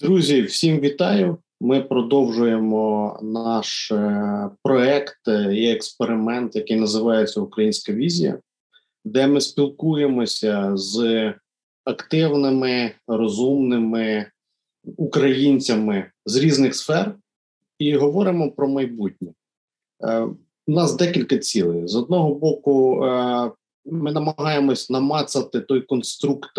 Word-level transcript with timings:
Друзі, 0.00 0.42
всім 0.42 0.80
вітаю. 0.80 1.38
Ми 1.60 1.80
продовжуємо 1.80 3.18
наш 3.22 3.90
е, 3.92 4.50
проект 4.62 5.28
і 5.52 5.70
експеримент, 5.70 6.56
який 6.56 6.76
називається 6.76 7.40
Українська 7.40 7.92
візія, 7.92 8.38
де 9.04 9.26
ми 9.26 9.40
спілкуємося 9.40 10.76
з 10.76 11.34
активними, 11.84 12.92
розумними 13.06 14.26
українцями 14.96 16.10
з 16.26 16.36
різних 16.36 16.74
сфер 16.74 17.14
і 17.78 17.96
говоримо 17.96 18.50
про 18.50 18.68
майбутнє. 18.68 19.32
Е, 20.02 20.20
у 20.66 20.72
нас 20.72 20.96
декілька 20.96 21.38
цілей. 21.38 21.88
З 21.88 21.96
одного 21.96 22.34
боку, 22.34 23.04
е, 23.04 23.50
ми 23.84 24.12
намагаємось 24.12 24.90
намацати 24.90 25.60
той 25.60 25.80
конструкт 25.80 26.58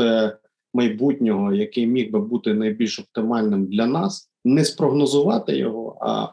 майбутнього, 0.74 1.54
який 1.54 1.88
міг 1.88 2.12
би 2.12 2.20
бути 2.20 2.54
найбільш 2.54 3.00
оптимальним 3.00 3.66
для 3.66 3.86
нас, 3.86 4.32
не 4.46 4.66
спрогнозувати 4.66 5.58
його, 5.58 5.98
а 6.02 6.28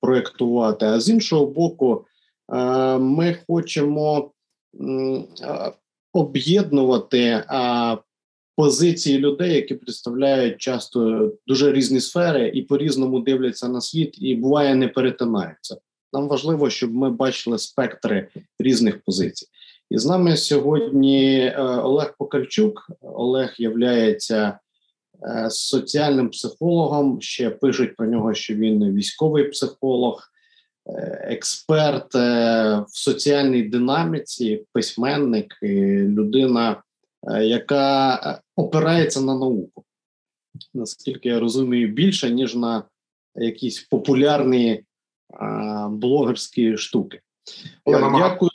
проєктувати. 0.00 0.86
А 0.86 1.00
з 1.00 1.08
іншого 1.08 1.46
боку, 1.46 2.04
е, 2.52 2.98
ми 2.98 3.36
хочемо 3.46 4.32
е, 4.80 5.72
об'єднувати 6.12 7.44
позиції 8.56 9.18
людей, 9.18 9.54
які 9.54 9.74
представляють 9.74 10.58
часто 10.58 11.30
дуже 11.46 11.72
різні 11.72 12.00
сфери 12.00 12.48
і 12.54 12.62
по-різному 12.62 13.20
дивляться 13.20 13.68
на 13.68 13.80
світ, 13.80 14.14
і 14.18 14.34
буває 14.34 14.74
не 14.74 14.88
перетинаються. 14.88 15.76
Нам 16.12 16.28
важливо, 16.28 16.70
щоб 16.70 16.94
ми 16.94 17.10
бачили 17.10 17.58
спектри 17.58 18.28
різних 18.58 19.02
позицій. 19.04 19.46
І 19.92 19.98
з 19.98 20.06
нами 20.06 20.36
сьогодні 20.36 21.38
е, 21.38 21.60
Олег 21.62 22.14
Покальчук. 22.18 22.90
Олег 23.00 23.54
являється 23.58 24.58
е, 25.22 25.50
соціальним 25.50 26.30
психологом. 26.30 27.20
Ще 27.20 27.50
пишуть 27.50 27.96
про 27.96 28.06
нього, 28.06 28.34
що 28.34 28.54
він 28.54 28.94
військовий 28.94 29.44
психолог, 29.44 30.22
е, 30.86 31.26
експерт 31.30 32.14
в 32.14 32.86
соціальній 32.88 33.62
динаміці, 33.62 34.64
письменник, 34.72 35.58
людина, 35.62 36.82
яка 37.42 38.40
опирається 38.56 39.20
на 39.20 39.34
науку. 39.38 39.84
Наскільки 40.74 41.28
я 41.28 41.40
розумію, 41.40 41.88
більше 41.88 42.30
ніж 42.30 42.54
на 42.54 42.84
якісь 43.34 43.80
популярні 43.80 44.84
блогерські 45.90 46.76
штуки. 46.76 47.20
Олег, 47.84 48.12
дякую. 48.18 48.50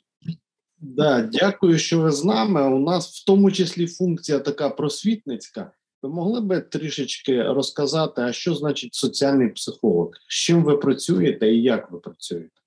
Да, 0.96 1.22
дякую, 1.22 1.78
що 1.78 2.02
ви 2.02 2.12
з 2.12 2.26
нами. 2.26 2.76
У 2.76 2.80
нас 2.80 3.22
в 3.22 3.26
тому 3.26 3.52
числі 3.52 3.88
функція 3.88 4.40
така 4.40 4.70
просвітницька. 4.70 5.72
Ви 6.02 6.10
могли 6.10 6.42
би 6.42 6.62
трішечки 6.62 7.44
розказати, 7.44 8.22
а 8.22 8.32
що 8.32 8.54
значить 8.54 8.94
соціальний 8.94 9.50
психолог? 9.50 10.12
З 10.28 10.34
чим 10.34 10.64
ви 10.64 10.78
працюєте 10.78 11.54
і 11.54 11.62
як 11.62 11.92
ви 11.92 12.00
працюєте? 12.00 12.62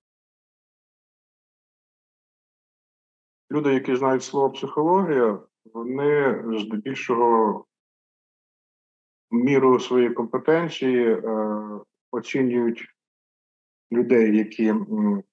Люди, 3.52 3.74
які 3.74 3.96
знають 3.96 4.22
слово 4.22 4.50
психологія, 4.50 5.38
вони 5.74 6.44
здебільшого 6.58 7.64
міру 9.30 9.80
своєї 9.80 10.10
компетенції 10.10 11.12
е, 11.12 11.22
оцінюють 12.10 12.84
людей, 13.92 14.36
які 14.36 14.74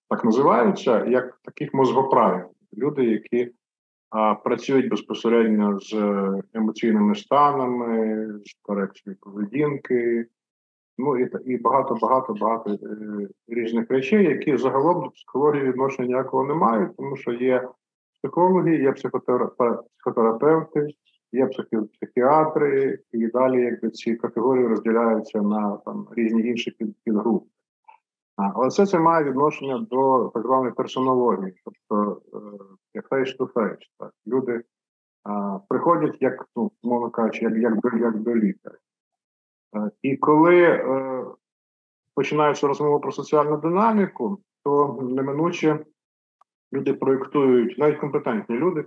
так 0.09 0.25
називаються, 0.25 1.05
як 1.05 1.39
таких 1.43 1.73
мозгоправів 1.73 2.56
люди, 2.77 3.03
які 3.03 3.51
а, 4.09 4.35
працюють 4.35 4.89
безпосередньо 4.89 5.79
з 5.79 5.93
емоційними 6.53 7.15
станами, 7.15 8.25
з 8.45 8.53
корекцією 8.61 9.17
поведінки, 9.21 10.25
ну 10.97 11.17
і 11.17 11.29
і 11.45 11.57
багато 11.57 11.97
багато 12.01 12.33
багато 12.33 12.71
е, 12.71 12.77
різних 13.47 13.91
речей, 13.91 14.25
які 14.25 14.57
загалом 14.57 15.03
до 15.03 15.09
психології 15.09 15.63
відношення 15.63 16.07
ніякого 16.07 16.43
не 16.43 16.53
мають, 16.53 16.97
тому 16.97 17.15
що 17.15 17.31
є 17.31 17.67
психологи, 18.17 18.75
є 18.75 18.91
психотерапевти, 18.91 20.87
є 21.31 21.49
психіатри, 21.93 22.99
і 23.11 23.27
далі 23.27 23.61
якби 23.61 23.89
ці 23.89 24.15
категорії 24.15 24.67
розділяються 24.67 25.41
на 25.41 25.77
там 25.85 26.07
різні 26.15 26.41
інші 26.41 26.71
підгрупи. 27.05 27.45
Але 28.37 28.67
все 28.67 28.85
це 28.85 28.99
має 28.99 29.25
відношення 29.25 29.87
до 29.91 30.31
так 30.33 30.43
званої 30.43 30.71
персонології, 30.73 31.61
тобто 31.65 32.21
е, 32.33 32.39
як 32.93 33.09
face 33.09 33.37
to 33.37 33.53
face. 33.53 33.81
Так. 33.99 34.11
Люди 34.27 34.63
а, 35.23 35.59
приходять, 35.69 36.17
як 36.21 36.45
ну, 36.55 36.71
мовно 36.83 37.09
кажучи, 37.09 37.45
як 37.45 37.55
як, 37.55 37.79
до 37.79 37.97
як 37.97 38.19
до 38.19 38.35
лікаря. 38.35 38.77
І 40.01 40.17
коли 40.17 40.61
е, 40.61 41.25
починається 42.15 42.67
розмова 42.67 42.99
про 42.99 43.11
соціальну 43.11 43.57
динаміку, 43.57 44.39
то 44.63 44.99
неминуче 45.01 45.85
люди 46.73 46.93
проєктують, 46.93 47.77
навіть 47.77 47.99
компетентні 47.99 48.55
люди, 48.55 48.85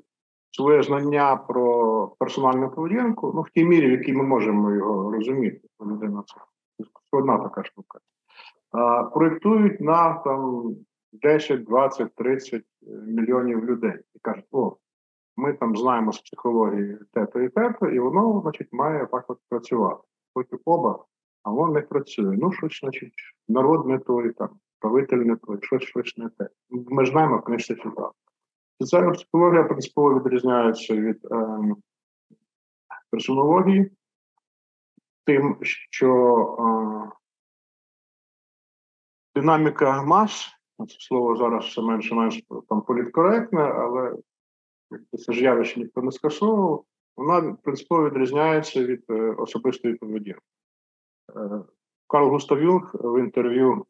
своє 0.51 0.83
знання 0.83 1.37
про 1.37 2.07
персональну 2.19 2.71
поведінку, 2.71 3.33
ну 3.35 3.43
в 3.43 3.51
тій 3.51 3.65
мірі, 3.65 3.87
в 3.87 3.91
якій 3.91 4.13
ми 4.13 4.23
можемо 4.23 4.75
його 4.75 5.13
розуміти. 5.13 5.61
Людина 5.81 6.23
це 6.27 6.41
складна 7.07 7.39
така 7.39 7.65
штука 7.65 7.99
проєктують 9.15 9.81
на 9.81 10.15
там 10.15 10.75
10, 11.13 11.65
20, 11.65 12.15
30 12.15 12.63
мільйонів 13.07 13.65
людей 13.65 13.95
і 14.15 14.19
кажуть, 14.23 14.47
о, 14.53 14.77
ми 15.37 15.53
там 15.53 15.77
знаємо 15.77 16.13
з 16.13 16.21
психології 16.21 16.99
те-то 17.13 17.41
і 17.41 17.49
те-то, 17.49 17.87
і 17.87 17.99
воно, 17.99 18.41
значить, 18.43 18.69
має 18.73 19.07
так 19.07 19.25
от 19.29 19.39
працювати. 19.49 20.03
Потім 20.35 20.59
оба, 20.65 21.05
а 21.43 21.51
воно 21.51 21.73
не 21.73 21.81
працює. 21.81 22.37
Ну, 22.41 22.53
щось, 22.53 22.81
значить, 22.81 23.15
народ 23.49 23.87
не 23.87 23.99
той, 23.99 24.33
там, 24.33 24.49
правитель 24.79 25.17
не 25.17 25.37
той, 25.37 25.59
щось 25.63 25.83
щось 25.83 26.19
не 26.19 26.29
те. 26.29 26.49
Ми 26.71 27.05
ж 27.05 27.11
знаємо, 27.11 27.43
книжці 27.43 27.77
сюди. 27.77 28.03
Соціальна 28.81 29.11
психологія 29.11 29.65
принципово 29.65 30.21
відрізняється 30.21 30.97
від 30.97 31.25
е, 31.25 31.59
персонології, 33.11 33.91
тим, 35.25 35.57
що 35.91 36.11
е, 36.59 37.20
Динаміка 39.35 40.03
мас, 40.03 40.49
це 40.79 40.97
слово 40.99 41.37
зараз 41.37 41.65
все 41.65 41.83
менше 41.83 42.15
менш 42.15 42.43
там 42.69 42.83
політкоректне, 42.83 43.61
але 43.61 44.17
це 45.19 45.33
ж 45.33 45.43
явище 45.43 45.81
ніхто 45.81 46.03
не 46.03 46.13
скасовував, 46.13 46.85
вона 47.17 47.57
принципово 47.63 48.11
відрізняється 48.11 48.85
від 48.85 49.05
е, 49.11 49.15
особистої 49.39 49.95
поведінки. 49.95 50.41
Е, 51.37 51.61
Карл 52.07 52.29
Густав 52.29 52.63
Юнг 52.63 52.91
в 52.95 53.21
інтерв'ю 53.21 53.87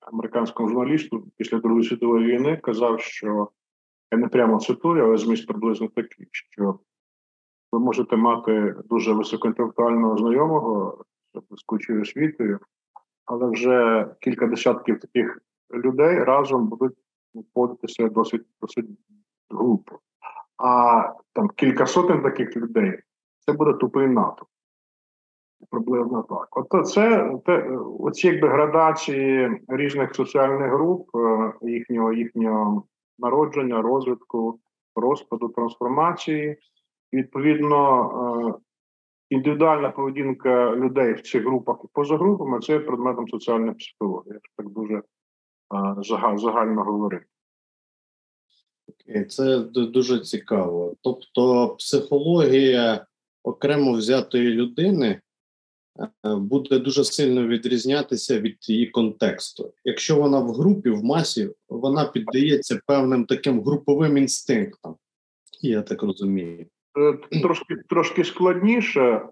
американському 0.00 0.68
журналісту 0.68 1.26
після 1.36 1.58
Другої 1.58 1.84
світової 1.84 2.26
війни 2.26 2.56
казав, 2.56 3.00
що 3.00 3.48
я 4.12 4.18
не 4.18 4.28
прямо 4.28 4.60
цитую, 4.60 5.04
але 5.04 5.16
зміст 5.16 5.46
приблизно 5.46 5.88
такий, 5.88 6.28
що 6.32 6.78
ви 7.72 7.78
можете 7.78 8.16
мати 8.16 8.74
дуже 8.84 9.12
високоінтелектуального 9.12 10.16
знайомого 10.16 11.04
з 11.50 11.62
кучою 11.62 12.02
освітою, 12.02 12.58
але 13.32 13.50
вже 13.50 14.06
кілька 14.20 14.46
десятків 14.46 15.00
таких 15.00 15.38
людей 15.74 16.24
разом 16.24 16.68
будуть 16.68 16.96
входитися 17.34 18.08
досить 18.08 18.42
досить 18.60 18.86
групу. 19.50 19.98
А 20.56 21.02
там 21.32 21.48
кілька 21.48 21.86
сотень 21.86 22.22
таких 22.22 22.56
людей 22.56 22.98
це 23.46 23.52
буде 23.52 23.72
тупий 23.72 24.08
НАТО. 24.08 24.46
Приблизно 25.70 26.22
так. 26.22 26.48
От 26.50 26.88
це 26.88 27.32
те, 27.46 27.76
оці 28.00 28.26
якби 28.26 28.48
градації 28.48 29.60
різних 29.68 30.14
соціальних 30.14 30.72
груп, 30.72 31.16
е, 31.16 31.52
їхнього 31.62 32.12
їхнього 32.12 32.84
народження, 33.18 33.82
розвитку, 33.82 34.60
розпаду, 34.96 35.48
трансформації. 35.48 36.56
Відповідно, 37.12 38.10
е, 38.48 38.62
індивідуальна 39.32 39.90
поведінка 39.90 40.76
людей 40.76 41.12
в 41.12 41.22
цих 41.22 41.42
групах 41.42 41.76
і 41.84 41.86
поза 41.92 42.16
групами 42.16 42.60
це 42.60 42.72
є 42.72 42.78
предметом 42.78 43.28
соціальної 43.28 43.74
психології. 43.74 44.38
Так 44.56 44.68
дуже 44.68 45.02
загально 46.36 46.82
говорити. 46.82 47.26
Це 49.28 49.58
дуже 49.74 50.20
цікаво. 50.20 50.94
Тобто, 51.02 51.68
психологія 51.68 53.06
окремо 53.42 53.92
взятої 53.92 54.48
людини 54.48 55.20
е, 56.26 56.34
буде 56.36 56.78
дуже 56.78 57.04
сильно 57.04 57.46
відрізнятися 57.46 58.40
від 58.40 58.68
її 58.68 58.86
контексту. 58.86 59.72
Якщо 59.84 60.16
вона 60.16 60.38
в 60.38 60.52
групі, 60.52 60.90
в 60.90 61.04
масі, 61.04 61.50
вона 61.68 62.04
піддається 62.04 62.80
певним 62.86 63.24
таким 63.24 63.62
груповим 63.62 64.16
інстинктам, 64.16 64.96
я 65.62 65.82
так 65.82 66.02
розумію. 66.02 66.66
Е, 66.98 67.40
трошки 67.42 67.76
трошки 67.88 68.24
складніше. 68.24 69.28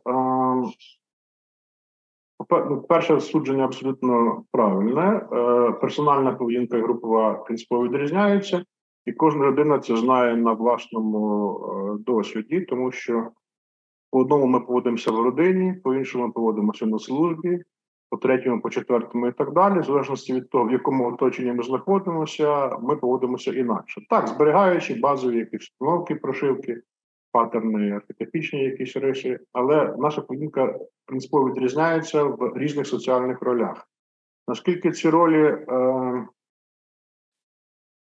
Ну, 2.51 2.83
перше 2.89 3.21
судження 3.21 3.65
абсолютно 3.65 4.43
правильне. 4.53 5.29
Е, 5.33 5.73
персональна 5.73 6.33
поведінка 6.33 6.77
і 6.77 6.83
групова 6.83 7.35
принципово 7.35 7.85
відрізняються, 7.85 8.65
і 9.07 9.13
кожна 9.13 9.47
людина 9.47 9.79
це 9.79 9.97
знає 9.97 10.37
на 10.37 10.53
власному 10.53 11.55
е, 11.59 12.03
досвіді, 12.07 12.61
тому 12.61 12.93
що 12.93 13.31
По 14.13 14.19
одному 14.19 14.47
ми 14.47 14.61
поводимося 14.61 15.11
в 15.11 15.23
родині, 15.23 15.75
по 15.85 15.95
іншому 15.95 16.27
ми 16.27 16.33
поводимося 16.33 16.87
на 16.87 16.99
службі, 16.99 17.63
по 18.11 18.17
третьому, 18.17 18.61
по 18.61 18.71
четвертому 18.71 19.27
і 19.27 19.33
так 19.33 19.53
далі, 19.53 19.81
в 19.81 19.85
залежності 19.85 20.35
від 20.35 20.51
того, 20.51 20.65
в 20.65 20.73
якому 20.73 21.09
оточенні 21.09 21.53
ми 21.53 21.63
знаходимося, 21.63 22.77
ми 22.83 22.97
поводимося 22.97 23.53
інакше. 23.53 24.01
Так, 24.11 24.29
зберігаючи 24.29 24.95
базові 24.95 25.37
якісь 25.37 25.71
установки, 25.71 26.15
прошивки, 26.15 26.83
паттерни, 27.33 27.93
архетипічні 27.93 28.65
якісь 28.65 28.97
речі, 28.97 29.39
але 29.53 29.95
наша 29.99 30.21
поведінка 30.21 30.79
принципово 31.07 31.51
відрізняється 31.51 32.25
в 32.25 32.59
різних 32.59 32.87
соціальних 32.87 33.43
ролях. 33.43 33.89
Наскільки 34.49 34.93
ці 34.93 35.11
ролі 35.11 35.47
е, 35.47 36.27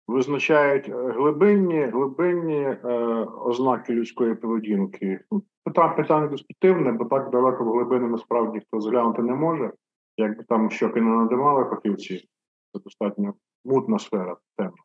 визначають 0.06 0.88
е, 0.88 0.92
глибинні 0.92 1.84
глибинні 1.84 2.62
е, 2.62 2.78
ознаки 3.24 3.92
людської 3.92 4.34
поведінки, 4.34 5.20
ну, 5.30 5.42
питання 5.64 5.94
питання 5.94 6.26
дискутивне, 6.26 6.92
бо 6.92 7.04
так 7.04 7.30
далеко 7.30 7.64
в 7.64 7.72
глибини 7.72 8.08
насправді 8.08 8.60
хто 8.60 8.80
зглянути 8.80 9.22
не 9.22 9.34
може. 9.34 9.72
Якби 10.16 10.44
там 10.44 10.70
щоки 10.70 11.00
не 11.00 11.10
надимали 11.10 11.64
фахівці, 11.64 12.28
це 12.72 12.80
достатньо 12.84 13.34
мутна 13.64 13.98
сфера 13.98 14.36
тема. 14.56 14.83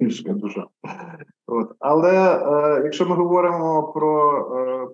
Людська 0.00 0.32
душа. 0.32 0.66
От. 1.46 1.72
Але 1.78 2.36
е, 2.36 2.82
якщо 2.84 3.06
ми 3.06 3.16
говоримо 3.16 3.92
про 3.92 4.38
е, 4.58 4.88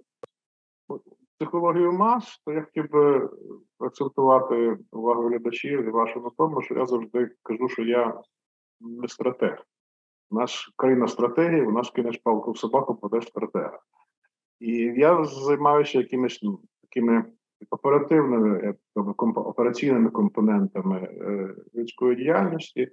психологію 1.39 1.93
мас, 1.93 2.43
то 2.47 2.53
я 2.53 2.63
хотів 2.63 2.91
би 2.91 3.31
акцентувати 3.79 4.79
увагу 4.93 5.29
глядачів 5.29 5.87
і 5.87 5.91
вашу 5.91 6.21
на 6.21 6.31
тому, 6.39 6.63
що 6.63 6.75
я 6.75 6.87
завжди 6.87 7.31
кажу, 7.43 7.69
що 7.69 7.83
я 7.83 8.21
не 8.81 9.09
стратег. 9.09 9.65
У 10.31 10.35
нас 10.35 10.73
країна 10.77 11.09
стратегії, 11.09 11.67
у 11.67 11.73
нас 11.73 11.91
кинеш 11.91 12.21
палку 12.25 12.53
в 12.53 12.59
собаку, 12.59 12.95
подеш 12.95 13.27
стратега. 13.27 13.79
І 14.61 14.73
я 14.97 15.25
займаюся 15.25 15.99
якимись 15.99 16.41
ну, 16.43 16.61
такими 16.83 17.25
оперативними 17.71 18.75
операційними 19.35 20.11
компонентами 20.11 20.99
е, 20.99 21.55
людської 21.75 22.17
діяльності, 22.17 22.89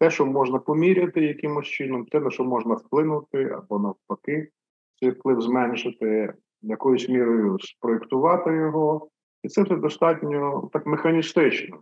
те, 0.00 0.10
що 0.10 0.26
можна 0.26 0.58
поміряти 0.58 1.22
якимось 1.22 1.66
чином, 1.66 2.06
те, 2.06 2.20
на 2.20 2.30
що 2.30 2.44
можна 2.44 2.74
вплинути, 2.74 3.44
або 3.44 3.78
навпаки, 3.78 4.48
цей 5.00 5.10
вплив 5.10 5.40
зменшити, 5.40 6.34
якоюсь 6.62 7.08
мірою 7.08 7.58
спроєктувати 7.60 8.52
його. 8.52 9.08
І 9.42 9.48
це 9.48 9.62
все 9.62 9.76
достатньо 9.76 10.70
так 10.72 10.86
механістично, 10.86 11.78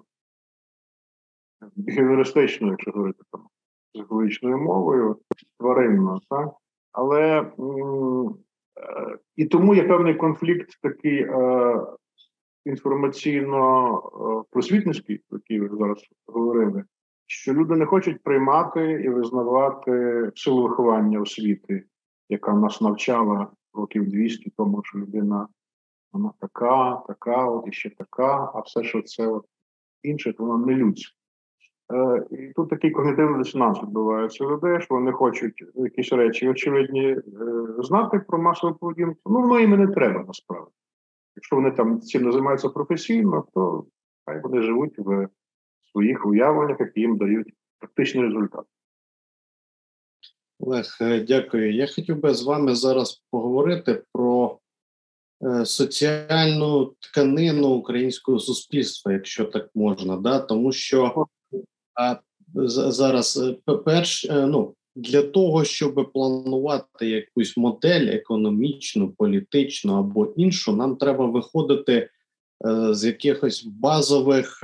бігеверистично, 1.76 2.69
якщо 2.69 2.91
говорити 2.91 3.23
там 3.32 3.47
психологічною 3.94 4.59
мовою, 4.59 5.17
тваринно, 5.59 6.21
так? 6.31 6.49
Але 6.93 7.53
м- 7.59 8.35
е- 8.79 9.19
і 9.37 9.47
тому 9.47 9.75
є 9.75 9.88
певний 9.88 10.14
конфлікт 10.14 10.79
такий 10.82 11.23
е- 11.23 11.87
інформаційно-просвітницький, 12.67 15.17
е, 15.17 15.21
про 15.29 15.38
який 15.38 15.61
ви 15.61 15.76
зараз 15.76 16.05
говорили, 16.26 16.85
що 17.31 17.55
люди 17.55 17.77
не 17.77 17.87
хочуть 17.87 18.23
приймати 18.23 18.91
і 18.91 19.09
визнавати 19.09 19.93
силу 20.35 20.63
виховання 20.63 21.21
освіти, 21.21 21.85
яка 22.29 22.53
нас 22.53 22.81
навчала 22.81 23.47
років 23.75 24.09
200 24.09 24.53
тому, 24.57 24.83
що 24.85 24.99
людина 24.99 25.49
вона 26.13 26.33
така, 26.41 27.03
така, 27.09 27.47
от 27.47 27.69
і 27.69 27.73
ще 27.73 27.91
така, 27.91 28.53
а 28.55 28.61
все, 28.61 28.85
що 28.85 29.03
це 29.03 29.27
от 29.27 29.45
інше, 30.03 30.33
то 30.33 30.45
воно 30.45 30.67
не 30.67 30.75
людське. 30.75 31.15
Е, 31.93 32.27
І 32.31 32.53
тут 32.57 32.71
такий 32.71 32.91
когнітивний 32.91 33.39
дисонанс 33.39 33.83
відбувається 33.83 34.45
людей, 34.45 34.81
що 34.81 34.95
вони 34.95 35.13
хочуть 35.13 35.65
якісь 35.75 36.13
речі 36.13 36.49
очевидні 36.49 37.07
е, 37.11 37.23
знати 37.79 38.19
про 38.19 38.39
масову 38.39 38.75
поведінку. 38.75 39.21
Ну, 39.27 39.41
воно 39.41 39.61
їм 39.61 39.71
не 39.71 39.87
треба 39.87 40.25
насправді. 40.27 40.73
Якщо 41.37 41.57
вони 41.57 41.71
там 41.71 42.01
цим 42.01 42.23
не 42.23 42.33
займаються 42.33 42.69
професійно, 42.69 43.45
то 43.55 43.85
хай 44.27 44.41
вони 44.41 44.63
живуть 44.63 44.99
в 44.99 45.29
своїх 45.93 46.26
уявленнях, 46.26 46.81
які 46.81 47.00
їм 47.00 47.17
дають 47.17 47.55
практичний 47.79 48.25
результат. 48.25 48.64
Олег, 50.61 50.99
е, 51.00 51.20
дякую. 51.20 51.75
Я 51.75 51.87
хотів 51.87 52.20
би 52.20 52.35
з 52.35 52.43
вами 52.43 52.75
зараз 52.75 53.23
поговорити 53.31 54.02
про 54.12 54.58
е, 55.43 55.67
соціальну 55.67 56.94
тканину 57.00 57.69
українського 57.69 58.38
суспільства, 58.38 59.12
якщо 59.12 59.44
так 59.44 59.70
можна, 59.75 60.17
да? 60.17 60.38
тому 60.38 60.73
що 60.73 61.26
а, 61.94 62.17
зараз 62.55 63.56
е, 63.69 63.73
перш 63.85 64.26
ну, 64.31 64.75
для 64.96 65.23
того, 65.23 65.64
щоб 65.64 66.11
планувати 66.12 67.08
якусь 67.08 67.56
модель 67.56 68.06
економічну, 68.06 69.11
політичну 69.11 69.94
або 69.94 70.26
іншу, 70.26 70.76
нам 70.76 70.96
треба 70.96 71.26
виходити 71.26 72.11
з 72.90 73.05
якихось 73.05 73.64
базових 73.64 74.61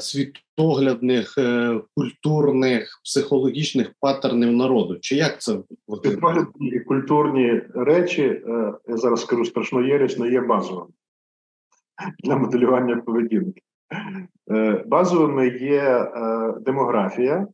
світоглядних, 0.00 1.38
е, 1.38 1.80
культурних, 1.96 3.00
психологічних 3.04 3.92
паттернів 4.00 4.52
народу. 4.52 4.98
Чи 5.00 5.16
як 5.16 5.40
це 5.40 5.58
і 6.60 6.80
культурні 6.80 7.62
речі? 7.74 8.22
Е, 8.22 8.74
я 8.88 8.96
зараз 8.96 9.20
скажу 9.20 9.44
страшно 9.44 9.80
єресь, 9.80 10.18
не 10.18 10.28
є 10.28 10.40
базовими 10.40 10.92
для 12.24 12.36
моделювання 12.36 12.96
поведінки. 12.96 13.62
Е, 14.50 14.84
базовими 14.86 15.48
є 15.48 16.12
демографія, 16.60 17.46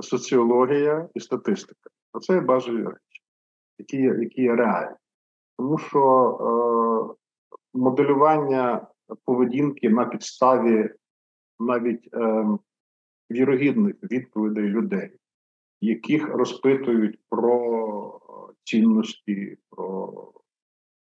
соціологія 0.00 1.08
і 1.14 1.20
статистика. 1.20 1.90
Оце 2.12 2.34
є 2.34 2.40
базові 2.40 2.82
речі, 2.82 3.22
які 3.78 3.96
які 3.96 4.42
є 4.42 4.54
реальні. 4.54 4.96
Тому 5.58 5.78
що 5.78 7.16
моделювання 7.74 8.86
поведінки 9.24 9.90
на 9.90 10.04
підставі 10.04 10.90
навіть 11.60 12.08
е, 12.14 12.46
вірогідних 13.30 13.94
відповідей 14.02 14.64
людей, 14.64 15.10
яких 15.80 16.28
розпитують 16.28 17.18
про 17.28 18.20
цінності, 18.64 19.58
про 19.70 20.12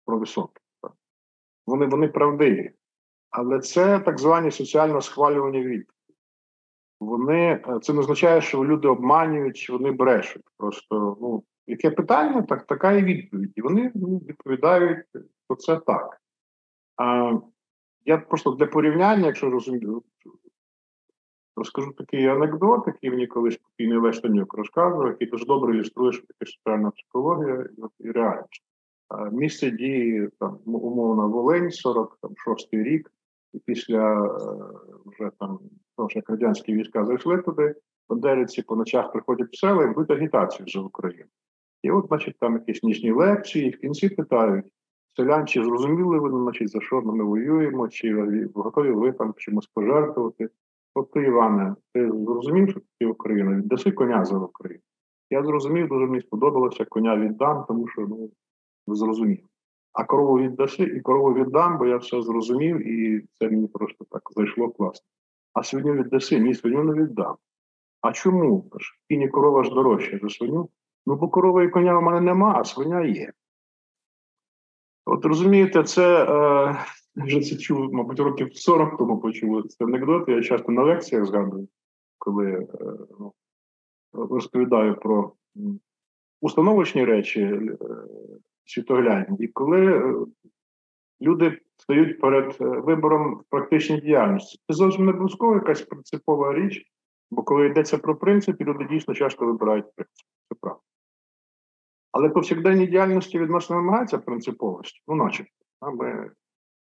про 0.04 0.18
високе. 0.18 0.60
Вони 1.66 1.86
вони 1.86 2.08
правдиві. 2.08 2.72
Але 3.30 3.60
це 3.60 3.98
так 3.98 4.18
звані 4.18 4.50
соціально 4.50 5.00
схвалювані 5.00 5.58
відповіді. 5.58 5.92
Вони 7.00 7.62
е, 7.68 7.80
це 7.82 7.92
не 7.92 8.00
означає, 8.00 8.40
що 8.40 8.64
люди 8.64 8.88
обманюють, 8.88 9.56
чи 9.56 9.72
вони 9.72 9.92
брешуть. 9.92 10.44
Просто 10.56 11.18
ну, 11.20 11.44
яке 11.66 11.90
питання, 11.90 12.42
так 12.42 12.66
така 12.66 12.92
і 12.92 13.04
відповідь. 13.04 13.52
І 13.54 13.62
вони 13.62 13.92
ну, 13.94 14.18
відповідають, 14.18 15.06
що 15.44 15.54
це 15.58 15.76
так. 15.76 16.20
А 16.96 17.32
я 18.06 18.18
просто 18.18 18.50
для 18.50 18.66
порівняння, 18.66 19.26
якщо 19.26 19.50
розумію, 19.50 20.02
розкажу 21.56 21.92
такий 21.92 22.26
анекдот, 22.26 22.86
який 22.86 23.10
мені 23.10 23.26
колись 23.26 23.54
спокійний 23.54 23.98
Лештанюк 23.98 24.54
розказував, 24.54 25.08
який 25.08 25.28
дуже 25.28 25.44
добре 25.44 25.76
ілюструє, 25.76 26.12
що 26.12 26.22
таке 26.26 26.50
соціальна 26.52 26.90
психологія 26.90 27.68
і 27.98 28.10
реальність. 28.10 28.62
Місце 29.32 29.70
дії 29.70 30.28
там 30.40 30.58
умовно 30.64 31.28
Волинь, 31.28 31.68
46-й 31.68 32.82
рік, 32.82 33.12
і 33.52 33.58
після 33.58 34.24
е, 34.24 34.28
вже 35.06 35.30
там 35.38 35.58
того, 35.96 36.08
як 36.14 36.30
радянські 36.30 36.74
війська 36.74 37.04
зайшли 37.04 37.42
туди, 37.42 37.74
бандерівці 38.08 38.62
по 38.62 38.76
ночах 38.76 39.12
приходять 39.12 39.48
в 39.52 39.58
села 39.58 39.84
і 39.84 39.94
будуть 39.94 40.10
агітацію 40.10 40.68
за 40.68 40.80
Україну. 40.80 41.28
І 41.82 41.90
от, 41.90 42.06
значить, 42.08 42.36
там 42.40 42.54
якісь 42.54 42.82
нічні 42.82 43.12
лекції, 43.12 43.66
і 43.66 43.70
в 43.70 43.80
кінці 43.80 44.08
питають, 44.08 44.72
селян, 45.16 45.46
чи 45.46 45.64
зрозуміли 45.64 46.18
ви, 46.18 46.30
значить, 46.30 46.68
за 46.68 46.80
що 46.80 47.02
ми 47.02 47.24
воюємо, 47.24 47.88
чи 47.88 48.14
готові 48.54 48.90
ви 48.90 49.12
там 49.12 49.34
чимось 49.36 49.66
пожертвувати. 49.66 50.48
От 50.94 51.10
ти, 51.10 51.20
Іване, 51.20 51.74
ти 51.92 52.10
зрозумів, 52.10 52.70
що 52.70 52.80
таке 52.80 53.10
Україна? 53.10 53.56
Віддаси 53.56 53.92
коня 53.92 54.24
за 54.24 54.38
Україну. 54.38 54.82
Я 55.30 55.42
зрозумів, 55.42 55.88
дуже 55.88 56.06
мені 56.06 56.20
сподобалося, 56.20 56.84
коня 56.84 57.16
віддам, 57.16 57.64
тому 57.68 57.88
що 57.88 58.02
ну, 58.02 58.30
зрозумів. 58.86 59.46
А 59.92 60.04
корову 60.04 60.38
віддаси 60.38 60.82
і 60.82 61.00
корову 61.00 61.34
віддам, 61.34 61.78
бо 61.78 61.86
я 61.86 61.96
все 61.96 62.22
зрозумів, 62.22 62.88
і 62.88 63.26
це 63.38 63.50
мені 63.50 63.68
просто 63.68 64.04
так 64.10 64.22
зайшло 64.36 64.68
класно. 64.68 65.06
А 65.54 65.62
свиню 65.62 65.92
віддаси, 65.92 66.38
ні, 66.38 66.54
свиню 66.54 66.84
не 66.84 67.02
віддам. 67.02 67.36
А 68.00 68.12
чому? 68.12 68.70
Кінь 69.08 69.30
корова 69.30 69.64
ж 69.64 69.70
дорожча 69.70 70.18
за 70.22 70.28
свиню. 70.28 70.68
Ну, 71.06 71.16
бо 71.16 71.28
корова 71.28 71.64
і 71.64 71.68
коня 71.68 71.98
в 71.98 72.02
мене 72.02 72.20
нема, 72.20 72.54
а 72.56 72.64
свиня 72.64 73.04
є. 73.04 73.32
От 75.06 75.24
розумієте, 75.24 75.82
це 75.82 76.24
е, 76.24 76.76
вже 77.16 77.40
це 77.40 77.56
чув, 77.56 77.92
мабуть, 77.92 78.20
років 78.20 78.56
40 78.56 78.98
тому 78.98 79.20
почув 79.20 79.66
цей 79.68 79.86
анекдот. 79.86 80.28
Я 80.28 80.42
часто 80.42 80.72
на 80.72 80.82
лекціях 80.82 81.26
згадую, 81.26 81.68
коли 82.18 82.52
е, 82.52 82.66
ну, 83.20 83.32
розповідаю 84.12 84.96
про 85.00 85.32
установочні 86.40 87.04
речі 87.04 87.40
е, 87.40 87.76
світоглянь. 88.64 89.36
І 89.40 89.48
коли 89.48 89.86
е, 89.86 90.14
люди 91.20 91.60
стають 91.76 92.20
перед 92.20 92.56
е, 92.60 92.64
вибором 92.64 93.34
в 93.34 93.44
практичній 93.50 94.00
діяльності, 94.00 94.58
це 94.66 94.74
зовсім 94.74 95.04
не 95.04 95.10
обов'язково 95.10 95.54
якась 95.54 95.82
принципова 95.82 96.54
річ, 96.54 96.82
бо 97.30 97.42
коли 97.42 97.66
йдеться 97.66 97.98
про 97.98 98.16
принцип, 98.16 98.60
люди 98.60 98.86
дійсно 98.90 99.14
часто 99.14 99.46
вибирають 99.46 99.94
принцип. 99.94 100.26
Це 100.48 100.54
правда. 100.60 100.80
Але 102.16 102.28
повсякденній 102.28 102.86
діяльності 102.86 103.38
від 103.38 103.50
нас 103.50 103.70
вимагається 103.70 104.18
принциповості. 104.18 105.02
Ну, 105.08 105.14
начебто, 105.14 105.52
ми 105.82 106.30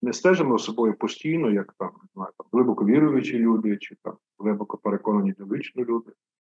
не 0.01 0.13
стежимо 0.13 0.57
за 0.57 0.63
собою 0.65 0.97
постійно, 0.97 1.51
як 1.51 1.75
там, 1.79 1.91
там 2.15 2.27
глибоко 2.53 2.85
віруючі 2.85 3.39
люди, 3.39 3.77
чи 3.77 3.95
там 4.03 4.13
глибоко 4.39 4.77
переконані 4.77 5.33
довічні 5.37 5.83
люди. 5.83 6.11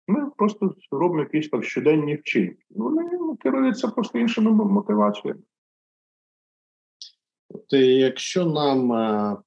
Ми 0.07 0.31
просто 0.37 0.75
робимо 0.91 1.19
якісь 1.19 1.49
там 1.49 1.63
щоденні 1.63 2.15
вчинки. 2.15 2.63
Вони 2.69 3.35
керуються 3.41 3.87
просто 3.87 4.19
іншими 4.19 4.51
мотиваціями. 4.51 5.41
От 7.49 7.73
якщо 7.73 8.45
нам 8.45 8.93
е, 8.93 9.37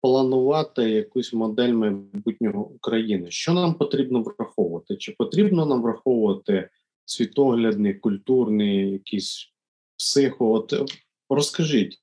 планувати 0.00 0.82
якусь 0.82 1.32
модель 1.32 1.72
майбутнього 1.72 2.66
України, 2.66 3.30
що 3.30 3.52
нам 3.52 3.74
потрібно 3.74 4.22
враховувати? 4.22 4.96
Чи 4.96 5.14
потрібно 5.18 5.66
нам 5.66 5.82
враховувати 5.82 6.70
світоглядний, 7.12 7.94
культурний, 7.94 8.90
якийсь 8.90 9.52
психо? 9.98 10.52
От 10.52 10.72
е, 10.72 10.84
розкажіть, 11.30 11.98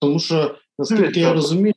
тому 0.00 0.18
що 0.18 0.54
наскільки 0.78 1.20
я 1.20 1.32
розумію, 1.32 1.74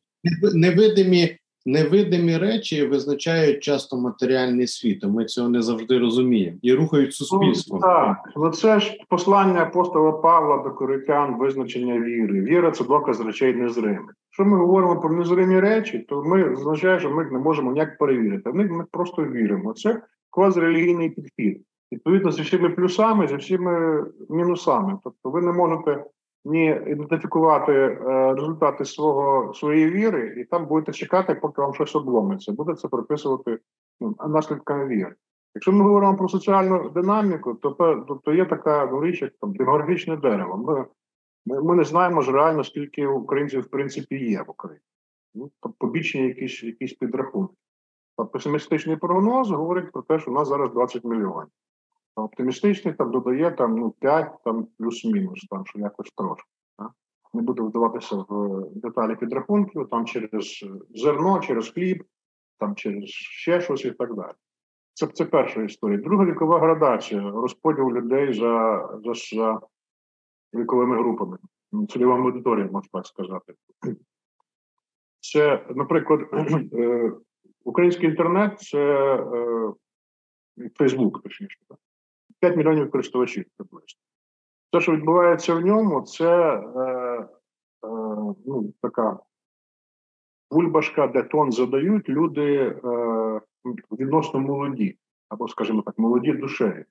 невидимі 0.53 1.39
невидимі 1.65 2.37
речі 2.37 2.85
визначають 2.85 3.63
часто 3.63 3.97
матеріальний 3.97 4.67
світ. 4.67 5.03
Ми 5.03 5.25
цього 5.25 5.49
не 5.49 5.61
завжди 5.61 5.99
розуміємо 5.99 6.57
і 6.61 6.73
рухають 6.73 7.13
суспільством. 7.13 7.79
Ну, 7.83 7.87
так, 7.87 8.17
ну 8.35 8.49
це 8.49 8.79
ж 8.79 8.97
послання 9.09 9.61
апостола 9.61 10.11
Павла 10.11 10.63
до 10.63 10.71
коритян, 10.71 11.37
визначення 11.37 11.99
віри. 11.99 12.41
Віра 12.41 12.71
це 12.71 12.83
доказ 12.83 13.19
речей 13.19 13.53
незримих. 13.53 14.15
Якщо 14.29 14.45
ми 14.45 14.57
говоримо 14.57 15.01
про 15.01 15.13
незримі 15.13 15.59
речі, 15.59 15.99
то 15.99 16.23
ми 16.23 16.53
означає, 16.53 16.99
що 16.99 17.09
ми 17.09 17.23
їх 17.23 17.31
не 17.31 17.39
можемо 17.39 17.71
ніяк 17.71 17.97
перевірити. 17.97 18.51
Ми, 18.53 18.63
ми 18.63 18.85
просто 18.91 19.23
віримо. 19.23 19.73
Це 19.73 20.01
квазирелігійний 20.29 21.09
підхід. 21.09 21.61
Відповідно, 21.91 22.31
зі 22.31 22.41
всіми 22.41 22.69
плюсами, 22.69 23.27
зі 23.27 23.35
всіми 23.35 24.05
мінусами. 24.29 24.99
Тобто, 25.03 25.29
ви 25.29 25.41
не 25.41 25.51
можете 25.51 26.05
ні 26.45 26.65
ідентифікувати 26.87 27.71
е, 27.73 28.33
результати 28.33 28.85
свого 28.85 29.53
своєї 29.53 29.89
віри, 29.89 30.35
і 30.37 30.43
там 30.43 30.65
будете 30.65 30.91
чекати, 30.91 31.35
поки 31.35 31.61
вам 31.61 31.73
щось 31.73 31.95
обломиться. 31.95 32.51
Буде 32.51 32.75
це 32.75 32.87
приписувати 32.87 33.59
ну, 33.99 34.15
наслідками 34.27 34.87
віри. 34.87 35.15
Якщо 35.55 35.71
ми 35.71 35.83
говоримо 35.83 36.17
про 36.17 36.29
соціальну 36.29 36.89
динаміку, 36.89 37.53
то 37.53 37.71
то, 37.71 38.19
то 38.25 38.33
є 38.33 38.45
така 38.45 39.01
річ, 39.01 39.21
як 39.21 39.33
там 39.41 39.53
демографічне 39.53 40.17
дерево. 40.17 40.57
Ми, 40.57 40.85
ми 41.45 41.63
ми, 41.63 41.75
не 41.75 41.83
знаємо 41.83 42.21
ж 42.21 42.31
реально, 42.31 42.63
скільки 42.63 43.07
українців 43.07 43.61
в 43.61 43.69
принципі 43.69 44.15
є 44.15 44.41
в 44.41 44.49
Україні. 44.49 44.81
Ну, 45.35 45.51
то 45.59 45.69
побічні 45.69 46.27
якісь 46.27 46.63
якісь 46.63 46.93
підрахунки. 46.93 47.53
А 48.17 48.25
песимістичний 48.25 48.95
прогноз 48.95 49.51
говорить 49.51 49.91
про 49.91 50.01
те, 50.01 50.19
що 50.19 50.31
у 50.31 50.33
нас 50.33 50.47
зараз 50.47 50.71
20 50.71 51.03
мільйонів. 51.03 51.47
Оптимістичний 52.23 52.93
там 52.93 53.11
додає 53.11 53.51
там 53.51 53.75
ну 53.75 53.91
5 53.91 54.31
там 54.43 54.67
плюс-мінус, 54.77 55.47
там 55.49 55.65
що 55.65 55.79
якось 55.79 56.11
трошки. 56.15 56.49
Не 57.33 57.41
буду 57.41 57.65
вдаватися 57.65 58.15
в 58.15 58.63
деталі 58.75 59.15
підрахунків, 59.15 59.87
там 59.91 60.05
через 60.05 60.65
зерно, 60.95 61.39
через 61.39 61.69
хліб, 61.69 62.03
там 62.59 62.75
через 62.75 63.09
ще 63.09 63.61
щось 63.61 63.85
і 63.85 63.91
так 63.91 64.15
далі. 64.15 64.33
Це 64.93 65.07
це 65.07 65.25
перша 65.25 65.63
історія. 65.63 65.97
Друга 65.97 66.25
вікова 66.25 66.59
градація, 66.59 67.31
розподіл 67.31 67.89
людей 67.89 68.33
за 68.33 68.85
за, 69.03 69.13
за 69.35 69.59
віковими 70.53 70.97
групами, 70.97 71.37
цільовими 71.89 72.25
аудиторіями, 72.25 72.71
можна 72.71 72.89
так 72.93 73.05
сказати. 73.05 73.53
Це, 75.19 75.65
наприклад, 75.75 76.19
е, 76.73 77.11
український 77.63 78.09
інтернет 78.09 78.59
це 78.59 79.15
Фейсбук, 80.77 81.23
точніше. 81.23 81.57
5 82.39 82.57
мільйонів 82.57 82.91
користувачів 82.91 83.45
приблизно. 83.57 83.99
Те, 84.71 84.81
що 84.81 84.91
відбувається 84.91 85.55
в 85.55 85.61
ньому, 85.61 86.01
це 86.01 86.53
е, 86.55 86.81
е, 86.81 87.27
ну, 88.45 88.73
така 88.81 89.19
бульбашка, 90.51 91.07
де 91.07 91.23
тон 91.23 91.51
задають 91.51 92.09
люди 92.09 92.75
е, 92.83 93.41
відносно 93.91 94.39
молоді, 94.39 94.97
або, 95.29 95.47
скажімо 95.47 95.81
так, 95.81 95.99
молоді 95.99 96.33
душею. 96.33 96.85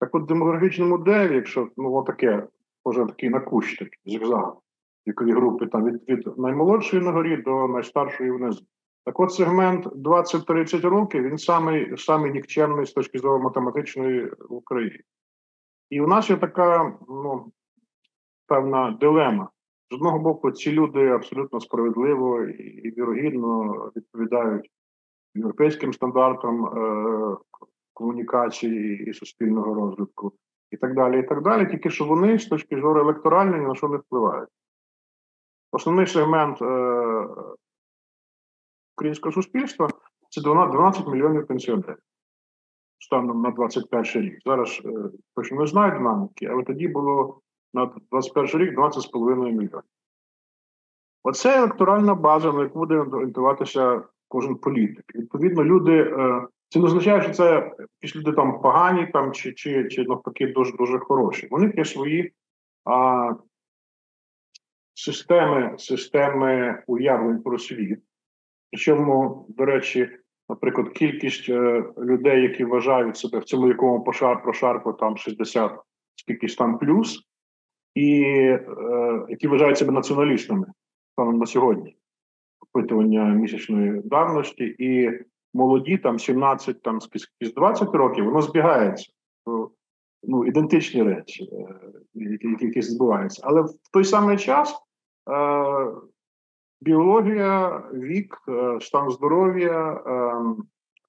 Так 0.00 0.14
от 0.14 0.22
в 0.22 0.26
демографічному 0.26 0.98
деві, 0.98 1.34
якщо 1.34 1.68
ну, 1.76 2.02
таке, 2.02 2.46
може 2.84 3.06
такий 3.06 3.28
накущ, 3.28 3.82
зігзаг, 4.04 4.56
вікові 5.06 5.32
групи 5.32 5.66
там 5.66 5.84
від 5.84 6.08
від 6.08 6.38
наймолодшої 6.38 7.02
на 7.02 7.12
горі 7.12 7.36
до 7.36 7.68
найстаршої 7.68 8.30
внизу. 8.30 8.64
Так 9.04 9.20
от 9.20 9.32
сегмент 9.32 9.86
20-30 9.86 10.88
років 10.88 11.22
він 11.22 11.38
самий 11.38 11.96
самий 11.98 12.32
нікчемний 12.32 12.86
з 12.86 12.92
точки 12.92 13.18
зору 13.18 13.42
математичної 13.42 14.24
в 14.48 14.54
Україні. 14.54 15.00
І 15.90 16.00
у 16.00 16.06
нас 16.06 16.30
є 16.30 16.36
така 16.36 16.98
ну, 17.08 17.52
певна 18.46 18.90
дилема. 19.00 19.48
З 19.90 19.94
одного 19.94 20.18
боку, 20.18 20.50
ці 20.50 20.72
люди 20.72 21.08
абсолютно 21.08 21.60
справедливо 21.60 22.42
і 22.42 22.90
вірогідно 22.90 23.72
відповідають 23.96 24.70
європейським 25.34 25.92
стандартам 25.92 26.66
е- 26.66 27.36
комунікації 27.92 29.04
і 29.10 29.12
суспільного 29.12 29.74
розвитку, 29.74 30.32
і 30.70 30.76
так 30.76 30.94
далі. 30.94 31.20
і 31.20 31.22
так 31.22 31.42
далі. 31.42 31.70
Тільки 31.70 31.90
що 31.90 32.04
вони 32.04 32.38
з 32.38 32.46
точки 32.46 32.80
зору 32.80 33.00
електоральної 33.00 33.60
ні 33.60 33.66
на 33.66 33.74
що 33.74 33.88
не 33.88 33.96
впливають. 33.96 34.48
Основний 35.72 36.06
сегмент 36.06 36.62
е- 36.62 37.26
українського 38.96 39.32
суспільства 39.32 39.88
це 40.30 40.40
12 40.40 41.06
мільйонів 41.06 41.46
пенсіонерів 41.46 41.96
станом 42.98 43.42
на 43.42 43.50
21 43.50 44.22
рік. 44.22 44.38
Зараз 44.46 44.82
е, 44.84 44.90
точно 45.34 45.60
не 45.60 45.66
знаю 45.66 45.92
динаміки, 45.92 46.46
але 46.46 46.62
тоді 46.62 46.88
було 46.88 47.40
на 47.74 47.90
21 48.10 48.60
рік 48.60 48.78
20,5 48.78 49.36
мільйонів. 49.36 49.80
Оце 51.22 51.58
електоральна 51.58 52.14
база, 52.14 52.52
на 52.52 52.62
яку 52.62 52.78
буде 52.78 52.94
орієнтуватися 52.94 54.02
кожен 54.28 54.54
політик. 54.54 55.04
Відповідно, 55.14 55.64
люди. 55.64 55.92
Е, 55.92 56.46
це 56.68 56.78
не 56.78 56.84
означає, 56.84 57.22
що 57.22 57.32
це 57.32 57.72
якісь 58.02 58.16
люди 58.16 58.32
там 58.32 58.60
погані 58.60 59.06
там, 59.06 59.32
чи 59.32 59.52
чи, 59.52 59.88
чи 59.88 60.04
навпаки 60.04 60.46
дуже 60.46 60.76
дуже 60.76 60.98
хороші. 60.98 61.48
Них 61.50 61.78
є 61.78 61.84
свої 61.84 62.32
а, 62.84 63.30
системи 64.94 65.74
системи 65.78 66.82
уявлень 66.86 67.42
про 67.42 67.58
світ. 67.58 67.98
Причому, 68.72 69.46
до 69.48 69.64
речі, 69.64 70.08
наприклад, 70.48 70.88
кількість 70.88 71.48
е, 71.48 71.84
людей, 71.98 72.42
які 72.42 72.64
вважають 72.64 73.16
себе 73.16 73.38
в 73.38 73.44
цьому 73.44 73.68
якому 73.68 74.04
пошар 74.04 74.42
прошарку 74.42 74.92
там 74.92 75.16
60 75.16 75.72
скількись 76.16 76.56
там 76.56 76.78
плюс, 76.78 77.28
і 77.94 78.22
е, 78.22 79.26
які 79.28 79.48
вважають 79.48 79.78
себе 79.78 79.92
націоналістами 79.92 80.66
станом 81.12 81.38
на 81.38 81.46
сьогодні, 81.46 81.96
опитування 82.60 83.24
місячної 83.24 84.00
давності, 84.04 84.76
і 84.78 85.10
молоді 85.54 85.98
там 85.98 86.18
17, 86.18 86.82
там 86.82 87.00
з 87.40 87.54
20 87.54 87.94
років, 87.94 88.24
воно 88.24 88.42
збігається. 88.42 89.12
Ну, 90.24 90.46
ідентичні 90.46 91.02
речі, 91.02 91.48
е, 91.52 91.74
які, 92.14 92.48
які 92.60 92.82
збуваються. 92.82 93.42
Але 93.44 93.60
в 93.62 93.70
той 93.92 94.04
самий 94.04 94.36
час. 94.36 94.74
Е, 95.30 96.11
біологія, 96.82 97.82
вік, 97.92 98.42
е, 98.48 98.78
стан 98.80 99.10
здоров'я, 99.10 99.92
е, 99.92 100.34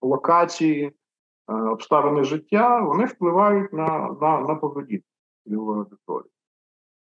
локації, 0.01 0.85
е, 0.85 1.53
обставини 1.53 2.23
життя 2.23 2.81
вони 2.81 3.05
впливають 3.05 3.73
на 3.73 4.15
на, 4.21 4.39
на 4.39 4.55
поведінку 4.55 5.05
аудиторії. 5.47 6.31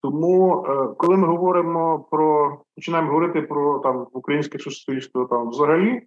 Тому, 0.02 0.66
коли 0.98 1.18
ми 1.18 1.28
говоримо 1.28 2.00
про 2.12 2.58
починаємо 2.76 3.10
говорити 3.10 3.42
про 3.42 3.80
там 3.80 4.08
українське 4.12 4.60
суспільство 4.60 5.26
там 5.26 5.50
взагалі, 5.50 6.02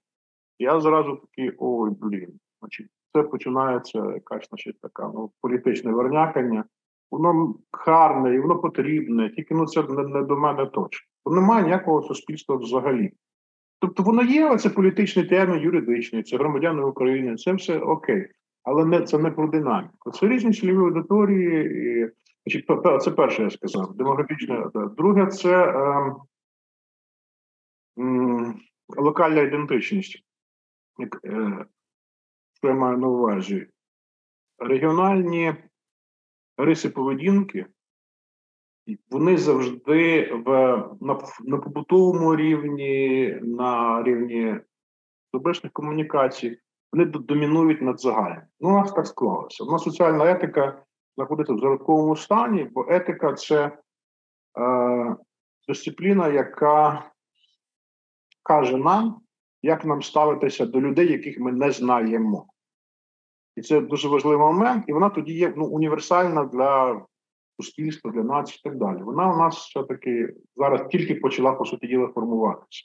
я 0.59 0.81
зразу 0.81 1.17
такий 1.17 1.57
ой, 1.59 1.91
блін, 2.01 2.41
значить, 2.61 2.87
це 3.13 3.23
починається 3.23 3.99
якась 3.99 4.49
значить, 4.49 4.81
така 4.81 5.11
ну, 5.15 5.31
політичне 5.41 5.93
вернякання. 5.93 6.65
Воно 7.11 7.55
гарне 7.73 8.35
і 8.35 8.41
воно 8.41 8.59
потрібне, 8.59 9.31
тільки 9.31 9.55
ну 9.55 9.67
це 9.67 9.83
не, 9.83 10.03
не 10.03 10.23
до 10.23 10.37
мене 10.37 10.67
точно 10.67 11.12
бо 11.25 11.35
немає 11.35 11.65
ніякого 11.65 12.03
суспільства 12.03 12.57
взагалі. 12.57 13.13
Тобто 13.79 14.03
воно 14.03 14.23
є, 14.23 14.47
але 14.47 14.59
це 14.59 14.71
політичний 14.71 15.27
термін, 15.27 15.61
юридичний, 15.61 16.23
це 16.23 16.37
громадяни 16.37 16.83
України, 16.83 17.37
це 17.37 17.53
все 17.53 17.79
окей. 17.79 18.29
Але 18.63 18.85
не 18.85 19.01
це 19.01 19.19
не 19.19 19.31
про 19.31 19.49
динаміку. 19.49 20.11
Це 20.11 20.29
різні 20.29 20.53
цільові 20.53 20.77
аудиторії. 20.77 22.13
І, 22.47 22.63
Це 23.01 23.11
перше 23.11 23.43
я 23.43 23.51
сказав. 23.51 23.95
Демографічне. 23.95 24.67
Друге, 24.97 25.27
це 25.27 25.67
е, 25.67 26.15
е, 27.99 28.55
локальна 28.89 29.41
ідентичність. 29.41 30.25
Е, 31.25 31.67
що 32.53 32.69
я 32.69 32.75
маю 32.75 32.99
на 32.99 33.09
увазі? 33.09 33.67
Регіональні 34.59 35.55
риси 36.57 36.89
поведінки 36.89 37.67
вони 39.11 39.37
завжди 39.39 40.33
в 40.47 40.49
на, 41.01 41.19
на 41.45 41.59
побутовому 41.59 42.37
рівні, 42.37 43.27
на 43.43 44.03
рівні 44.03 44.57
особистих 45.33 45.73
комунікацій, 45.73 46.59
вони 46.93 47.05
домінують 47.05 47.83
над 47.83 48.01
загальним. 48.01 48.43
Ну, 48.61 48.69
у 48.69 48.73
нас 48.73 48.93
так 48.93 49.07
склалося. 49.07 49.65
У 49.65 49.73
нас 49.73 49.83
соціальна 49.83 50.31
етика 50.31 50.85
знаходитися 51.17 51.55
в 51.55 51.59
зародковому 51.59 52.17
стані, 52.17 52.65
бо 52.65 52.87
етика 52.89 53.33
це 53.33 53.79
е, 54.59 55.17
дисципліна, 55.69 56.29
яка 56.29 57.11
каже 58.43 58.77
нам, 58.77 59.21
як 59.63 59.85
нам 59.85 60.03
ставитися 60.03 60.67
до 60.67 60.81
людей, 60.81 61.13
яких 61.13 61.39
ми 61.39 61.53
не 61.53 61.71
знаємо. 61.71 62.47
І 63.57 63.63
це 63.63 63.81
дуже 63.81 64.09
важливий 64.09 64.39
момент, 64.39 64.85
і 64.89 64.93
вона 64.93 65.11
тоді 65.11 65.33
є 65.33 65.53
ну, 65.57 65.67
універсальна 65.67 66.45
для 66.45 67.03
суспільства, 67.61 68.11
для 68.11 68.23
нації 68.23 68.61
і 68.65 68.69
так 68.69 68.79
далі. 68.79 69.03
Вона 69.03 69.35
у 69.35 69.37
нас 69.37 69.57
все-таки 69.57 70.35
зараз 70.57 70.89
тільки 70.91 71.15
почала, 71.15 71.53
по 71.53 71.65
суті 71.65 71.87
діла, 71.87 72.09
формуватися. 72.09 72.85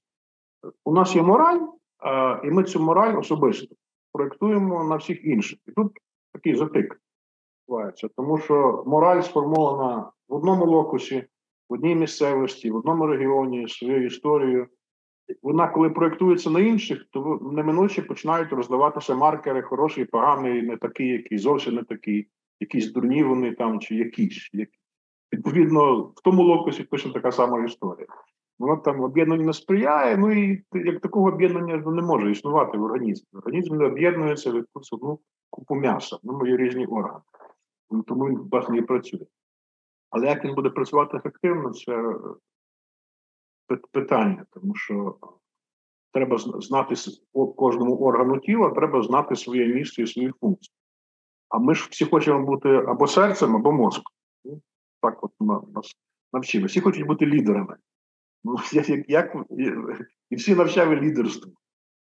У 0.86 0.94
нас 0.94 1.16
є 1.16 1.22
мораль, 1.22 1.60
е, 2.06 2.42
і 2.44 2.52
ми 2.52 2.64
цю 2.64 2.80
мораль 2.80 3.20
особисто 3.20 3.76
проєктуємо 4.14 4.84
на 4.84 4.96
всіх 4.96 5.26
інших. 5.26 5.60
І 5.68 5.72
тут 5.72 5.92
такий 6.34 6.56
затик 6.56 7.02
відбувається, 7.68 8.08
тому 8.16 8.38
що 8.38 8.84
мораль 8.88 9.22
сформована 9.22 10.12
в 10.30 10.36
одному 10.36 10.66
локусі, 10.66 11.26
в 11.70 11.74
одній 11.74 11.96
місцевості, 11.96 12.72
в 12.72 12.76
одному 12.76 13.08
регіоні 13.08 13.68
своєю 13.68 14.06
історією. 14.06 14.68
Вона, 15.42 15.68
коли 15.68 15.90
проєктується 15.90 16.50
на 16.50 16.60
інших, 16.60 17.06
то 17.12 17.40
неминуче 17.42 18.02
починають 18.02 18.54
роздаватися 18.54 19.16
маркери 19.16 19.62
хороший, 19.62 20.06
поганий, 20.06 20.62
не 20.62 20.78
такий, 20.78 21.08
який 21.08 21.38
зовсім 21.38 21.76
не 21.76 21.84
такий, 21.84 22.28
якісь 22.60 22.92
дурні 22.92 23.24
вони 23.24 23.52
там 23.52 23.80
чи 23.80 23.96
якісь. 23.96 24.50
Відповідно, 25.34 26.02
в 26.02 26.22
тому 26.24 26.44
локусі 26.44 26.84
точно 26.84 27.12
така 27.12 27.32
сама 27.32 27.66
історія. 27.66 28.08
Воно 28.60 28.78
там 28.78 29.02
об'єднанню 29.02 29.44
не 29.44 29.54
сприяє, 29.54 30.18
ну 30.18 30.32
і 30.32 30.64
як 30.74 31.02
такого 31.02 31.28
об'єднання 31.28 31.78
не 31.78 32.02
може 32.02 32.32
існувати 32.32 32.78
в 32.78 32.84
організмі. 32.84 33.28
Організм 33.34 33.76
не 33.76 33.86
об'єднується 33.86 34.52
від 34.52 34.66
одну 34.92 35.20
купу 35.50 35.76
м'яса, 35.76 36.18
ну, 36.24 36.34
мої 36.34 36.58
різні 36.58 36.86
органи. 36.86 37.20
Тому 38.08 38.30
він 38.30 38.38
власне 38.52 38.78
і 38.78 38.82
працює. 38.82 39.26
Але 40.10 40.28
як 40.28 40.46
він 40.46 40.56
буде 40.56 40.70
працювати 40.70 41.18
ефективно, 41.18 41.72
це 41.74 42.14
питання, 43.92 44.46
тому 44.52 44.76
що 44.76 45.16
треба 46.14 46.38
знати 46.38 46.96
кожному 47.56 47.98
органу 47.98 48.40
тіла, 48.40 48.70
треба 48.70 49.04
знати 49.04 49.36
своє 49.36 49.66
місце 49.66 50.02
і 50.02 50.08
свою 50.08 50.34
функцію. 50.42 50.74
А 51.50 51.60
ми 51.60 51.76
ж 51.76 51.88
всі 51.92 52.06
хочемо 52.06 52.46
бути 52.46 52.70
або 52.70 53.08
серцем, 53.08 53.56
або 53.56 53.72
мозком. 53.72 54.14
Ну, 54.46 54.62
так 55.02 55.24
от 55.24 55.32
нас 55.40 55.96
навчили. 56.34 56.66
Всі 56.66 56.82
хочуть 56.82 57.08
бути 57.08 57.26
лідерами. 57.26 57.76
Ну, 58.44 58.56
як, 58.72 59.10
як, 59.10 59.36
І 60.30 60.36
всі 60.36 60.56
навчали 60.56 60.96
лідерству. 60.96 61.54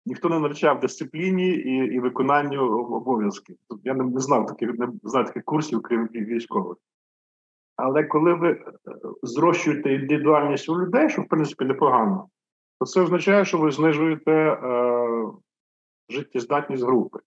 Ніхто 0.06 0.28
не 0.28 0.38
навчав 0.38 0.80
дисципліні 0.80 1.48
і 1.48 1.94
і 1.94 2.00
виконанню 2.00 2.60
обов'язків. 2.78 3.56
Я 3.84 3.94
не, 3.94 4.20
знав 4.20 4.46
таких 4.46 4.78
не 4.78 4.88
знаю 5.02 5.26
таких 5.26 5.44
курсів, 5.44 5.82
крім 5.82 6.08
військових. 6.12 6.76
Але 7.76 8.04
коли 8.04 8.34
ви 8.34 8.50
е, 8.50 8.62
зрощуєте 9.22 9.94
індивідуальність 9.94 10.68
у 10.68 10.80
людей, 10.80 11.10
що 11.10 11.22
в 11.22 11.28
принципі 11.28 11.64
непогано, 11.64 12.28
то 12.80 12.86
це 12.86 13.00
означає, 13.00 13.44
що 13.44 13.58
ви 13.58 13.70
знижуєте 13.70 14.32
е, 14.32 15.32
життєздатність 16.08 16.84
групи, 16.84 17.18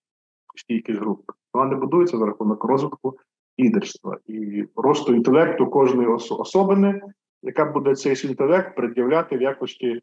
стійкість 0.55 0.99
групи. 0.99 1.33
Вона 1.53 1.69
не 1.69 1.75
будується 1.75 2.17
за 2.17 2.25
рахунок 2.25 2.63
розвитку 2.63 3.17
лідерства 3.59 4.17
і 4.27 4.65
росту 4.75 5.15
інтелекту 5.15 5.67
кожної 5.67 6.07
особини, 6.29 7.01
яка 7.43 7.65
буде 7.65 7.95
цей 7.95 8.27
інтелект 8.27 8.75
пред'являти 8.75 9.37
в 9.37 9.41
якості 9.41 9.87
е, 9.87 10.01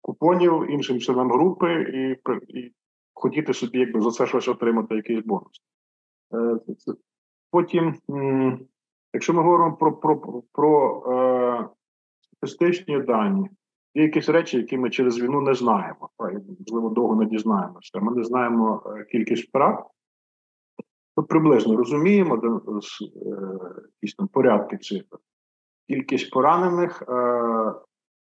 купонів 0.00 0.70
іншим 0.70 1.00
членам 1.00 1.30
групи 1.30 1.72
і 1.72 2.32
і 2.48 2.72
хотіти 3.14 3.54
собі 3.54 3.78
якби 3.78 4.00
за 4.00 4.10
це 4.10 4.26
щось 4.26 4.48
отримати, 4.48 4.94
якийсь 4.94 5.24
бонус. 5.24 5.62
Е, 6.34 6.58
Потім, 7.50 7.94
якщо 9.12 9.34
ми 9.34 9.42
говоримо 9.42 9.76
про 9.76 9.92
про, 9.92 10.42
про 10.52 11.02
е, 11.12 11.68
статистичні 12.20 13.00
дані, 13.00 13.50
є 13.96 14.02
якісь 14.02 14.28
речі, 14.28 14.56
які 14.56 14.78
ми 14.78 14.90
через 14.90 15.18
війну 15.18 15.40
не 15.40 15.54
знаємо, 15.54 16.10
можливо, 16.58 16.88
довго 16.88 17.16
не 17.16 17.26
дізнаємося. 17.26 18.00
Ми 18.00 18.16
не 18.16 18.24
знаємо 18.24 18.82
е, 18.86 19.04
кількість 19.04 19.48
втрат. 19.48 19.86
Ми 21.16 21.22
приблизно 21.22 21.76
розуміємо 21.76 22.34
е, 22.36 23.00
якісь 24.02 24.14
там 24.14 24.28
порядки 24.28 24.78
цифр. 24.78 25.18
Кількість 25.88 26.30
поранених 26.30 27.02
е, 27.08 27.74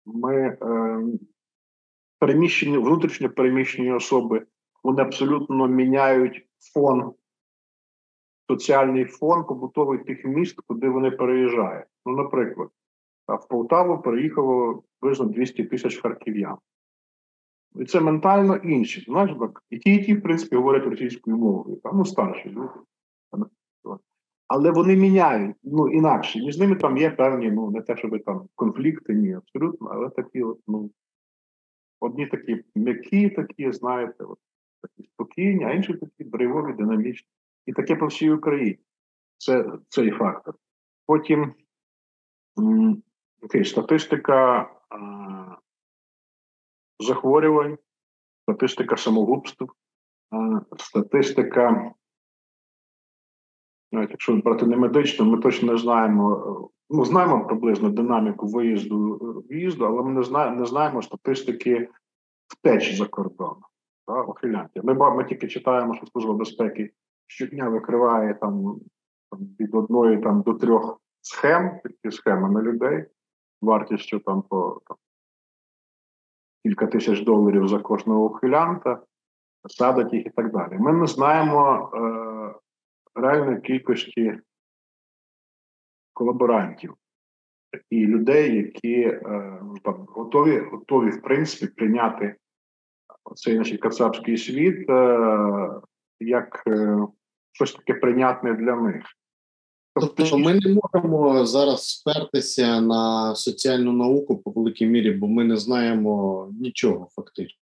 ми 0.06 0.58
переміщені, 2.18 2.78
внутрішньо 2.78 3.30
переміщені 3.30 3.92
особи, 3.92 4.46
вони 4.82 5.02
абсолютно 5.02 5.68
міняють 5.68 6.46
фон 6.74 7.14
соціальний 8.50 9.04
фон 9.04 9.44
побутовий 9.44 9.98
тих 9.98 10.24
міст, 10.24 10.60
куди 10.66 10.88
вони 10.88 11.10
переїжджають. 11.10 11.86
Ну, 12.06 12.16
наприклад, 12.16 12.68
в 13.36 13.48
Полтаву 13.48 14.02
переїхало 14.02 14.82
приблизно 15.00 15.26
200 15.26 15.64
тисяч 15.64 16.00
харків'ян. 16.00 16.56
І 17.76 17.84
це 17.84 18.00
ментально 18.00 18.56
інші. 18.56 19.00
Знаєш, 19.00 19.36
так, 19.40 19.62
і 19.70 19.78
ті, 19.78 19.94
і 19.94 20.04
ті, 20.04 20.14
в 20.14 20.22
принципі, 20.22 20.56
говорять 20.56 20.84
російською 20.84 21.36
мовою, 21.36 21.76
там 21.76 21.96
ну, 21.96 22.04
старші 22.04 22.50
люди. 22.50 22.70
Але 24.48 24.70
вони 24.70 24.96
міняють 24.96 25.56
ну, 25.62 25.88
інакше. 25.88 26.38
Між 26.38 26.58
ними 26.58 26.76
там 26.76 26.96
є 26.96 27.10
певні, 27.10 27.50
ну, 27.50 27.70
не 27.70 27.80
те, 27.80 27.96
щоб 27.96 28.24
там 28.24 28.48
конфлікти, 28.54 29.14
ні, 29.14 29.34
абсолютно, 29.34 29.88
але 29.88 30.10
такі, 30.10 30.42
от, 30.42 30.60
ну, 30.66 30.90
одні 32.00 32.26
такі 32.26 32.64
м'які, 32.74 33.30
такі, 33.30 33.72
знаєте, 33.72 34.24
от, 34.24 34.38
такі 34.82 35.08
спокійні, 35.08 35.64
а 35.64 35.72
інші 35.72 35.94
такі 35.94 36.24
драйвові, 36.24 36.72
динамічні. 36.72 37.28
І 37.66 37.72
таке 37.72 37.96
по 37.96 38.06
всій 38.06 38.30
Україні. 38.30 38.78
Це 39.38 39.72
цей 39.88 40.10
фактор. 40.10 40.54
Потім 41.06 41.54
окей, 43.42 43.64
статистика 43.64 44.70
а, 44.90 45.56
захворювань, 47.00 47.78
статистика 48.42 48.96
самогубств, 48.96 49.66
а, 50.30 50.60
статистика. 50.78 51.92
Навіть 53.92 54.10
якщо 54.10 54.36
брати 54.36 54.66
не 54.66 54.76
медично, 54.76 55.24
ми 55.24 55.38
точно 55.38 55.72
не 55.72 55.78
знаємо. 55.78 56.70
Ну, 56.90 57.04
знаємо 57.04 57.46
приблизно 57.46 57.90
динаміку 57.90 58.46
виїзду 58.46 59.18
в'їзду, 59.50 59.84
але 59.84 60.02
ми 60.02 60.10
не 60.10 60.22
знаємо 60.22 60.60
не 60.60 60.66
знаємо 60.66 61.02
статистики 61.02 61.88
втечі 62.48 62.96
за 62.96 63.06
кордон. 63.06 63.56
Ухилянтів. 64.28 64.84
Ми, 64.84 64.94
ми 64.94 65.24
тільки 65.24 65.48
читаємо, 65.48 65.94
що 65.94 66.06
Служба 66.06 66.34
безпеки 66.34 66.90
щодня 67.26 67.68
викриває 67.68 68.34
там 68.34 68.80
від 69.60 69.74
одної 69.74 70.18
там 70.18 70.42
до 70.42 70.54
трьох 70.54 71.00
схем, 71.20 71.80
такі 71.82 72.16
схеми 72.16 72.50
на 72.50 72.62
людей, 72.62 73.06
вартістю 73.62 74.18
там 74.18 74.42
по 74.42 74.80
там, 74.86 74.96
кілька 76.64 76.86
тисяч 76.86 77.20
доларів 77.20 77.68
за 77.68 77.78
кожного 77.78 78.24
ухилянта, 78.24 79.02
садить 79.68 80.12
їх 80.12 80.26
і 80.26 80.30
так 80.30 80.52
далі. 80.52 80.78
Ми 80.78 80.92
не 80.92 81.06
знаємо 81.06 81.90
е, 81.94 82.00
реальної 83.20 83.60
кількості 83.60 84.40
колаборантів 86.12 86.94
і 87.90 88.06
людей, 88.06 88.56
які 88.56 89.00
е, 89.00 89.58
ну, 89.62 89.74
там 89.84 90.06
готові, 90.08 90.58
готові 90.58 91.10
в 91.10 91.22
принципі 91.22 91.72
прийняти 91.72 92.36
цей 93.34 93.58
наш 93.58 93.78
кацапський 93.78 94.36
світ 94.36 94.90
е, 94.90 95.80
як 96.20 96.62
е, 96.66 96.98
щось 97.52 97.72
таке 97.74 97.94
прийнятне 97.94 98.54
для 98.54 98.76
них. 98.76 99.04
Тобто 99.94 100.38
ми 100.38 100.54
не 100.54 100.78
можемо 100.82 101.46
зараз 101.46 101.88
спертися 101.88 102.80
на 102.80 103.34
соціальну 103.34 103.92
науку 103.92 104.36
по 104.36 104.50
великій 104.50 104.86
мірі, 104.86 105.10
бо 105.10 105.28
ми 105.28 105.44
не 105.44 105.56
знаємо 105.56 106.48
нічого 106.60 107.08
фактично. 107.16 107.58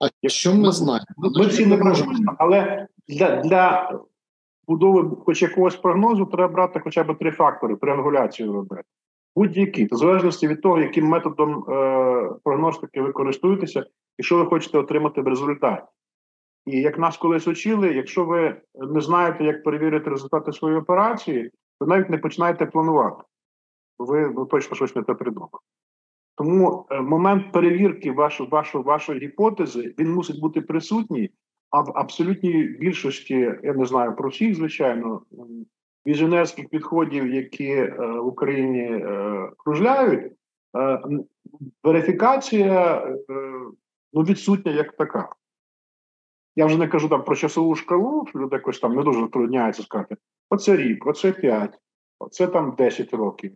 А 0.00 0.28
що 0.28 0.54
ми, 0.54 0.72
знаємо? 0.72 1.06
Ми 1.18 1.46
всі 1.46 1.66
не 1.66 1.76
можемо, 1.76 2.12
але 2.38 2.86
для 3.08 3.36
для 3.36 3.92
будови 4.68 5.16
хоч 5.24 5.42
якогось 5.42 5.76
прогнозу 5.76 6.26
треба 6.26 6.52
брати 6.52 6.80
хоча 6.84 7.04
б 7.04 7.18
три 7.18 7.30
фактори, 7.30 7.76
триангуляцію 7.76 8.52
робити. 8.52 8.82
Будь-які, 9.36 9.88
в 9.92 9.96
залежності 9.96 10.48
від 10.48 10.62
того, 10.62 10.80
яким 10.80 11.06
методом 11.06 11.64
е, 11.68 12.30
прогностики 12.44 13.00
ви 13.00 13.12
користуєтеся, 13.12 13.84
і 14.18 14.22
що 14.22 14.36
ви 14.36 14.46
хочете 14.46 14.78
отримати 14.78 15.20
в 15.20 15.28
результаті. 15.28 15.82
І 16.66 16.80
як 16.80 16.98
нас 16.98 17.16
колись 17.16 17.48
учили, 17.48 17.92
якщо 17.92 18.24
ви 18.24 18.56
не 18.74 19.00
знаєте, 19.00 19.44
як 19.44 19.64
перевірити 19.64 20.10
результати 20.10 20.52
своєї 20.52 20.80
операції, 20.80 21.50
то 21.80 21.86
навіть 21.86 22.10
не 22.10 22.18
починаєте 22.18 22.66
планувати. 22.66 23.22
Ви, 23.98 24.28
ви 24.28 24.46
точно 24.46 24.76
щось 24.76 24.96
не 24.96 25.02
те 25.02 25.14
придумали. 25.14 25.50
Тому 26.36 26.86
е, 26.90 27.00
момент 27.00 27.52
перевірки 27.52 28.12
вашої 28.12 28.48
вашої, 28.48 28.84
вашої 28.84 29.20
гіпотези 29.20 29.94
він 29.98 30.12
мусить 30.12 30.40
бути 30.40 30.60
присутній, 30.60 31.30
а 31.70 31.80
в 31.80 31.92
абсолютній 31.94 32.62
більшості, 32.62 33.54
я 33.62 33.74
не 33.74 33.84
знаю 33.84 34.16
про 34.16 34.28
всіх, 34.28 34.54
звичайно, 34.54 35.22
візіонерських 36.06 36.68
підходів, 36.68 37.34
які 37.34 37.70
е, 37.70 37.96
в 37.98 38.26
Україні 38.26 38.82
е, 38.82 39.50
кружляють, 39.56 40.32
верифікація 41.82 43.06
ну, 44.12 44.22
відсутня 44.22 44.72
як 44.72 44.96
така. 44.96 45.28
Я 46.60 46.66
вже 46.66 46.76
не 46.76 46.88
кажу 46.88 47.08
там 47.08 47.24
про 47.24 47.36
часову 47.36 47.74
шкалу, 47.74 48.26
що 48.28 48.38
люди 48.38 48.56
якось 48.56 48.80
там 48.80 48.94
не 48.94 49.02
дуже 49.02 49.28
трудняються 49.28 49.82
сказати. 49.82 50.16
Оце 50.50 50.76
рік, 50.76 51.06
оце 51.06 51.32
п'ять, 51.32 51.78
оце 52.18 52.46
там 52.46 52.74
10 52.78 53.14
років. 53.14 53.52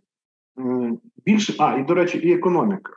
Більше, 1.26 1.54
а, 1.58 1.76
і, 1.76 1.84
до 1.84 1.94
речі, 1.94 2.18
і 2.18 2.32
економіка. 2.32 2.92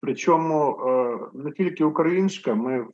Причому 0.00 0.80
е, 0.86 1.18
не 1.34 1.52
тільки 1.52 1.84
українська, 1.84 2.54
ми 2.54 2.86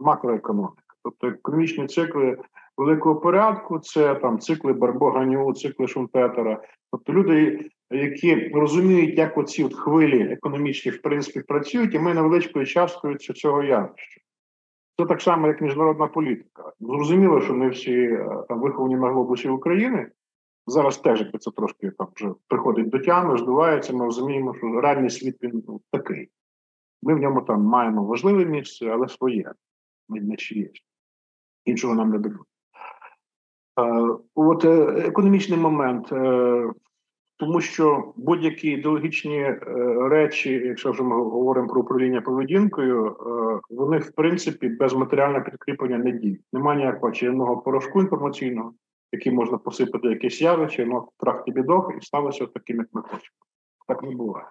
макроекономіка. 0.00 0.82
Тобто 1.04 1.26
економічні 1.26 1.86
цикли 1.86 2.38
великого 2.76 3.20
порядку, 3.20 3.78
це 3.78 4.14
там 4.14 4.38
цикли 4.38 4.72
Барбоганю, 4.72 5.54
цикли 5.54 5.88
Шумпетера. 5.88 6.62
Тобто 6.90 7.12
люди, 7.12 7.68
які 7.90 8.48
розуміють, 8.48 9.18
як 9.18 9.38
оці 9.38 9.64
от 9.64 9.74
хвилі 9.74 10.32
економічні 10.32 10.92
в 10.92 11.02
принципі 11.02 11.40
працюють, 11.40 11.94
і 11.94 11.98
ми 11.98 12.14
невеличкою 12.14 12.66
часткою 12.66 13.18
цього 13.18 13.62
явища. 13.62 14.22
Це 14.98 15.06
так 15.06 15.22
само, 15.22 15.46
як 15.46 15.60
міжнародна 15.60 16.06
політика. 16.06 16.72
Зрозуміло, 16.80 17.40
що 17.40 17.52
не 17.52 17.68
всі 17.68 18.02
е, 18.02 18.44
там 18.48 18.60
виховані 18.60 18.96
на 18.96 19.10
глобусі 19.10 19.48
України. 19.48 20.10
Зараз 20.66 20.98
теж 20.98 21.30
це 21.40 21.50
трошки 21.50 21.90
там 21.90 22.08
вже 22.14 22.34
приходить 22.48 22.88
до 22.88 22.98
тями, 22.98 23.38
здувається, 23.38 23.92
ми 23.92 24.04
розуміємо, 24.04 24.54
що 24.54 24.80
реальний 24.80 25.10
світ 25.10 25.36
він 25.42 25.64
ну, 25.68 25.80
такий. 25.90 26.28
Ми 27.02 27.14
в 27.14 27.18
ньому 27.18 27.40
там 27.42 27.62
маємо 27.62 28.04
важливе 28.04 28.44
місце, 28.44 28.86
але 28.86 29.08
своє, 29.08 29.52
не 30.08 30.36
чиєсь. 30.36 30.84
Іншого 31.64 31.94
нам 31.94 32.10
не 32.10 32.18
дадуть. 32.18 32.40
Е, 33.80 34.16
от 34.34 34.64
е, 34.64 34.84
економічний 35.08 35.58
момент, 35.58 36.12
тому 37.42 37.60
що 37.60 38.12
будь-які 38.16 38.68
ідеологічні 38.68 39.46
речі, 40.10 40.50
якщо 40.52 40.90
вже 40.90 41.02
ми 41.02 41.16
говоримо 41.16 41.68
про 41.68 41.80
управління 41.80 42.20
поведінкою, 42.20 43.16
вони 43.70 43.98
в 43.98 44.10
принципі 44.10 44.68
без 44.68 44.92
матеріального 44.92 45.44
підкріплення 45.44 45.98
не 45.98 46.12
діють. 46.12 46.40
Немає 46.52 46.78
ніякого 46.78 47.12
чарівного 47.12 47.56
порошку 47.56 48.00
інформаційного, 48.00 48.74
який 49.12 49.32
можна 49.32 49.58
посипати 49.58 50.08
якесь 50.08 50.42
явище, 50.42 50.86
ну 50.86 51.08
трахті 51.18 51.52
бідох 51.52 51.92
і 51.98 52.04
сталося 52.04 52.46
таким, 52.46 52.76
як 52.76 52.88
ми 52.92 53.02
хочемо. 53.02 53.36
Так 53.88 54.02
не 54.02 54.10
буває. 54.10 54.46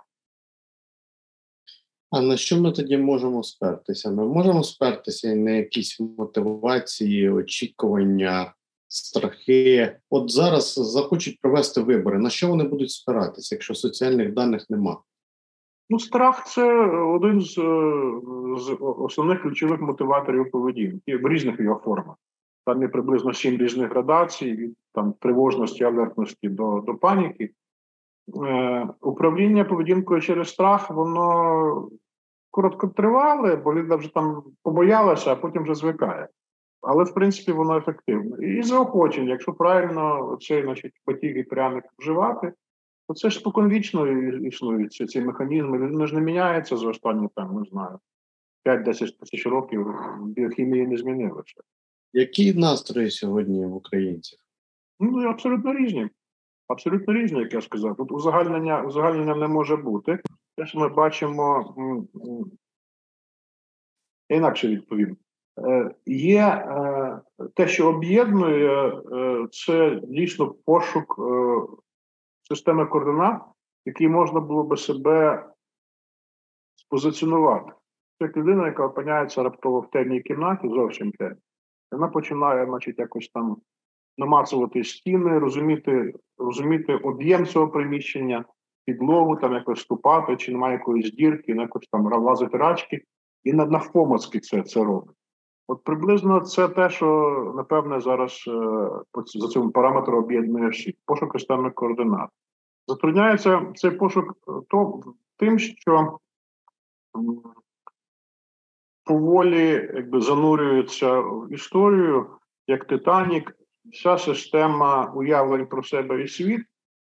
А 2.09 2.21
на 2.21 2.37
що 2.37 2.61
ми 2.61 2.71
тоді 2.71 2.97
можемо 2.97 3.43
спертися? 3.43 4.11
Ми 4.11 4.27
можемо 4.27 4.63
спертися 4.63 5.35
на 5.35 5.51
якісь 5.51 5.99
мотивації, 5.99 7.29
очікування, 7.29 8.53
страхи. 8.91 9.97
От 10.09 10.31
зараз 10.31 10.73
захочуть 10.73 11.41
провести 11.41 11.81
вибори. 11.81 12.19
На 12.19 12.29
що 12.29 12.47
вони 12.47 12.63
будуть 12.63 12.91
спиратися, 12.91 13.55
якщо 13.55 13.75
соціальних 13.75 14.33
даних 14.33 14.69
нема? 14.69 14.97
Ну, 15.89 15.99
страх 15.99 16.45
це 16.47 16.85
один 16.89 17.41
з, 17.41 17.53
з 18.57 18.77
основних 18.79 19.41
ключових 19.41 19.81
мотиваторів 19.81 20.51
поведінки 20.51 21.17
в 21.17 21.27
різних 21.27 21.59
його 21.59 21.81
формах. 21.83 22.15
Там 22.65 22.81
є 22.81 22.87
приблизно 22.87 23.33
сім 23.33 23.57
різних 23.57 23.89
градацій, 23.89 24.51
від 24.51 24.77
там 24.93 25.13
тривожності, 25.19 25.83
алертності 25.83 26.49
до 26.49 26.83
до 26.87 26.95
паніки. 26.95 27.49
Е, 28.45 28.87
Управління 29.01 29.65
поведінкою 29.65 30.21
через 30.21 30.49
страх, 30.49 30.89
воно 30.89 31.89
короткотривале, 32.51 33.55
бо 33.55 33.73
людина 33.73 33.95
вже 33.95 34.13
там 34.13 34.43
побоялася, 34.63 35.31
а 35.31 35.35
потім 35.35 35.63
вже 35.63 35.75
звикає. 35.75 36.27
Але 36.81 37.03
в 37.03 37.13
принципі 37.13 37.51
воно 37.51 37.77
ефективне. 37.77 38.47
І 38.47 38.63
заохочення, 38.63 39.29
якщо 39.29 39.53
правильно 39.53 40.37
цей 40.41 40.63
значить, 40.63 40.93
потік 41.05 41.37
і 41.37 41.43
пряник 41.43 41.83
вживати, 41.97 42.53
то 43.07 43.13
це 43.13 43.29
ж 43.29 43.39
споконвічно 43.39 44.07
існують 44.37 44.93
ці, 44.93 45.05
ці 45.05 45.21
механізми. 45.21 45.77
Він 45.77 46.07
ж 46.07 46.15
не 46.15 46.21
міняється 46.21 46.77
за 46.77 46.87
останні 46.89 47.27
там, 47.35 47.55
не 47.55 47.65
знаю, 47.69 47.99
5-10 48.65 49.19
тисяч 49.19 49.45
років 49.45 49.95
біохімії 50.25 50.87
не 50.87 50.97
змінилося. 50.97 51.61
Які 52.13 52.53
настрої 52.53 53.11
сьогодні 53.11 53.65
в 53.65 53.75
українців? 53.75 54.39
Ну, 54.99 55.29
абсолютно 55.29 55.73
різні. 55.73 56.09
Абсолютно 56.67 57.13
різні, 57.13 57.39
як 57.39 57.53
я 57.53 57.61
сказав. 57.61 57.95
Тут 57.95 58.11
узагальнення 58.11 58.83
узагальнення 58.83 59.35
не 59.35 59.47
може 59.47 59.75
бути. 59.75 60.19
Те, 60.57 60.65
що 60.65 60.79
ми 60.79 60.89
бачимо, 60.89 61.75
інакше 64.29 64.67
відповім. 64.67 65.17
Е, 65.67 65.91
є 66.05 66.39
е, 66.39 67.19
те, 67.55 67.67
що 67.67 67.89
об'єднує, 67.89 68.87
е, 68.87 69.47
це 69.51 69.99
дійсно 70.03 70.55
пошук 70.65 71.19
системи 72.43 72.85
координат, 72.85 73.41
який 73.85 74.07
можна 74.07 74.39
було 74.39 74.63
би 74.63 74.77
себе 74.77 75.45
спозиціонувати. 76.75 77.71
Як 78.19 78.37
людина, 78.37 78.65
яка 78.65 78.85
опиняється 78.85 79.43
раптово 79.43 79.79
в 79.79 79.89
темній 79.89 80.21
кімнаті, 80.21 80.69
зовсім 80.69 81.11
темній, 81.11 81.41
вона 81.91 82.07
починає, 82.07 82.65
значить, 82.65 82.99
якось 82.99 83.29
там 83.33 83.57
намацувати 84.17 84.83
стіни, 84.83 85.39
розуміти 85.39 86.13
розуміти 86.37 86.95
об'єм 86.95 87.45
цього 87.45 87.67
приміщення, 87.67 88.45
підлогу, 88.85 89.35
там 89.35 89.53
якось 89.53 89.79
ступати, 89.79 90.37
чи 90.37 90.51
немає 90.51 90.73
якоїсь 90.73 91.11
дірки, 91.11 91.51
якось 91.51 91.87
там 91.87 92.05
лазити 92.05 92.57
рачки, 92.57 93.01
і 93.43 93.53
на 93.53 93.65
навпомацьки 93.65 94.39
це 94.39 94.63
це 94.63 94.83
робить. 94.83 95.15
От 95.71 95.83
приблизно 95.83 96.39
це 96.39 96.67
те, 96.67 96.89
що 96.89 97.53
напевне 97.55 98.01
зараз 98.01 98.43
е, 98.47 99.31
за 99.39 99.47
цим 99.47 99.71
параметром 99.71 100.23
об'єднує 100.23 100.69
всі 100.69 100.95
пошук 101.05 101.31
системних 101.33 101.73
координат. 101.73 102.29
Затрудняється 102.87 103.71
цей 103.75 103.91
пошук 103.91 104.31
е, 104.31 104.51
то, 104.69 105.01
тим, 105.37 105.59
що 105.59 106.17
поволі 109.03 109.91
якби 109.95 110.21
занурюється 110.21 111.19
в 111.19 111.53
історію 111.53 112.27
як 112.67 112.85
Титанік, 112.85 113.55
вся 113.91 114.17
система 114.17 115.13
уявлень 115.15 115.65
про 115.65 115.83
себе 115.83 116.23
і 116.23 116.27
світ, 116.27 116.61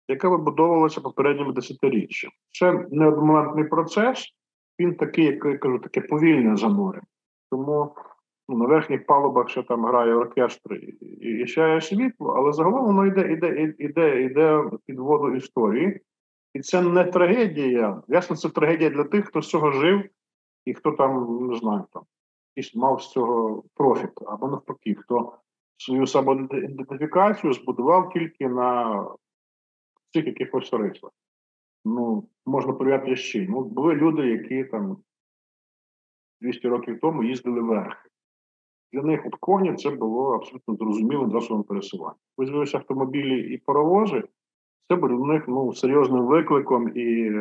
яка 0.09 0.29
вибудовувалася 0.29 1.01
попередніми 1.01 1.53
десятиріччям. 1.53 2.31
Це 2.51 2.87
неодномоментний 2.91 3.65
процес, 3.65 4.35
він 4.79 4.95
такий, 4.95 5.25
як 5.25 5.45
я 5.45 5.59
кажу, 5.59 5.79
таке 5.79 6.01
повільне 6.01 6.57
занурення. 6.57 7.07
Тому 7.51 7.95
ну, 8.49 8.57
на 8.57 8.67
верхніх 8.67 9.07
палубах 9.07 9.49
ще 9.49 9.63
там 9.63 9.85
грає 9.85 10.15
оркестр 10.15 10.75
і, 10.75 11.07
і 11.17 11.49
сяє 11.49 11.81
світло, 11.81 12.35
але 12.37 12.53
загалом 12.53 12.87
воно 12.87 13.07
йде, 13.07 13.33
йде, 13.33 13.75
йде, 13.79 14.23
йде 14.23 14.65
під 14.87 14.99
воду 14.99 15.35
історії. 15.35 16.01
І 16.55 16.61
це 16.61 16.83
не 16.83 17.05
трагедія. 17.05 18.03
Ясно, 18.09 18.37
це 18.37 18.49
трагедія 18.49 18.91
для 18.91 19.05
тих, 19.05 19.27
хто 19.27 19.43
з 19.43 19.49
цього 19.49 19.71
жив, 19.71 20.11
і 20.65 20.75
хто 20.75 20.93
там, 20.93 21.39
не 21.47 21.57
знаю, 21.57 21.85
там 21.93 22.03
мав 22.75 23.03
з 23.03 23.11
цього 23.11 23.65
профіт, 23.75 24.11
або 24.27 24.49
навпаки, 24.49 24.95
хто 24.95 25.33
свою 25.77 26.07
самоідентифікацію 26.07 27.53
збудував 27.53 28.11
тільки 28.13 28.49
на 28.49 29.05
цих 30.13 30.27
якихось 30.27 30.73
рисах. 30.73 31.11
Ну, 31.85 32.29
можна 32.47 32.73
порівняти 32.73 33.17
ще. 33.17 33.47
Ну, 33.49 33.65
були 33.65 33.95
люди, 33.95 34.27
які 34.27 34.65
там 34.65 34.97
200 36.41 36.69
років 36.69 37.01
тому 37.01 37.25
їздили 37.25 37.61
верхи. 37.61 38.09
Для 38.93 39.03
них 39.03 39.27
от 39.27 39.35
коні 39.35 39.77
це 39.77 39.91
було 39.91 40.35
абсолютно 40.35 40.77
зрозумілим 40.77 41.31
засобом 41.31 41.63
пересування. 41.63 42.17
Визвилися 42.37 42.79
автомобілі 42.79 43.55
і 43.55 43.59
паровози, 43.59 44.25
це 44.89 44.97
було 44.97 45.17
для 45.17 45.33
них 45.33 45.49
ну, 45.49 45.75
серйозним 45.75 46.27
викликом 46.27 46.97
і 46.97 47.33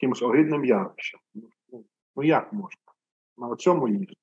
якимось 0.00 0.22
огидним 0.22 0.64
явищем. 0.64 1.20
Ну, 1.34 1.84
ну 2.16 2.22
як 2.22 2.52
можна? 2.52 2.82
На 3.38 3.56
цьому 3.56 3.88
їздити. 3.88 4.14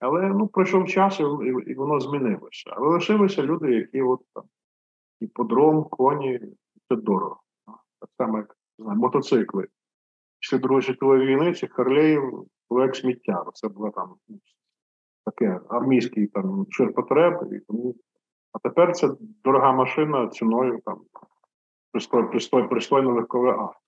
Але 0.00 0.28
ну, 0.28 0.48
пройшов 0.48 0.88
час 0.88 1.20
і, 1.20 1.22
і 1.70 1.74
воно 1.74 2.00
змінилося. 2.00 2.70
Але 2.76 2.88
лишилися 2.88 3.42
люди, 3.42 3.74
які 3.74 4.02
от 4.02 4.20
там 4.34 4.44
іподром, 5.20 5.84
коні, 5.84 6.40
це 6.88 6.96
дорого. 6.96 7.40
Так 8.00 8.10
само, 8.18 8.38
як 8.38 8.56
знаю, 8.78 8.98
мотоцикли. 8.98 9.68
Після 10.38 10.58
Другої 10.58 10.82
світової 10.82 11.26
війни 11.26 11.54
цих 11.54 11.72
харлеїв 11.72 12.46
як 12.70 12.96
сміття. 12.96 13.44
Це 13.54 13.68
було 13.68 13.90
там 13.90 14.14
ну, 14.28 14.38
таке 15.24 15.60
армійський 15.68 16.26
там 16.26 16.66
ширпотреб. 16.70 17.52
І 17.52 17.58
тому... 17.58 17.94
А 18.52 18.58
тепер 18.58 18.92
це 18.92 19.10
дорога 19.44 19.72
машина 19.72 20.28
ціною 20.28 20.80
там 20.84 21.00
пристой, 21.92 22.30
пристой, 22.30 22.68
пристойно 22.68 23.14
легкове 23.14 23.50
авто. 23.50 23.78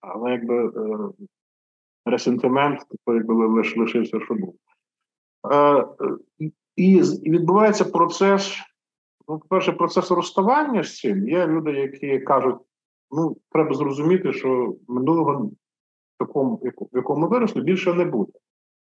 Але 0.00 0.30
якби 0.30 0.66
е, 0.66 1.12
ресентимент, 2.04 2.80
типу, 2.88 3.14
якби 3.14 3.46
лиш, 3.46 3.76
лишився, 3.76 4.20
що 4.20 4.34
був. 4.34 4.54
Е, 5.52 5.86
і 6.76 7.00
відбувається 7.30 7.84
процес, 7.84 8.58
ну, 9.28 9.38
по-перше, 9.38 9.72
процес 9.72 10.10
розставання 10.10 10.82
з 10.82 10.96
цим. 10.96 11.28
Є 11.28 11.46
люди, 11.46 11.72
які 11.72 12.20
кажуть, 12.20 12.56
ну, 13.10 13.36
треба 13.50 13.74
зрозуміти, 13.74 14.32
що 14.32 14.76
минулого 14.88 15.46
в 15.46 15.52
такому, 16.18 16.56
в 16.92 16.96
якому 16.96 17.28
виросли, 17.28 17.62
більше 17.62 17.94
не 17.94 18.04
буде. 18.04 18.32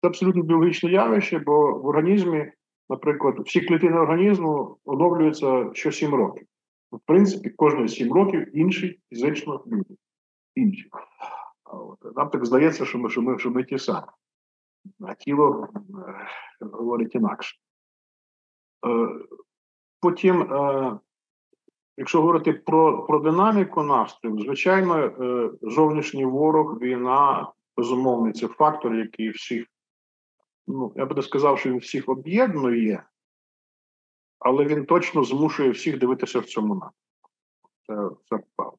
Це 0.01 0.09
абсолютно 0.09 0.43
біологічне 0.43 0.91
явище, 0.91 1.39
бо 1.39 1.79
в 1.79 1.87
організмі, 1.87 2.53
наприклад, 2.89 3.39
всі 3.45 3.61
клітини 3.61 3.99
організму 3.99 4.77
оновлюються 4.85 5.71
що 5.73 5.93
7 5.93 6.15
років. 6.15 6.47
В 6.93 6.99
принципі, 7.07 7.51
кожні 7.51 7.89
7 7.89 8.13
років 8.13 8.57
інший 8.57 9.01
фізично 9.09 9.65
люди. 9.67 9.95
Інші. 10.55 10.91
Нам 12.17 12.31
так 12.31 12.45
здається, 12.45 12.85
що 12.85 12.99
ми, 12.99 13.11
що 13.11 13.23
ми, 13.23 13.39
що 13.39 13.51
ми 13.51 13.65
ті 13.65 13.79
самі. 13.79 14.07
а 15.01 15.15
тіло 15.15 15.69
е, 16.61 16.67
говорить 16.73 17.15
інакше. 17.15 17.57
Е, 18.87 19.09
потім, 20.01 20.43
е, 20.43 20.99
якщо 21.97 22.21
говорити 22.21 22.53
про 22.53 23.07
про 23.07 23.19
динаміку 23.19 23.83
настрою, 23.83 24.39
звичайно, 24.39 24.99
е, 24.99 25.51
зовнішній 25.63 26.25
ворог, 26.25 26.79
війна, 26.79 27.53
безумовний 27.77 28.33
це 28.33 28.49
фактор, 28.49 28.95
який 28.95 29.31
всіх, 29.31 29.67
ну, 30.69 30.93
я 30.97 31.07
би 31.07 31.15
не 31.15 31.23
сказав, 31.23 31.59
що 31.59 31.71
він 31.71 31.79
всіх 31.79 32.09
об'єднує, 32.09 33.03
але 34.39 34.65
він 34.65 34.87
точно 34.87 35.25
змушує 35.25 35.71
всіх 35.71 35.99
дивитися 35.99 36.41
в 36.41 36.45
цьому 36.45 36.75
напрямку. 36.75 37.31
Це, 37.87 38.11
це 38.29 38.45
правда. 38.57 38.77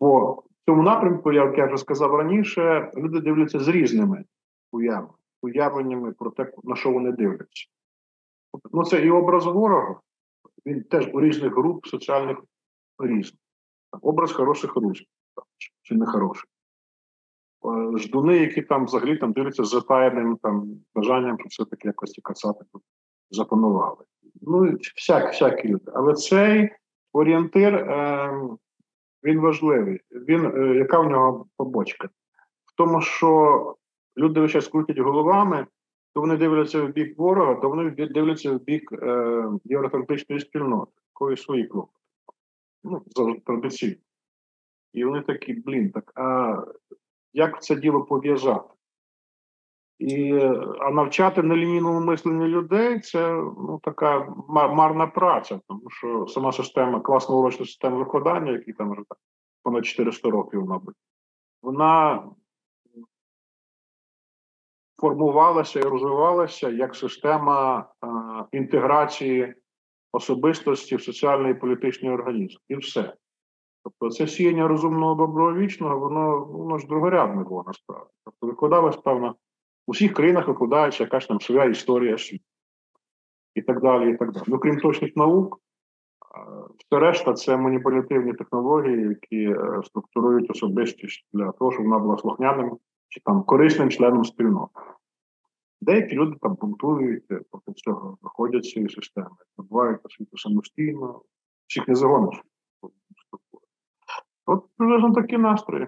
Бо 0.00 0.32
в 0.32 0.44
цьому 0.66 0.82
напрямку, 0.82 1.32
як 1.32 1.58
я 1.58 1.66
вже 1.66 1.78
сказав 1.78 2.14
раніше, 2.14 2.92
люди 2.96 3.20
дивляться 3.20 3.60
з 3.60 3.68
різними 3.68 4.24
уявами, 4.72 5.14
уявленнями 5.42 6.12
про 6.12 6.30
те, 6.30 6.52
на 6.64 6.76
що 6.76 6.92
вони 6.92 7.12
дивляться. 7.12 7.66
Ну, 8.72 8.84
це 8.84 9.06
і 9.06 9.10
образ 9.10 9.46
ворога, 9.46 10.00
він 10.66 10.82
теж 10.82 11.10
у 11.12 11.20
різних 11.20 11.52
груп 11.52 11.86
соціальних 11.86 12.38
різних. 12.98 13.40
Образ 14.02 14.32
хороших 14.32 14.76
русів, 14.76 15.06
чи 15.82 15.94
не 15.94 16.06
хороших. 16.06 16.44
Е, 16.44 16.59
ждуни, 17.96 18.38
які 18.38 18.62
там 18.62 18.84
взагалі 18.84 19.16
там 19.16 19.32
дивляться 19.32 19.64
з 19.64 19.70
затаєним 19.70 20.36
там 20.42 20.70
бажанням, 20.94 21.38
що 21.38 21.46
все-таки 21.48 21.88
якось 21.88 22.10
ті 22.10 22.20
кацапи 22.22 22.64
запанували. 23.30 24.04
Ну, 24.42 24.76
всяк, 24.96 25.26
всякі 25.26 25.68
люди. 25.68 25.84
Але 25.94 26.14
цей 26.14 26.70
орієнтир 27.12 27.74
е, 27.74 28.32
він 29.24 29.40
важливий. 29.40 30.00
Він, 30.10 30.46
е, 30.46 30.76
Яка 30.76 31.00
в 31.00 31.10
нього 31.10 31.46
побочка? 31.56 32.08
В 32.64 32.76
тому, 32.76 33.00
що 33.00 33.76
люди 34.16 34.40
весь 34.40 34.52
час 34.52 34.68
крутять 34.68 34.98
головами, 34.98 35.66
то 36.14 36.20
вони 36.20 36.36
дивляться 36.36 36.82
в 36.82 36.88
бік 36.88 37.18
ворога, 37.18 37.54
то 37.54 37.68
вони 37.68 37.90
дивляться 37.90 38.52
в 38.52 38.60
бік 38.60 38.92
е, 38.92 39.44
євроатлантичної 39.64 40.40
спільноти, 40.40 40.92
якої 41.14 41.36
свої 41.36 41.66
клопоти. 41.66 41.98
Ну, 42.84 43.02
традиційно. 43.46 43.96
І 44.92 45.04
вони 45.04 45.22
такі, 45.22 45.52
блін, 45.52 45.90
так 45.90 46.12
а 46.14 46.56
як 47.32 47.62
це 47.62 47.76
діло 47.76 48.04
пов'язати? 48.04 48.74
І, 49.98 50.32
А 50.80 50.90
навчати 50.90 51.42
нелінійному 51.42 52.00
мисленню 52.00 52.46
людей 52.46 53.00
це 53.00 53.32
ну, 53.32 53.80
така 53.82 54.34
марна 54.48 55.06
праця, 55.06 55.60
тому 55.68 55.90
що 55.90 56.26
сама 56.26 56.52
система, 56.52 57.00
класна 57.00 57.34
урочна 57.34 57.66
система 57.66 57.96
викладання, 57.96 58.52
які 58.52 58.72
там 58.72 58.92
вже 58.92 59.02
понад 59.62 59.86
400 59.86 60.30
років, 60.30 60.66
мабуть, 60.66 60.96
вона 61.62 62.24
формувалася 65.00 65.80
і 65.80 65.82
розвивалася 65.82 66.68
як 66.68 66.94
система 66.94 67.88
а, 68.00 68.44
інтеграції 68.52 69.54
особистості 70.12 70.96
в 70.96 71.02
соціальний 71.02 71.50
і 71.50 71.54
політичний 71.54 72.12
організм. 72.12 72.58
І 72.68 72.76
все. 72.76 73.14
Тобто 73.84 74.10
це 74.10 74.26
сіяння 74.26 74.68
розумного 74.68 75.14
добровічного, 75.14 75.98
воно 75.98 76.44
воно 76.44 76.78
ж 76.78 76.86
другорядне 76.86 77.44
було 77.44 77.64
насправді. 77.66 78.10
Тобто 78.24 78.46
викладалось, 78.46 78.96
певно, 78.96 79.34
у 79.86 79.92
всіх 79.92 80.14
країнах 80.14 80.48
викладається 80.48 81.04
якась 81.04 81.26
там 81.26 81.40
своя 81.40 81.64
історія 81.64 82.18
світу. 82.18 82.44
І 83.54 83.62
так 83.62 83.80
далі, 83.80 84.10
і 84.10 84.16
так 84.16 84.32
далі. 84.32 84.44
Ну, 84.48 84.58
крім 84.58 84.76
точних 84.76 85.16
наук, 85.16 85.60
все 86.78 87.00
решта 87.00 87.32
це 87.32 87.56
маніпулятивні 87.56 88.32
технології, 88.32 89.08
які 89.08 89.44
е, 89.44 89.82
структурують 89.84 90.50
особистість 90.50 91.26
для 91.32 91.52
того, 91.52 91.72
щоб 91.72 91.84
вона 91.84 91.98
була 91.98 92.18
слухняним 92.18 92.78
чи 93.08 93.20
там 93.20 93.42
корисним 93.42 93.90
членом 93.90 94.24
спільноти. 94.24 94.80
Деякі 95.80 96.14
люди 96.14 96.36
там 96.40 96.54
бунтують, 96.54 97.24
е, 97.30 97.40
проти 97.50 97.72
цього 97.72 98.18
виходять 98.22 98.64
з 98.64 98.70
цієї 98.70 98.90
системи, 98.90 99.30
набувають 99.58 100.00
освіту 100.04 100.38
самостійно, 100.38 101.22
всіх 101.66 101.88
не 101.88 101.94
загониш. 101.94 102.42
От 104.50 104.64
приблизно 104.76 105.14
такі 105.14 105.38
настрої. 105.38 105.86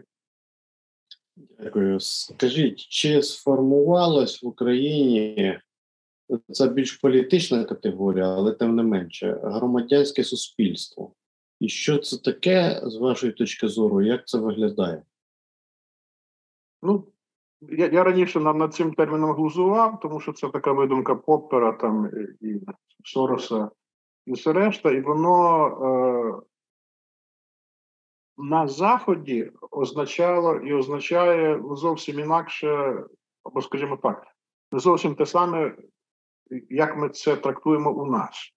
Дякую. 1.37 2.01
Скажіть, 2.01 2.79
чи 2.79 3.22
сформувалось 3.22 4.42
в 4.42 4.46
Україні 4.46 5.59
це 6.53 6.68
більш 6.68 6.96
політична 6.96 7.64
категорія, 7.64 8.27
але 8.27 8.53
тим 8.53 8.77
не 8.77 8.83
менше, 8.83 9.40
громадянське 9.42 10.25
суспільство? 10.25 11.12
І 11.61 11.68
що 11.68 11.98
це 11.98 12.18
таке, 12.18 12.81
з 12.85 12.96
вашої 12.96 13.33
точки 13.33 13.68
зору, 13.68 14.03
як 14.03 14.29
це 14.29 14.38
виглядає? 14.38 15.03
Ну, 16.83 17.07
я 17.61 17.87
я 17.87 18.05
раніше 18.05 18.40
над, 18.40 18.57
над 18.57 18.75
цим 18.75 18.94
терміном 18.94 19.33
глузував, 19.33 20.01
тому 20.01 20.20
що 20.20 20.33
це 20.33 20.48
така 20.48 20.72
видумка 20.72 21.14
Поппера 21.14 21.72
там 21.72 22.11
і 22.40 22.61
Сороса 23.05 23.70
і 24.27 24.33
все 24.33 24.53
решта, 24.53 24.90
і 24.90 25.01
воно 25.01 25.66
е, 25.66 26.51
на 28.42 28.68
Заході 28.68 29.52
означало 29.70 30.55
і 30.55 30.72
означає 30.72 31.62
зовсім 31.70 32.18
інакше, 32.18 33.02
або, 33.44 33.62
скажімо 33.62 33.96
так, 33.96 34.26
не 34.72 34.78
зовсім 34.78 35.14
те 35.14 35.26
саме, 35.26 35.74
як 36.70 36.96
ми 36.96 37.09
це 37.09 37.37
трактуємо 37.37 37.92
у 37.92 38.07
нас. 38.07 38.52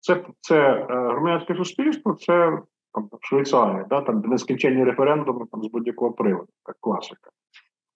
Це 0.00 0.24
це 0.40 0.56
е, 0.56 0.86
громадянське 0.88 1.54
суспільство, 1.54 2.14
це 2.14 2.62
там, 2.94 3.08
Швейцарія, 3.20 3.86
да, 3.90 4.00
там 4.00 4.20
нескінченні 4.20 4.84
референдуми 4.84 5.46
там, 5.52 5.62
з 5.62 5.66
будь-якого 5.66 6.12
приводу, 6.12 6.48
як 6.68 6.76
класика. 6.80 7.30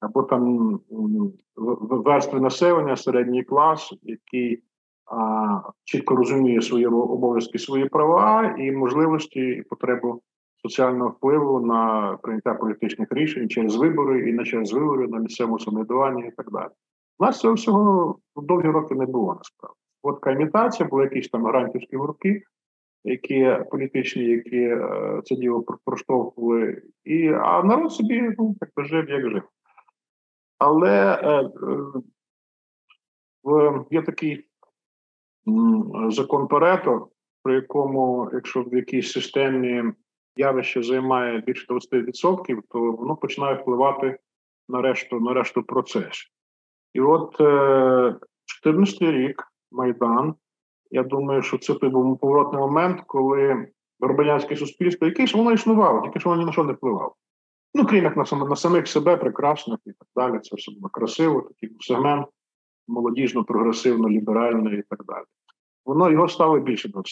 Або 0.00 0.22
там 0.22 0.80
верстви 1.56 2.40
населення, 2.40 2.96
середній 2.96 3.44
клас, 3.44 3.94
який 4.02 4.62
а, 5.06 5.60
чітко 5.84 6.16
розуміє 6.16 6.62
свої 6.62 6.86
обов'язки, 6.86 7.58
свої 7.58 7.88
права 7.88 8.54
і 8.58 8.72
можливості 8.72 9.40
і 9.40 9.62
потребу 9.62 10.22
соціального 10.64 11.10
впливу 11.10 11.60
на 11.60 12.12
прийняття 12.22 12.54
політичних 12.54 13.12
рішень 13.12 13.48
через 13.48 13.76
вибори 13.76 14.30
і 14.30 14.32
не 14.32 14.44
через 14.44 14.72
вибори 14.72 15.08
на 15.08 15.18
місцевому 15.18 15.58
самоврядуванні 15.58 16.26
і 16.28 16.30
так 16.30 16.50
далі. 16.50 16.70
У 17.18 17.24
нас 17.24 17.40
цього 17.40 17.54
всього 17.54 18.18
довгі 18.36 18.68
роки 18.68 18.94
не 18.94 19.06
було 19.06 19.34
насправді. 19.34 19.78
От 20.02 20.18
імітація, 20.26 20.88
були 20.88 21.04
якісь 21.04 21.28
там 21.28 21.46
грантівські 21.46 21.96
гуртки, 21.96 22.42
які 23.04 23.56
політичні, 23.70 24.24
які 24.24 24.60
е, 24.60 25.20
це 25.24 25.36
діло 25.36 25.64
проштовхували, 25.84 26.82
і, 27.04 27.28
а 27.28 27.62
народ 27.62 27.92
собі 27.92 28.34
ну, 28.38 28.56
так 28.60 28.86
жив, 28.86 29.10
як 29.10 29.30
жив. 29.30 29.42
Але 30.58 31.20
е, 31.22 31.50
е, 33.50 33.84
є 33.90 34.02
такий 34.02 34.48
закон 36.08 36.48
Парето, 36.48 37.08
при 37.42 37.54
якому, 37.54 38.30
якщо 38.32 38.62
в 38.62 38.74
якійсь 38.74 39.12
системі 39.12 39.92
явище 40.36 40.82
займає 40.82 41.40
більше 41.40 41.66
20%, 41.66 42.60
то 42.70 42.92
воно 42.92 43.16
починає 43.16 43.54
впливати 43.54 44.18
на 44.68 44.82
решту 44.82 45.20
на 45.20 45.32
решту 45.32 45.62
процесу. 45.62 46.28
І 46.94 47.00
от 47.00 47.40
е, 47.40 48.16
14 48.44 49.02
рік 49.02 49.42
Майдан, 49.72 50.34
я 50.90 51.02
думаю, 51.02 51.42
що 51.42 51.58
це 51.58 51.74
той 51.74 51.88
був 51.88 52.18
поворотний 52.18 52.60
момент, 52.60 53.02
коли 53.06 53.68
громадянське 54.00 54.56
суспільство, 54.56 55.06
яке 55.06 55.26
ж 55.26 55.36
воно 55.36 55.52
існувало, 55.52 56.02
тільки 56.02 56.20
що 56.20 56.28
воно 56.28 56.40
ні 56.40 56.46
на 56.46 56.52
що 56.52 56.64
не 56.64 56.72
впливало. 56.72 57.14
Ну, 57.74 57.86
крім 57.86 58.04
як 58.04 58.16
на 58.16 58.38
на 58.38 58.56
самих 58.56 58.88
себе, 58.88 59.16
прекрасних 59.16 59.78
і 59.86 59.92
так 59.92 60.08
далі. 60.16 60.40
Це 60.40 60.56
все 60.56 60.72
було 60.72 60.88
красиво, 60.88 61.42
такий 61.42 61.76
сегмент 61.80 62.26
молодіжно, 62.88 63.44
прогресивно, 63.44 64.08
ліберально 64.08 64.72
і 64.74 64.82
так 64.82 65.04
далі. 65.04 65.24
Воно 65.84 66.10
його 66.10 66.28
стало 66.28 66.60
більше 66.60 66.88
20%. 66.88 67.02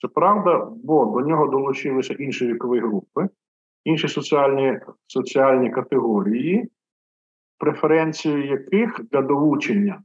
Це 0.00 0.08
правда, 0.08 0.64
бо 0.64 1.04
до 1.06 1.20
нього 1.28 1.46
долучилися 1.46 2.14
інші 2.14 2.46
вікові 2.46 2.80
групи, 2.80 3.28
інші 3.84 4.08
соціальні 4.08 4.80
соціальні 5.06 5.70
категорії, 5.70 6.70
преференцією 7.58 8.46
яких 8.46 9.00
для 9.10 9.22
долучення 9.22 10.02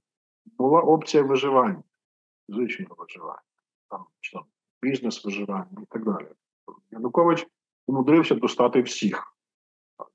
була 0.57 0.81
опція 0.81 1.23
виживання, 1.23 1.83
звичайного 2.49 2.95
виживання, 2.99 3.39
там, 3.89 4.05
там 4.33 4.43
бізнес 4.81 5.25
виживання 5.25 5.81
і 5.81 5.85
так 5.89 6.03
далі. 6.03 6.27
Янукович 6.91 7.47
умудрився 7.87 8.35
достати 8.35 8.81
всіх. 8.81 9.31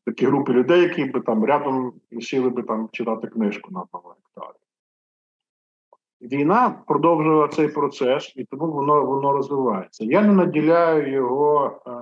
Такі 0.06 0.26
групи 0.26 0.52
людей, 0.52 0.82
які 0.82 1.04
би 1.04 1.20
там 1.20 1.44
рядом 1.44 1.92
сіли 2.20 2.50
би 2.50 2.62
там 2.62 2.88
читати 2.92 3.26
книжку 3.26 3.72
на 3.72 3.82
одному 3.82 4.08
гектарі. 4.08 4.59
Війна 6.20 6.82
продовжувала 6.86 7.48
цей 7.48 7.68
процес, 7.68 8.32
і 8.36 8.44
тому 8.44 8.72
воно 8.72 9.04
воно 9.06 9.32
розвивається. 9.32 10.04
Я 10.04 10.22
не 10.22 10.32
наділяю 10.32 11.12
його 11.12 11.80
е, 11.86 11.92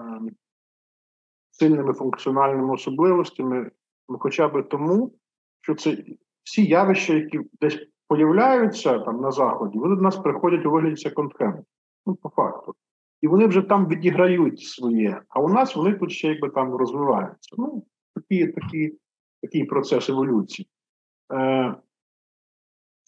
сильними 1.51 1.93
функціональними 1.93 2.75
особливостями, 2.75 3.71
ну, 4.09 4.19
хоча 4.19 4.49
б 4.49 4.69
тому, 4.69 5.13
що 5.61 5.75
це 5.75 6.05
всі 6.43 6.65
явища, 6.65 7.15
які 7.15 7.41
десь 7.61 7.89
появляються 8.09 8.99
там 8.99 9.21
на 9.21 9.31
Заході, 9.31 9.79
вони 9.79 9.97
до 9.97 10.03
нас 10.03 10.17
приходять 10.17 10.67
у 10.67 10.71
вигляді 10.71 11.09
секонд-хенду. 11.09 11.65
Ну, 12.07 12.15
по 12.15 12.29
факту. 12.29 12.75
І 13.21 13.29
вони 13.29 13.47
вже 13.47 13.63
там 13.63 13.89
відіграють 13.89 14.61
своє, 14.61 15.23
а 15.29 15.41
у 15.41 15.49
нас 15.49 15.77
вони 15.77 15.95
тут 15.95 16.13
ще 16.13 16.29
якби 16.29 16.51
там 16.51 16.75
розвиваються. 16.75 17.55
Ну, 17.59 17.87
такі, 18.15 18.47
такі, 18.47 18.99
такий 19.43 19.65
процес 19.65 20.09
еволюції. 20.09 20.69
Е, 21.33 21.75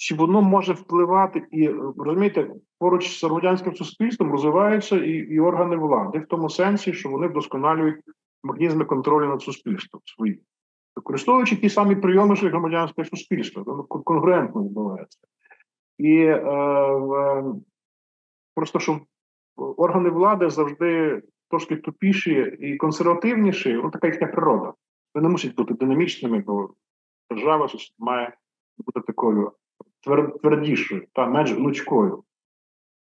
чи 0.00 0.14
воно 0.14 0.42
може 0.42 0.72
впливати 0.72 1.46
і 1.50 1.68
розумієте, 1.96 2.50
поруч 2.78 3.18
з 3.18 3.24
громадянським 3.24 3.74
суспільством 3.74 4.32
розвиваються 4.32 4.96
і, 4.96 5.10
і 5.10 5.40
органи 5.40 5.76
влади 5.76 6.18
в 6.18 6.26
тому 6.26 6.50
сенсі, 6.50 6.92
що 6.92 7.08
вони 7.08 7.26
вдосконалюють 7.26 8.04
механізми 8.42 8.84
контролю 8.84 9.28
над 9.28 9.42
суспільством 9.42 10.02
свої, 10.04 10.42
використовуючи 10.96 11.56
ті 11.56 11.68
самі 11.68 11.96
прийоми, 11.96 12.36
що 12.36 12.48
громадянське 12.48 13.04
суспільство, 13.04 13.62
воно 13.66 13.84
конкурентно 13.84 14.64
відбувається. 14.64 15.18
І 15.98 16.16
е, 16.16 17.44
просто 18.54 18.78
що 18.78 19.00
органи 19.56 20.10
влади 20.10 20.50
завжди 20.50 21.22
трошки 21.50 21.76
тупіші 21.76 22.56
і 22.60 22.76
консервативніші, 22.76 23.72
ну 23.72 23.90
така 23.90 24.06
їхня 24.06 24.26
природа. 24.26 24.72
Вони 25.14 25.28
не 25.28 25.32
мусять 25.32 25.54
бути 25.54 25.74
динамічними, 25.74 26.38
бо 26.38 26.70
держава 27.30 27.68
має 27.98 28.36
бути 28.78 29.00
такою 29.00 29.52
твердішою 30.40 31.06
та 31.12 31.26
менш 31.26 31.52
гнучкою. 31.52 32.24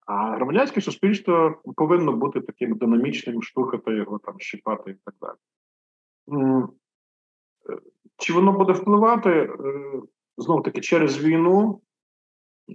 А 0.06 0.36
громадянське 0.36 0.80
суспільство 0.80 1.62
повинно 1.76 2.12
бути 2.12 2.40
таким 2.40 2.74
динамічним, 2.74 3.42
штурхати 3.42 3.96
його, 3.96 4.18
там, 4.18 4.40
щипати 4.40 4.90
і 4.90 4.94
так 5.04 5.14
далі. 5.20 5.36
Е, 6.28 6.68
чи 8.16 8.32
воно 8.32 8.52
буде 8.52 8.72
впливати 8.72 9.30
е, 9.30 9.50
знов 10.36 10.62
таки 10.62 10.80
через 10.80 11.24
війну? 11.24 11.80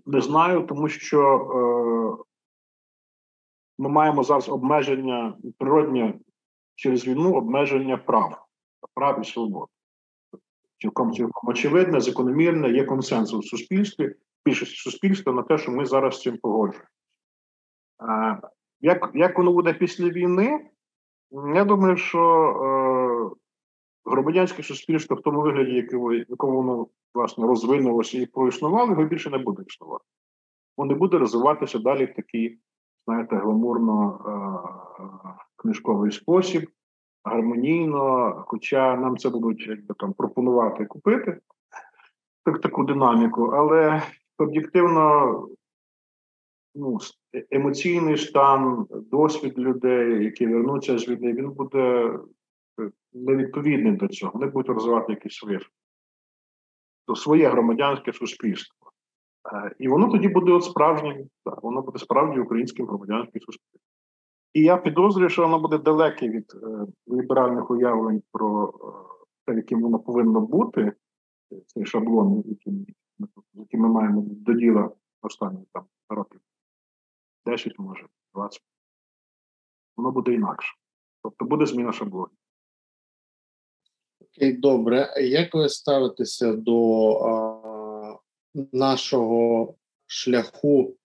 Не 0.05 0.21
знаю, 0.21 0.65
тому 0.65 0.89
що 0.89 1.21
е, 1.37 2.23
ми 3.77 3.89
маємо 3.89 4.23
зараз 4.23 4.49
обмеження 4.49 5.37
природнє 5.57 6.19
через 6.75 7.07
війну 7.07 7.33
обмеження 7.33 7.97
прав, 7.97 8.45
прав 8.93 9.21
і 9.21 9.25
свобод. 9.25 9.69
Цілком 10.79 11.13
цілком 11.13 11.49
очевидне, 11.49 12.01
закономірне, 12.01 12.69
є 12.69 12.83
консенсус 12.83 13.45
в 13.45 13.49
суспільстві, 13.49 14.15
більшості 14.45 14.75
суспільства 14.75 15.33
на 15.33 15.43
те, 15.43 15.57
що 15.57 15.71
ми 15.71 15.85
зараз 15.85 16.15
з 16.15 16.21
цим 16.21 16.37
погоджуємося. 16.37 16.89
Як 18.81 19.11
як 19.13 19.37
воно 19.37 19.53
буде 19.53 19.73
після 19.73 20.09
війни? 20.09 20.69
Я 21.55 21.65
думаю, 21.65 21.97
що 21.97 22.19
е, 22.19 24.11
громадянське 24.11 24.63
суспільство 24.63 25.15
в 25.15 25.21
тому 25.21 25.41
вигляді, 25.41 25.87
в 25.91 26.25
якому 26.29 26.57
воно 26.57 26.87
власне 27.13 27.47
розвинулося 27.47 28.17
і 28.17 28.25
проіснувало, 28.25 28.89
його 28.89 29.05
більше 29.05 29.29
не 29.29 29.37
буде 29.37 29.63
існувати. 29.67 30.05
Воно 30.77 30.91
не 30.93 30.99
буде 30.99 31.17
розвиватися 31.17 31.79
далі 31.79 32.05
в 32.05 32.15
такий, 32.15 32.59
знаєте, 33.05 33.35
гламурно 33.35 34.19
е, 34.25 35.43
книжковий 35.55 36.11
спосіб, 36.11 36.69
гармонійно, 37.27 38.33
хоча 38.47 38.95
нам 38.95 39.17
це 39.17 39.29
будуть 39.29 39.67
якби 39.67 39.95
там 39.99 40.13
пропонувати 40.13 40.85
купити 40.85 41.39
так, 42.45 42.61
таку 42.61 42.83
динаміку, 42.83 43.45
але 43.45 44.01
об'єктивно 44.37 45.47
ну, 46.75 46.97
е, 47.35 47.45
емоційний 47.51 48.17
стан, 48.17 48.87
досвід 48.89 49.59
людей, 49.59 50.23
які 50.23 50.47
вернуться 50.47 50.97
з 50.97 51.07
війни, 51.07 51.33
він 51.33 51.51
буде 51.51 52.13
е, 52.79 52.91
невідповідний 53.13 53.91
до 53.91 54.07
цього. 54.07 54.31
Вони 54.33 54.45
будуть 54.45 54.69
розвивати 54.69 55.13
якісь 55.13 55.35
своє 55.35 55.59
своє 57.15 57.49
громадянське 57.49 58.13
суспільство. 58.13 58.91
Е, 59.53 59.75
і 59.79 59.87
воно 59.87 60.11
тоді 60.11 60.27
буде 60.27 60.51
от 60.51 60.63
справжнім, 60.63 61.29
так, 61.45 61.63
воно 61.63 61.81
буде 61.81 61.99
справді 61.99 62.39
українським 62.39 62.87
громадянським 62.87 63.41
суспільством. 63.41 63.96
І 64.57 64.61
я 64.61 64.77
підозрюю, 64.77 65.29
що 65.29 65.41
воно 65.41 65.59
буде 65.59 65.77
далеке 65.77 66.29
від 66.29 66.53
е, 66.63 66.87
ліберальних 67.15 67.71
уявлень 67.71 68.23
про 68.31 68.73
те, 69.45 69.53
яким 69.53 69.81
воно 69.81 69.99
повинно 69.99 70.41
бути, 70.41 70.93
цей 71.65 71.85
шаблон, 71.85 72.43
який, 72.45 72.95
ми 73.79 73.89
маємо 73.89 74.23
до 74.27 74.53
діла 74.53 74.91
останні 75.21 75.65
там 75.73 75.85
років 76.09 76.41
10, 77.45 77.79
може, 77.79 78.07
20. 78.33 78.61
Воно 79.97 80.11
буде 80.11 80.33
інакше. 80.33 80.75
Тобто 81.23 81.45
буде 81.45 81.65
зміна 81.65 81.91
шаблонів. 81.91 82.37
Окей, 84.21 84.53
добре. 84.53 85.13
Як 85.17 85.55
ви 85.55 85.69
ставитеся 85.69 86.53
до 86.53 87.09
а, 87.11 88.17
нашого 88.73 89.75
шляху 90.05 90.97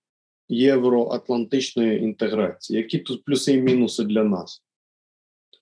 євроатлантичної 0.48 2.02
інтеграції? 2.02 2.78
Які 2.78 2.98
тут 2.98 3.24
плюси 3.24 3.52
і 3.52 3.62
мінуси 3.62 4.04
для 4.04 4.24
нас? 4.24 4.64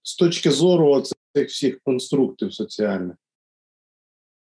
З 0.03 0.17
точки 0.17 0.51
зору 0.51 1.03
цих 1.35 1.49
всіх 1.49 1.81
конструктів 1.81 2.55
соціальних? 2.55 3.17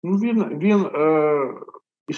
Ну, 0.02 0.16
Він 0.16 0.58
він 0.58 0.86
е, 0.94 1.54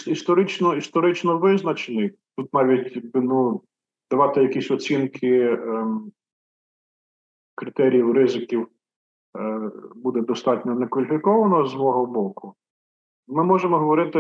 історично 0.07 0.77
історично 0.77 1.39
визначений. 1.39 2.13
Тут 2.37 2.55
навіть 2.55 3.15
ну, 3.15 3.63
давати 4.11 4.43
якісь 4.43 4.71
оцінки 4.71 5.39
е, 5.41 5.87
критеріїв 7.55 8.13
ризиків 8.13 8.69
е, 9.39 9.71
буде 9.95 10.21
достатньо 10.21 10.75
некваліфіковано 10.75 11.67
з 11.67 11.75
мого 11.75 12.07
боку. 12.07 12.55
Ми 13.29 13.45
можемо 13.45 13.79
говорити 13.79 14.19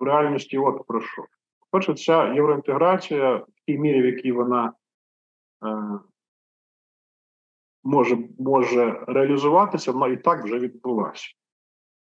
в 0.00 0.04
реальності 0.04 0.58
от 0.58 0.86
про 0.86 1.00
що. 1.00 1.24
Перше, 1.72 1.94
ця 1.94 2.34
євроінтеграція 2.34 3.36
в 3.36 3.46
тій 3.66 3.78
мірі, 3.78 4.02
в 4.02 4.06
якій 4.06 4.32
вона 4.32 4.72
е, 5.66 5.98
може 7.84 8.18
може 8.38 9.04
реалізуватися, 9.06 9.92
вона 9.92 10.06
і 10.06 10.16
так 10.16 10.44
вже 10.44 10.58
відбулася. 10.58 11.26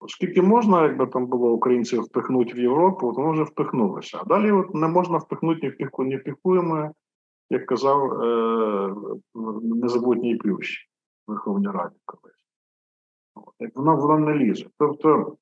Оскільки 0.01 0.43
можна, 0.43 0.83
якби 0.83 1.07
там 1.07 1.27
було 1.27 1.53
українців 1.53 2.03
впихнути 2.03 2.55
в 2.55 2.59
Європу, 2.59 3.12
то 3.12 3.31
вже 3.31 3.43
впихнулося. 3.43 4.19
А 4.21 4.25
далі 4.25 4.53
от 4.53 4.75
не 4.75 4.88
можна 4.88 5.19
впихнути 5.19 5.61
ні 5.62 5.69
впіху, 5.69 6.05
ні 6.05 6.17
впіхуємо, 6.17 6.93
як 7.51 7.67
казав 7.67 8.23
е- 8.23 8.95
незабутній 9.62 10.37
плющ 10.37 10.91
Верховній 11.27 11.67
Раді 11.67 11.97
колись. 12.05 12.45
Як 13.59 13.77
воно 13.77 13.97
воно 13.97 14.19
не 14.19 14.35
лізе. 14.35 14.67
Тобто, 14.79 15.37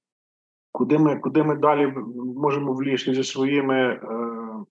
куди 0.72 0.98
ми 0.98 1.18
куди 1.18 1.42
ми 1.42 1.56
далі 1.56 1.94
можемо 2.36 2.72
влізти 2.72 3.14
зі 3.14 3.24
своїми 3.24 3.76
е- 3.76 4.64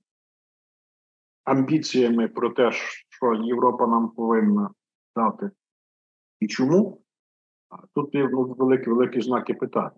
амбіціями 1.43 2.27
про 2.27 2.49
те, 2.49 2.71
що 3.09 3.33
Європа 3.33 3.87
нам 3.87 4.09
повинна 4.09 4.69
дати 5.15 5.51
і 6.39 6.47
чому? 6.47 7.01
Тут 7.95 8.15
є 8.15 8.29
ну, 8.31 8.43
великі 8.43 8.89
великі 8.89 9.21
знаки 9.21 9.53
питання. 9.53 9.91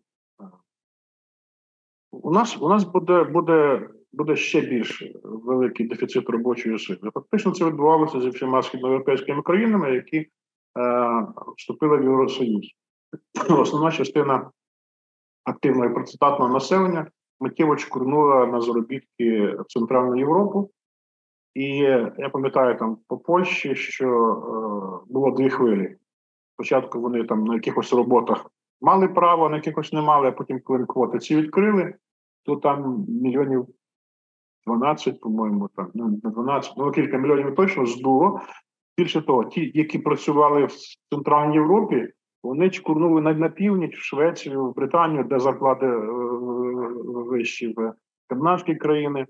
У 2.12 2.32
нас 2.32 2.62
у 2.62 2.70
нас 2.70 2.84
буде 2.84 3.24
буде, 3.24 3.90
буде 4.12 4.36
ще 4.36 4.62
більш 4.62 5.04
великий 5.24 5.88
дефіцит 5.88 6.30
робочої 6.30 6.80
сили. 6.80 7.12
Фактично 7.14 7.52
це 7.52 7.66
відбувалося 7.66 8.22
зі 8.22 8.30
всіма 8.30 8.64
східноєвропейськими 8.64 9.42
країнами, 9.42 9.96
які 9.96 10.18
е, 10.18 10.28
вступили 11.58 11.98
в 11.98 12.04
Євросоюз. 12.04 12.72
Основна 13.50 13.92
частина 13.92 14.52
активного 15.44 15.86
і 15.86 15.94
працетатного 15.94 16.54
населення 16.54 17.08
миттєво 17.40 17.76
чкурнула 17.76 18.46
на 18.46 18.62
заробітки 18.62 19.56
в 19.60 19.66
Центральну 19.68 20.16
Європу. 20.16 20.72
І 21.54 21.76
я 22.18 22.30
пам'ятаю 22.34 22.78
там 22.78 22.98
по 23.08 23.18
Польщі, 23.18 23.76
що 23.76 24.08
е, 24.08 25.12
було 25.14 25.32
дві 25.32 25.50
хвилі. 25.50 25.96
Спочатку 26.54 27.02
вони 27.02 27.24
там 27.24 27.44
на 27.44 27.54
якихось 27.54 27.94
роботах 27.94 28.52
мали 28.82 29.08
право, 29.08 29.50
на 29.50 29.56
якихось 29.56 29.94
не 29.94 30.02
мали, 30.02 30.28
а 30.28 30.32
потім, 30.32 30.60
коли 30.60 30.86
квоти 30.86 31.20
ці 31.20 31.36
відкрили, 31.36 31.96
то 32.44 32.56
там 32.56 33.06
мільйонів 33.08 33.68
12, 34.68 35.20
по-моєму, 35.20 35.70
там, 35.76 35.92
ну 35.94 36.20
не 36.24 36.30
12, 36.30 36.74
ну 36.78 36.92
кілька 36.92 37.18
мільйонів 37.18 37.56
точно 37.56 37.86
здуло. 37.86 38.42
Більше 38.98 39.22
того, 39.22 39.46
ті, 39.46 39.72
які 39.74 40.00
працювали 40.00 40.66
в 40.66 40.72
Центральній 41.10 41.56
Європі, 41.56 42.14
вони 42.44 42.70
чкурнули 42.70 43.22
на, 43.22 43.34
на 43.34 43.50
північ, 43.50 43.98
в 43.98 44.04
Швецію, 44.04 44.66
в 44.66 44.76
Британію, 44.76 45.24
де 45.24 45.40
зарплати 45.40 45.86
е, 45.86 46.00
вищі 47.06 47.74
в 47.78 47.94
скандинавські 48.26 48.76
країни. 48.76 49.22
Е, 49.22 49.28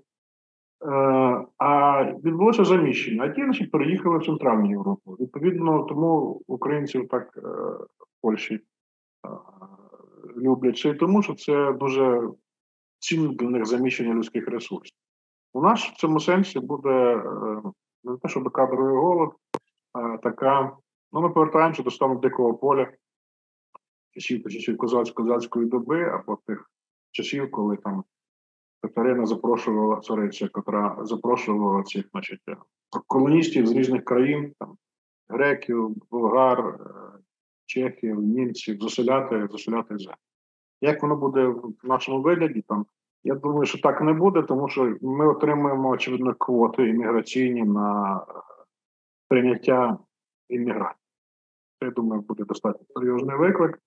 а 1.58 2.02
відбулося 2.04 2.64
заміщення. 2.64 3.24
А 3.24 3.28
ті 3.28 3.44
значить, 3.44 3.70
переїхали 3.70 4.18
в 4.18 4.26
Центральну 4.26 4.70
Європу. 4.70 5.16
Відповідно, 5.20 5.82
тому 5.82 6.42
українців 6.46 7.08
так 7.08 7.36
е, 7.36 7.40
в 7.40 8.22
Польщі 8.22 8.60
люблять 10.36 10.76
ще 10.76 10.90
й 10.90 10.94
тому, 10.94 11.22
що 11.22 11.34
це 11.34 11.72
дуже 11.72 12.28
цінне 12.98 13.34
для 13.34 13.48
них 13.48 13.66
заміщення 13.66 14.14
людських 14.14 14.48
ресурсів. 14.48 14.96
У 15.52 15.62
нас 15.62 15.84
в 15.84 15.96
цьому 15.96 16.20
сенсі 16.20 16.60
буде 16.60 17.22
не 18.04 18.16
те, 18.16 18.28
щоб 18.28 18.50
кадровий 18.50 18.96
голод, 18.96 19.30
а 19.92 20.16
така. 20.16 20.76
Ну, 21.12 21.20
ми 21.20 21.30
повертаємося 21.30 21.82
до 21.82 21.90
стану 21.90 22.18
дикого 22.18 22.54
поля 22.54 22.86
часів 24.14 24.50
часів 24.50 24.76
козацької 25.14 25.66
доби, 25.66 26.04
або 26.04 26.38
тих 26.46 26.70
часів, 27.10 27.50
коли 27.50 27.76
там 27.76 28.04
Катерина 28.82 29.26
запрошувала 29.26 30.00
цариця, 30.00 30.48
котра 30.48 30.98
запрошувала 31.02 31.82
цих 31.82 32.08
значить, 32.10 32.40
колоністів 33.06 33.66
з 33.66 33.72
різних 33.72 34.04
країн, 34.04 34.54
там, 34.58 34.76
греків, 35.28 35.96
болгар, 36.10 36.58
е, 36.60 37.18
чехів, 37.66 38.20
німців, 38.20 38.80
заселяти, 38.80 39.48
заселяти 39.50 39.98
землю. 39.98 40.14
Як 40.80 41.02
воно 41.02 41.16
буде 41.16 41.46
в 41.46 41.74
нашому 41.82 42.22
вигляді, 42.22 42.64
там 42.68 42.86
Я 43.24 43.34
думаю, 43.34 43.66
що 43.66 43.80
так 43.80 44.00
не 44.00 44.12
буде, 44.12 44.42
тому 44.42 44.68
що 44.68 44.96
ми 45.02 45.28
отримуємо 45.28 45.88
очевидно 45.88 46.34
квоти 46.34 46.88
імміграційні 46.88 47.64
на 47.64 48.20
прийняття 49.28 49.98
іммігрантів. 50.48 51.02
Я 51.82 51.90
думаю, 51.90 52.22
буде 52.22 52.44
достатньо 52.44 52.86
серйозний 52.94 53.36
виклик. 53.36 53.78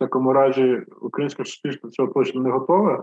Всякому 0.00 0.32
разі, 0.32 0.82
українське 1.00 1.44
суспільство 1.44 1.90
цього 1.90 2.12
точно 2.12 2.42
не 2.42 2.50
готове, 2.50 3.02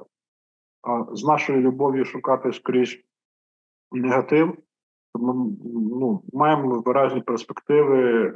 а 0.82 1.16
з 1.16 1.24
нашою 1.24 1.62
любов'ю 1.62 2.06
шукати 2.06 2.54
скрізь 2.54 2.98
негатив. 3.92 4.58
Ми 5.16 5.34
ну, 5.74 6.24
маємо 6.34 6.82
виразні 6.82 7.22
перспективи 7.22 8.34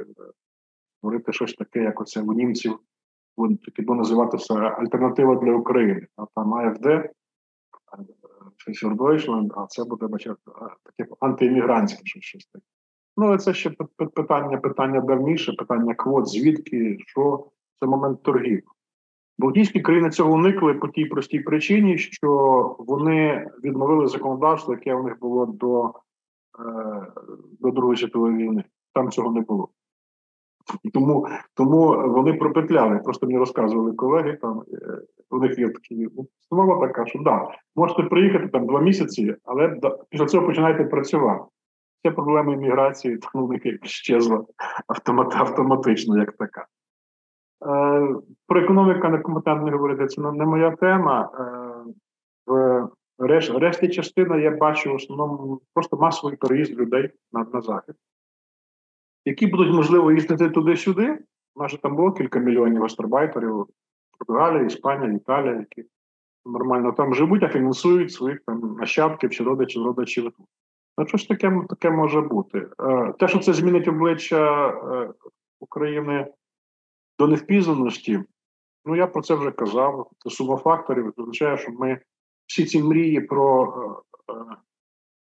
створити 0.98 1.32
щось 1.32 1.54
таке, 1.54 1.82
як 1.82 2.00
оце 2.00 2.22
у 2.22 2.32
німців, 2.32 2.78
таке 3.64 3.82
буде 3.82 3.98
називатися 3.98 4.54
альтернатива 4.54 5.34
для 5.36 5.52
України. 5.52 6.06
А 6.16 6.24
там 6.34 6.54
АФД, 6.54 6.86
Фішер 8.56 8.96
Дойчланд, 8.96 9.52
а 9.56 9.66
це 9.66 9.84
буде 9.84 10.06
бачити 10.06 10.36
таке 10.84 11.10
антиіммігрантське 11.20 12.00
щось 12.04 12.46
таке. 12.46 12.64
Ну, 13.16 13.38
це 13.38 13.54
ще 13.54 13.70
питання 14.14 14.56
питання 14.56 15.00
давніше, 15.00 15.52
питання 15.52 15.94
квот, 15.94 16.28
звідки, 16.28 16.96
що 17.06 17.46
це 17.82 17.86
момент 17.86 18.22
торгів. 18.22 18.62
Балтійські 19.38 19.80
країни 19.80 20.10
цього 20.10 20.32
уникли 20.32 20.74
по 20.74 20.88
тій 20.88 21.04
простій 21.04 21.40
причині, 21.40 21.98
що 21.98 22.28
вони 22.78 23.50
відновили 23.64 24.06
законодавство, 24.06 24.74
яке 24.74 24.94
у 24.94 25.02
них 25.02 25.18
було 25.20 25.46
до 25.46 25.86
е, 25.86 25.92
до 27.60 27.70
Другої 27.70 27.96
світової 27.96 28.36
війни. 28.36 28.64
Там 28.94 29.10
цього 29.10 29.32
не 29.32 29.40
було. 29.40 29.68
Тому 30.92 31.28
тому 31.54 32.08
вони 32.08 32.34
пропетляли. 32.34 32.98
Просто 32.98 33.26
мені 33.26 33.38
розказували 33.38 33.92
колеги. 33.92 34.38
Там 34.42 34.62
е, 34.72 34.98
у 35.30 35.38
них 35.38 35.58
є 35.58 35.68
такі 35.68 36.06
установа 36.06 36.86
така, 36.86 37.06
що 37.06 37.18
да, 37.18 37.48
можете 37.76 38.02
приїхати 38.02 38.48
там 38.48 38.66
два 38.66 38.80
місяці, 38.80 39.36
але 39.44 39.80
після 40.10 40.26
цього 40.26 40.46
починаєте 40.46 40.84
працювати. 40.84 41.44
Це 42.02 42.10
проблема 42.10 42.52
імміграції, 42.52 43.18
тому 43.32 43.46
в 43.46 43.50
них 43.52 43.62
щезла 43.82 44.44
автомат, 44.86 45.34
автоматично, 45.34 46.18
як 46.18 46.32
така. 46.32 46.66
Е, 47.66 48.14
Про 48.46 48.60
економіку 48.60 49.08
некомпетентно 49.08 49.70
говорити, 49.70 50.06
це 50.06 50.20
не 50.20 50.44
моя 50.44 50.70
тема. 50.70 51.30
Е, 51.38 51.72
в 52.46 52.88
решт, 53.18 53.50
решті 53.50 53.88
частина 53.88 54.36
я 54.36 54.50
бачу 54.50 54.92
в 54.92 54.94
основному 54.94 55.60
просто 55.74 55.96
масовий 55.96 56.36
переїзд 56.36 56.72
людей 56.72 57.10
на, 57.32 57.46
на 57.52 57.60
захід, 57.60 57.94
які 59.24 59.46
будуть 59.46 59.74
можливо 59.74 60.12
їздити 60.12 60.50
туди-сюди. 60.50 61.18
У 61.54 61.62
нас 61.62 61.76
там 61.82 61.96
було 61.96 62.12
кілька 62.12 62.38
мільйонів 62.38 62.82
гастарбайтерів 62.82 63.66
Португалія, 64.18 64.64
Іспанія, 64.64 65.12
Італія, 65.12 65.54
які 65.54 65.88
нормально 66.44 66.92
там 66.92 67.14
живуть, 67.14 67.42
а 67.42 67.48
фінансують 67.48 68.12
своїх 68.12 68.40
там 68.46 68.76
нащадків 68.80 69.30
чи 69.30 69.44
родичів, 69.44 69.86
родичів. 69.86 70.32
Ну, 70.98 71.06
щось 71.06 71.26
таке 71.26 71.62
таке 71.68 71.90
може 71.90 72.20
бути. 72.20 72.66
Е, 72.80 73.12
те, 73.18 73.28
що 73.28 73.38
це 73.38 73.52
змінить 73.52 73.88
обличчя 73.88 74.72
України 75.60 76.26
до 77.22 77.28
невпізнаності, 77.28 78.24
ну 78.84 78.96
я 78.96 79.06
про 79.06 79.22
це 79.22 79.34
вже 79.34 79.50
казав. 79.50 80.10
Це 80.18 80.30
сума 80.30 80.56
факторів 80.56 81.12
означає, 81.16 81.58
що 81.58 81.72
ми 81.72 82.00
всі 82.46 82.64
ці 82.64 82.82
мрії 82.82 83.20
про 83.20 83.74
е, 84.28 84.56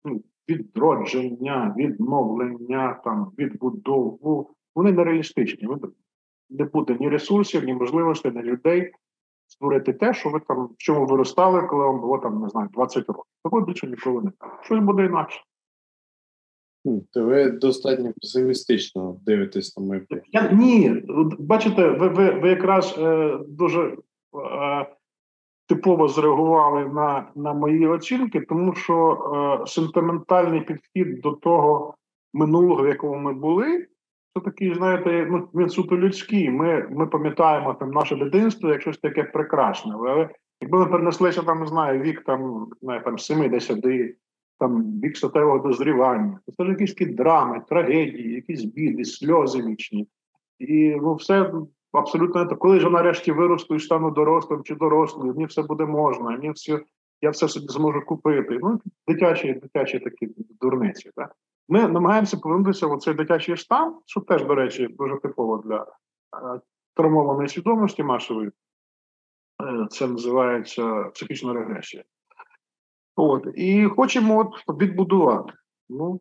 ну, 0.06 0.24
відродження, 0.50 1.76
відновлення, 1.78 3.02
там, 3.04 3.32
відбудову, 3.38 4.56
вони 4.76 4.92
нереалістичні. 4.92 5.68
Не 6.50 6.66
буде 6.66 6.98
ні 7.00 7.10
ресурсів, 7.10 7.64
ні 7.64 7.74
можливостей, 7.74 8.32
ні 8.32 8.42
людей 8.42 8.92
створити 9.48 9.94
те, 9.94 10.14
що 10.14 10.30
ви 10.30 10.40
там 10.40 10.66
в 10.66 10.76
чому 10.78 11.06
виростали, 11.06 11.62
коли 11.62 11.86
вам 11.86 12.00
було 12.00 12.18
там, 12.18 12.42
не 12.42 12.50
знаю, 12.50 12.70
20 12.74 13.08
років. 13.08 13.24
Такого 13.44 13.66
більше 13.66 13.88
ніколи 13.88 14.22
не 14.22 14.32
так. 14.40 14.60
Щось 14.64 14.80
буде 14.80 15.06
інакше. 15.06 15.42
То 17.14 17.24
ви 17.24 17.50
достатньо 17.52 18.14
песимістично 18.22 19.20
дивитесь 19.26 19.78
на 19.78 19.86
майбутнє. 19.86 20.52
Ні, 20.52 21.04
бачите, 21.40 21.90
ви 21.90 22.08
ви, 22.08 22.32
ви 22.32 22.50
якраз 22.50 22.96
е, 22.98 23.38
дуже 23.48 23.82
е, 23.82 23.96
типово 25.68 26.08
зреагували 26.08 26.86
на 26.86 27.32
на 27.36 27.54
мої 27.54 27.88
оцінки, 27.88 28.42
тому 28.42 28.76
що 28.76 29.18
е, 29.64 29.68
сентиментальний 29.68 30.62
підхід 30.62 31.22
до 31.22 31.32
того 31.32 31.96
минулого, 32.34 32.84
в 32.84 32.88
якому 32.88 33.16
ми 33.16 33.34
були, 33.34 33.88
це 34.34 34.42
такий, 34.46 34.76
знаєте, 34.76 35.28
ну 35.32 35.48
він 35.54 35.70
суто 35.70 35.98
людський. 35.98 36.50
Ми 36.50 36.88
ми 36.92 37.08
пам'ятаємо 37.08 37.74
там 37.74 37.92
наше 37.92 38.16
дитинство 38.16 38.70
як 38.70 38.82
щось 38.82 38.98
таке 38.98 39.24
прекрасне. 39.24 39.94
Але 39.96 40.30
якби 40.62 40.80
ми 40.80 40.86
перенеслися 40.86 41.42
там, 41.42 41.60
не 41.60 41.68
знаю, 41.68 42.02
вік 42.02 42.24
там, 42.26 42.68
не 42.82 43.00
там 43.00 43.18
70 43.18 43.82
там 44.60 45.02
вік 45.04 45.18
статевого 45.18 45.60
дозрівання, 45.60 46.40
це 46.58 46.64
ж 46.66 46.70
якісь 46.70 46.94
такі 46.94 47.06
драми, 47.06 47.62
трагедії, 47.70 48.34
якісь 48.34 48.64
біди, 48.64 49.06
сльози 49.06 49.64
вічні. 49.64 50.08
І 50.60 50.96
ну, 51.02 51.16
все 51.16 51.54
абсолютно 51.92 52.46
так. 52.46 52.60
Коли 52.60 52.80
ж 52.80 52.90
нарешті 52.90 53.32
виросту 53.32 53.76
і 53.76 53.80
стану 53.80 54.12
дорослим 54.12 54.64
чи 54.64 54.76
дорослим, 54.76 55.28
мені 55.28 55.46
все 55.46 55.62
буде 55.62 55.86
можна, 55.86 56.30
мені 56.30 56.52
все, 56.52 56.80
я 57.22 57.30
все 57.30 57.48
собі 57.48 57.68
зможу 57.68 58.06
купити. 58.06 58.60
Ну, 58.62 58.80
дитячі, 59.08 59.54
дитячі 59.54 60.00
такі 60.00 60.30
дурниці. 60.62 61.12
Так? 61.16 61.36
Ми 61.70 61.88
намагаємося 61.88 62.38
повернутися 62.38 62.88
в 62.88 63.00
цей 63.00 63.14
дитячий 63.14 63.58
стан, 63.58 63.96
що 64.06 64.22
теж, 64.22 64.46
до 64.46 64.56
речі, 64.56 64.88
дуже 64.88 65.18
типово 65.18 65.58
для 65.66 65.82
е, 65.82 66.62
травмованої 66.96 67.50
свідомості 67.50 68.04
масової. 68.04 68.52
Е, 69.64 69.88
це 69.90 70.08
називається 70.08 71.04
психічна 71.04 71.54
регресія. 71.54 72.04
От 73.22 73.48
і 73.56 73.86
хочемо 73.86 74.40
от 74.40 74.82
відбудувати. 74.82 75.54
Ну 75.90 76.20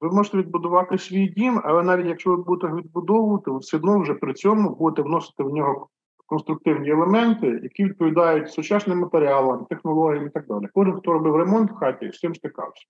ви 0.00 0.10
можете 0.10 0.38
відбудувати 0.38 0.98
свій 0.98 1.28
дім, 1.28 1.60
але 1.64 1.82
навіть 1.82 2.06
якщо 2.06 2.30
ви 2.30 2.36
будете 2.36 2.74
відбудовувати, 2.74 3.50
все 3.50 3.76
одно 3.76 4.00
вже 4.00 4.14
при 4.14 4.34
цьому 4.34 4.76
будете 4.76 5.02
вносити 5.02 5.42
в 5.42 5.50
нього 5.50 5.88
конструктивні 6.26 6.90
елементи, 6.90 7.60
які 7.62 7.84
відповідають 7.84 8.50
сучасним 8.50 8.98
матеріалам, 8.98 9.64
технологіям 9.64 10.26
і 10.26 10.30
так 10.30 10.46
далі. 10.46 10.68
Кожен, 10.74 10.96
хто 10.96 11.12
робив 11.12 11.36
ремонт 11.36 11.70
в 11.70 11.74
хаті, 11.74 12.12
з 12.12 12.18
цим 12.18 12.34
стикався. 12.34 12.86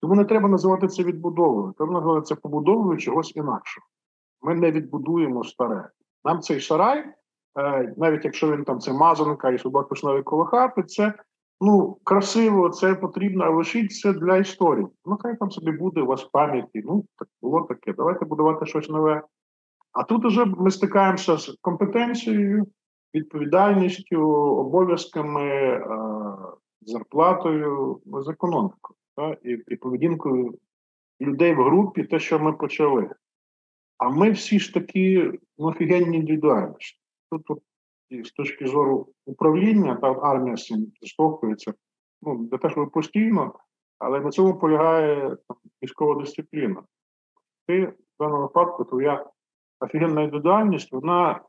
Тому 0.00 0.14
не 0.14 0.24
треба 0.24 0.48
називати 0.48 0.88
це 0.88 1.02
відбудовою. 1.02 1.74
Треба 1.78 1.92
називати 1.92 2.22
це 2.22 2.34
побудовою 2.34 2.98
чогось 2.98 3.36
інакшого. 3.36 3.86
Ми 4.42 4.54
не 4.54 4.70
відбудуємо 4.72 5.44
старе. 5.44 5.88
Нам 6.24 6.40
цей 6.40 6.60
сарай, 6.60 7.04
е, 7.58 7.94
навіть 7.96 8.24
якщо 8.24 8.52
він 8.52 8.64
там 8.64 8.80
це 8.80 8.92
мазанка 8.92 9.50
і 9.50 9.58
собак 9.58 9.88
пішли 9.88 10.22
коло 10.22 10.44
хати, 10.44 10.82
це 10.82 11.14
ну, 11.60 11.98
красиво, 12.04 12.68
це 12.68 12.94
потрібно, 12.94 13.44
а 13.44 13.50
лишіть 13.50 13.92
це 13.92 14.12
для 14.12 14.36
історії. 14.36 14.86
Ну, 15.06 15.18
хай 15.20 15.36
там 15.36 15.50
собі 15.50 15.70
буде 15.72 16.00
у 16.00 16.06
вас 16.06 16.24
в 16.24 16.30
пам'яті. 16.30 16.82
Ну, 16.84 17.04
так 17.18 17.28
було 17.42 17.62
таке. 17.62 17.92
Давайте 17.92 18.24
будувати 18.24 18.66
щось 18.66 18.88
нове. 18.88 19.22
А 19.92 20.02
тут 20.02 20.24
уже 20.24 20.44
ми 20.44 20.70
стикаємося 20.70 21.36
з 21.36 21.58
компетенцією, 21.60 22.66
відповідальністю, 23.14 24.20
обов'язками, 24.32 25.44
е, 25.44 25.80
зарплатою, 26.80 28.00
з 28.06 28.28
економікою 28.28 28.96
та, 29.16 29.36
і, 29.42 29.50
і 29.68 29.76
поведінкою 29.76 30.58
людей 31.20 31.54
в 31.54 31.62
групі, 31.64 32.04
те, 32.04 32.18
що 32.18 32.38
ми 32.38 32.52
почали. 32.52 33.10
А 33.98 34.08
ми 34.08 34.30
всі 34.30 34.60
ж 34.60 34.74
такі 34.74 35.32
ну, 35.58 35.66
офігенні 35.66 36.16
індивідуальності. 36.16 36.98
Тут, 37.30 37.44
тут 37.44 37.62
і 38.08 38.24
з 38.24 38.32
точки 38.32 38.66
зору 38.66 39.08
управління 39.26 39.94
та 39.94 40.12
армія 40.12 40.56
з 40.56 40.64
цим 40.64 40.92
зіштовхується. 41.00 41.74
Ну, 42.22 42.48
не 42.52 42.58
те, 42.58 42.70
що 42.70 42.86
постійно, 42.86 43.54
але 43.98 44.20
на 44.20 44.30
цьому 44.30 44.58
полягає 44.58 45.36
там, 45.48 45.56
військова 45.82 46.20
дисципліна. 46.20 46.82
Ти 47.66 47.86
в 47.86 47.94
даному 48.18 48.42
випадку 48.42 48.84
твоя 48.84 49.26
офігенна 49.80 50.22
індивідуальність, 50.22 50.92
вона 50.92 51.40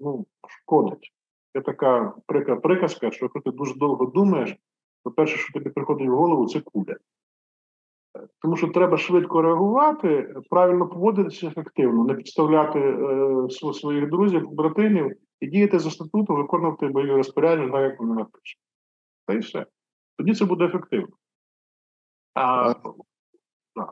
ну, 0.00 0.26
шкодить. 0.48 1.12
Є 1.54 1.62
така 1.62 2.14
приказка, 2.62 3.10
що 3.10 3.26
якщо 3.26 3.40
ти 3.40 3.50
дуже 3.50 3.74
довго 3.74 4.06
думаєш, 4.06 4.56
то 5.04 5.10
перше, 5.10 5.36
що 5.36 5.52
тобі 5.52 5.70
приходить 5.70 6.08
в 6.08 6.16
голову, 6.16 6.48
це 6.48 6.60
куля. 6.60 6.96
Тому 8.42 8.56
що 8.56 8.68
треба 8.68 8.98
швидко 8.98 9.42
реагувати, 9.42 10.34
правильно 10.50 10.88
поводитися 10.88 11.46
ефективно, 11.46 12.04
не 12.04 12.14
підставляти 12.14 12.78
е, 12.78 13.72
своїх 13.74 14.10
друзів, 14.10 14.50
братинів 14.50 15.16
і 15.40 15.46
діяти 15.46 15.78
за 15.78 15.90
статутом, 15.90 16.36
виконувати 16.36 16.88
бойові 16.88 17.16
розпорядження, 17.16 17.72
так 17.72 17.90
як 17.90 18.00
вони 18.00 18.14
напишуть. 18.14 18.60
Та 19.26 19.34
й 19.34 19.38
все. 19.38 19.66
Тоді 20.18 20.34
це 20.34 20.44
буде 20.44 20.64
ефективно. 20.64 21.16
А, 22.34 22.74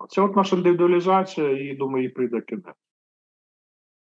Це 0.08 0.22
от 0.22 0.36
наша 0.36 0.56
індивідуалізація, 0.56 1.70
і 1.70 1.76
думаю, 1.76 2.04
і 2.04 2.08
прийде 2.08 2.40
кінець. 2.40 2.74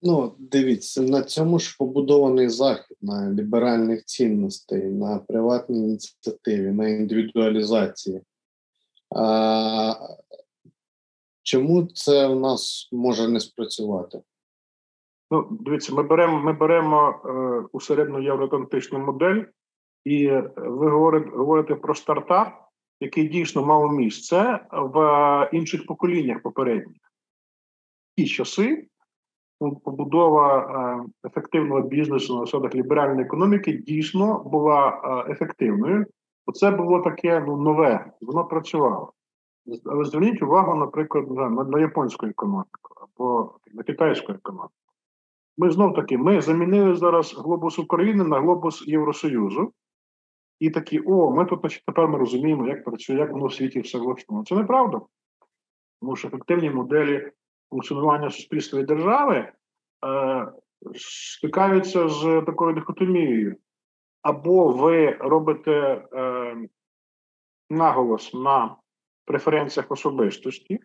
Ну, 0.02 0.36
дивіться, 0.40 1.02
на 1.02 1.24
цьому 1.24 1.60
ж 1.60 1.76
побудований 1.80 2.50
захід 2.50 2.98
на 3.02 3.34
ліберальних 3.34 4.06
цінностей, 4.06 4.84
на 4.84 5.18
приватній 5.18 5.80
ініціативі, 5.80 6.72
на 6.72 6.90
індивідуалізації. 6.90 8.22
Чому 11.44 11.88
це 11.94 12.28
у 12.28 12.40
нас 12.40 12.90
може 12.92 13.28
не 13.28 13.40
спрацювати? 13.40 14.22
Ну, 15.32 15.48
дивіться, 15.52 15.96
ми 15.96 16.04
беремо 16.04 16.40
ми 16.40 16.54
беремо 16.54 17.10
е, 17.10 17.30
усередну 17.72 18.22
євроатлантичну 18.22 19.00
модель, 19.00 19.44
І 20.06 20.30
ви 20.58 20.90
говорите, 20.90 21.30
говорите 21.30 21.76
про 21.76 21.96
стартап, 21.96 22.70
який 23.00 23.28
дійсно 23.28 23.66
мав 23.66 23.94
місце 23.94 24.60
в 24.72 25.50
інших 25.54 25.86
поколіннях 25.86 26.42
попередніх. 26.42 27.02
Ті 28.18 28.28
часи 28.28 28.88
побудова 29.60 30.60
е, 30.60 31.28
ефективного 31.28 31.82
бізнесу 31.82 32.34
на 32.34 32.46
засадах 32.46 32.76
ліберальної 32.76 33.26
економіки 33.26 33.74
дійсно 33.74 34.44
була 34.44 34.90
е, 34.90 35.32
ефективною. 35.32 36.06
Це 36.54 36.72
було 36.72 37.00
таке 37.00 37.40
ну, 37.48 37.58
нове, 37.58 38.12
воно 38.22 38.46
працювало. 38.46 39.14
Але 39.86 40.04
зверніть 40.04 40.42
увагу, 40.42 40.76
наприклад, 40.76 41.32
на, 41.32 41.50
на 41.50 41.80
японську 41.80 42.26
економіку 42.26 42.94
або 43.02 43.56
на 43.74 43.84
китайську 43.84 44.32
економіку. 44.32 44.74
Ми 45.58 45.72
знов 45.72 45.94
таки 45.94 46.18
ми 46.18 46.42
замінили 46.42 46.96
зараз 46.96 47.36
глобус 47.38 47.80
України 47.80 48.24
на 48.24 48.40
глобус 48.40 48.88
Євросоюзу. 48.88 49.74
І 50.60 50.70
такі, 50.70 51.00
о, 51.00 51.32
ми 51.32 51.46
тут 51.46 51.60
значить, 51.60 51.84
тепер 51.86 52.08
ми 52.08 52.18
розуміємо, 52.18 52.68
як 52.68 52.84
працює, 52.84 53.16
як 53.16 53.32
воно 53.32 53.46
в 53.46 53.54
світі 53.54 53.80
все 53.80 53.98
влаштовано. 53.98 54.46
Це 54.46 54.56
неправда. 54.56 55.02
Тому 56.02 56.16
що 56.16 56.28
ефективні 56.28 56.70
моделі 56.70 57.32
функціонування 57.70 58.30
суспільства 58.30 58.80
і 58.80 58.84
держави 58.84 59.52
е, 60.06 60.52
стикаються 60.96 62.10
з 62.10 62.42
такою 62.46 62.74
дихотомією. 62.74 63.56
Або 64.22 64.72
ви 64.72 65.12
робите 65.12 65.72
е, 66.14 66.56
наголос 67.70 68.34
на 68.34 68.76
преференціях 69.26 69.92
особистості, 69.92 70.80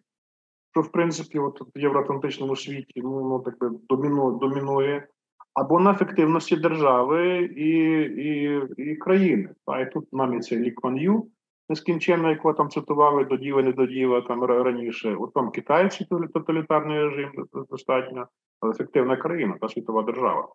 що 0.71 0.81
в 0.81 0.93
принципі 0.93 1.39
от 1.39 1.61
в 1.77 1.79
євроатлантичному 1.79 2.57
світі 2.57 3.03
ну, 3.03 3.29
ну 3.29 3.41
так 3.41 3.59
би 3.59 3.71
домінує, 3.89 4.39
домінує, 4.39 5.09
або 5.55 5.81
на 5.81 5.91
ефективності 5.91 6.57
держави 6.57 7.39
і 7.57 7.71
і, 8.03 8.61
і 8.77 8.97
країни. 8.97 9.49
Та 9.67 9.81
і 9.81 9.93
тут 9.93 10.13
навіть 10.13 10.45
цей 10.45 10.59
Лі 10.59 10.71
Кван 10.71 10.97
Ю 10.97 11.29
нескінченно, 11.69 12.31
якого 12.31 12.55
там 12.55 12.71
цитували 12.71 13.25
до 13.25 13.37
діва, 13.37 13.63
не 13.63 13.73
до 13.73 13.87
діва 13.87 14.21
там 14.21 14.45
раніше. 14.45 15.17
От 15.21 15.33
там 15.33 15.51
китайці 15.51 16.05
тоталітарний 16.35 16.99
режим 16.99 17.33
достатньо, 17.71 18.27
але 18.61 18.73
ефективна 18.73 19.17
країна 19.17 19.57
та 19.61 19.69
світова 19.69 20.03
держава. 20.03 20.49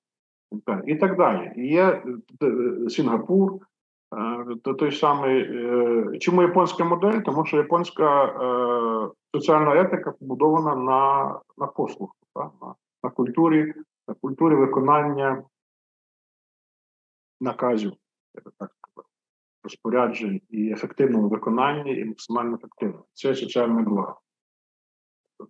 І 0.86 0.96
так 0.96 1.18
далі. 1.18 1.52
І 1.56 1.68
є 1.68 2.04
е, 2.42 2.46
е, 2.46 2.90
Сінгапур, 2.90 3.60
то 4.64 4.74
той 4.74 4.92
самий 4.92 5.42
е, 5.42 6.18
чому 6.20 6.42
японська 6.42 6.84
модель? 6.84 7.20
Тому 7.20 7.46
що 7.46 7.58
японська 7.58 8.26
е, 8.26 9.10
соціальна 9.36 9.82
етика 9.82 10.12
побудована 10.12 10.76
на 10.76 11.34
на 11.58 11.68
послугу, 11.68 12.14
так? 12.36 12.52
на 12.62 12.76
на 13.04 13.10
культурі, 13.10 13.74
на 14.08 14.14
культурі 14.14 14.56
виконання 14.56 15.44
наказів, 17.42 17.94
я 18.36 18.42
би 18.46 18.52
так 18.60 18.72
сказав, 18.78 19.10
розпоряджень 19.64 20.42
і 20.50 20.72
ефективному 20.72 21.30
виконанні, 21.30 21.98
і 21.98 22.06
максимально 22.06 22.56
ефективно. 22.56 23.04
Це 23.14 23.36
соціальне 23.36 23.82
благо. 23.82 24.20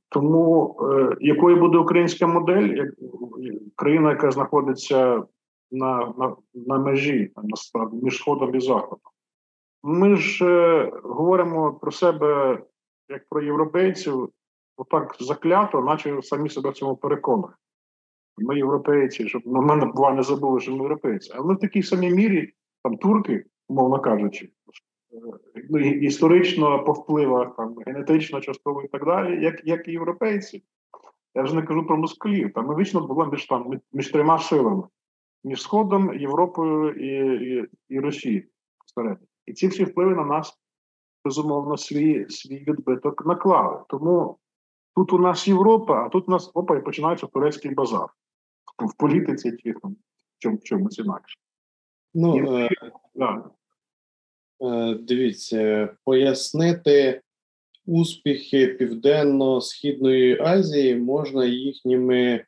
Тому 0.09 0.75
е, 0.81 1.17
якою 1.19 1.57
буде 1.57 1.77
українська 1.77 2.27
модель, 2.27 2.67
як 2.67 2.89
країна, 3.75 4.09
яка 4.09 4.31
знаходиться 4.31 5.23
на 5.71 6.13
на, 6.17 6.35
на 6.53 6.77
межі 6.77 7.31
насправді 7.43 7.97
між 8.03 8.17
сходом 8.17 8.55
і 8.55 8.59
заходом. 8.59 8.99
Ми 9.83 10.15
ж 10.15 10.45
е, 10.45 10.91
говоримо 11.03 11.73
про 11.73 11.91
себе 11.91 12.61
як 13.09 13.29
про 13.29 13.41
європейців, 13.41 14.29
отак 14.77 15.15
заклято, 15.19 15.81
наче 15.81 16.21
самі 16.21 16.49
себе 16.49 16.69
в 16.69 16.73
цьому 16.73 16.95
переконали. 16.95 17.53
Ми 18.37 18.57
європейці, 18.57 19.27
щоб 19.27 19.47
на 19.47 19.61
мене 19.61 19.85
бува 19.85 20.13
не 20.13 20.23
забули, 20.23 20.59
що 20.59 20.71
ми 20.71 20.77
європейці. 20.77 21.31
Але 21.35 21.47
ми 21.47 21.55
в 21.55 21.59
такій 21.59 21.83
самій 21.83 22.09
мірі, 22.09 22.53
там 22.83 22.97
турки, 22.97 23.45
умовно 23.67 23.99
кажучи, 23.99 24.49
історично 26.01 26.83
по 26.83 26.93
впливах, 26.93 27.55
там, 27.55 27.75
генетично, 27.85 28.41
частково 28.41 28.83
і 28.83 28.87
так 28.87 29.05
далі, 29.05 29.43
як 29.43 29.61
як 29.67 29.87
і 29.87 29.91
європейці. 29.91 30.63
Я 31.35 31.43
вже 31.43 31.55
не 31.55 31.61
кажу 31.61 31.85
про 31.85 31.97
москалів. 31.97 32.53
Там 32.53 32.65
ми 32.65 32.75
вічно 32.75 33.07
було 33.07 33.25
між 33.25 33.45
там 33.45 33.79
між 33.93 34.11
трьома 34.11 34.39
силами 34.39 34.83
між 35.43 35.61
Сходом, 35.61 36.19
Європою 36.19 36.91
і 36.91 37.43
і, 37.49 37.65
і 37.89 37.99
Росією. 37.99 38.43
І 39.45 39.53
ці 39.53 39.67
всі 39.67 39.83
впливи 39.83 40.15
на 40.15 40.25
нас, 40.25 40.59
безумовно, 41.25 41.77
свій 41.77 42.29
свій 42.29 42.63
відбиток 42.67 43.25
наклали. 43.25 43.83
Тому 43.89 44.37
тут 44.95 45.13
у 45.13 45.19
нас 45.19 45.47
Європа, 45.47 46.05
а 46.05 46.09
тут 46.09 46.27
у 46.27 46.31
нас 46.31 46.51
опа, 46.53 46.77
і 46.77 46.83
починається 46.83 47.27
турецький 47.27 47.73
базар 47.73 48.07
в 48.77 48.97
політиці 48.97 49.57
чи 49.57 49.73
там, 49.73 49.95
в 50.45 50.55
в 50.55 50.63
чомусь 50.63 50.99
інакше. 50.99 51.39
Ну, 52.13 52.37
і, 52.37 52.63
е, 52.63 52.69
да. 53.15 53.49
Е, 54.61 54.93
Дивіться, 54.93 55.89
пояснити 56.05 57.21
успіхи 57.85 58.67
Південно-Східної 58.67 60.41
Азії 60.41 60.95
можна 60.95 61.45
їхніми 61.45 62.45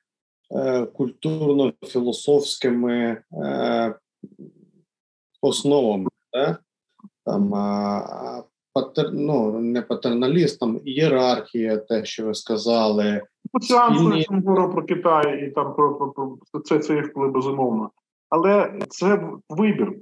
Е, 0.53 0.85
культурно-філософськими 0.85 3.17
е, 3.33 3.95
основами. 5.41 6.09
Да? 6.33 6.57
Там, 7.25 7.49
патер, 8.73 9.09
ну, 9.13 9.59
не 9.59 9.81
патерналіст, 9.81 10.59
там 10.59 10.79
ієрархія, 10.85 11.77
те, 11.77 12.05
що 12.05 12.25
ви 12.25 12.33
сказали. 12.33 13.21
Спільні... 13.61 14.25
говоримо 14.29 14.73
про 14.73 14.85
Китай 14.85 15.47
і 15.47 15.51
там 15.51 15.75
про, 15.75 15.95
про, 15.95 16.37
про 16.51 16.61
це 16.61 16.79
це 16.79 16.95
їх 16.95 17.09
вплив 17.09 17.31
безумовно. 17.31 17.91
Але 18.29 18.79
це 18.89 19.29
вибір. 19.49 19.95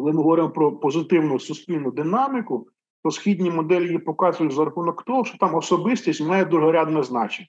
Коли 0.00 0.12
ми 0.12 0.18
говоримо 0.18 0.50
про 0.50 0.72
позитивну 0.72 1.40
суспільну 1.40 1.90
динаміку, 1.90 2.68
то 3.04 3.10
східні 3.10 3.50
моделі 3.50 3.84
її 3.84 3.98
показують 3.98 4.52
за 4.52 4.64
рахунок 4.64 5.02
того, 5.02 5.24
що 5.24 5.38
там 5.38 5.54
особистість 5.54 6.20
має 6.20 6.44
другорядне 6.44 7.02
значення 7.02 7.48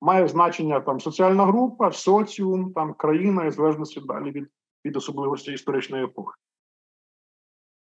має 0.00 0.28
значення 0.28 0.80
там 0.80 1.00
соціальна 1.00 1.46
група, 1.46 1.92
соціум, 1.92 2.72
там 2.72 2.94
країна 2.94 3.44
і 3.44 3.50
залежності 3.50 4.00
далі 4.00 4.30
від 4.30 4.48
від 4.84 4.96
особливостей 4.96 5.54
історичної 5.54 6.04
епохи. 6.04 6.34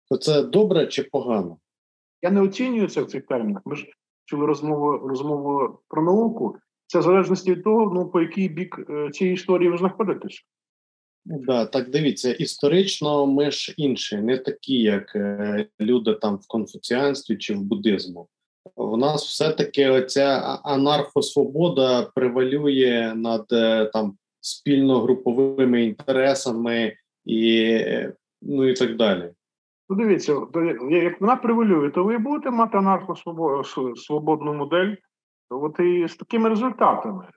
То 0.10 0.18
це 0.18 0.44
добре 0.44 0.88
чи 0.88 1.04
погано? 1.04 1.58
Я 2.22 2.32
не 2.32 2.42
оцінюю 2.42 2.88
це 2.88 3.02
в 3.02 3.08
цих 3.08 3.26
термінах. 3.26 3.62
Ми 3.66 3.76
ж 3.76 3.88
чули 4.26 4.46
розмову 4.46 4.98
розмову 4.98 5.80
про 5.88 6.04
науку. 6.04 6.58
Це 6.88 7.00
в 7.00 7.02
залежності 7.02 7.52
від 7.52 7.64
того, 7.64 7.92
ну 7.94 8.10
по 8.10 8.22
який 8.22 8.50
бік 8.50 8.80
е, 8.90 9.10
цієї 9.10 9.34
історії 9.34 9.70
ви 9.70 9.78
знаходитесь. 9.78 10.46
Да, 11.26 11.66
так 11.66 11.90
дивіться, 11.90 12.34
історично 12.34 13.26
ми 13.26 13.52
ж 13.52 13.74
інші, 13.78 14.18
не 14.18 14.38
такі, 14.38 14.82
як 14.82 15.16
е, 15.16 15.66
люди 15.82 16.14
там 16.14 16.36
в 16.36 16.48
конфуціанстві 16.48 17.38
чи 17.38 17.54
в 17.54 17.62
буддизму 17.62 18.28
в 18.76 18.98
нас 18.98 19.24
все-таки 19.26 19.90
оця 19.90 20.60
анархосвобода 20.64 22.12
превалює 22.16 23.14
над 23.16 23.46
е, 23.52 23.86
там 23.86 24.18
спільногруповими 24.42 25.84
інтересами 25.84 26.96
і 27.26 27.80
ну 28.42 28.68
і 28.68 28.74
так 28.74 28.96
далі. 28.96 29.32
Ну, 29.90 29.96
Дивіться, 29.96 30.42
як 30.90 31.22
вона 31.22 31.36
превалює, 31.36 31.90
то 31.90 32.04
ви 32.04 32.18
будете 32.18 32.52
мати 32.52 32.78
анархосвободну 32.78 34.54
модель, 34.54 34.96
от 35.50 35.80
і 35.80 36.08
з 36.08 36.16
такими 36.16 36.50
результатами. 36.50 37.28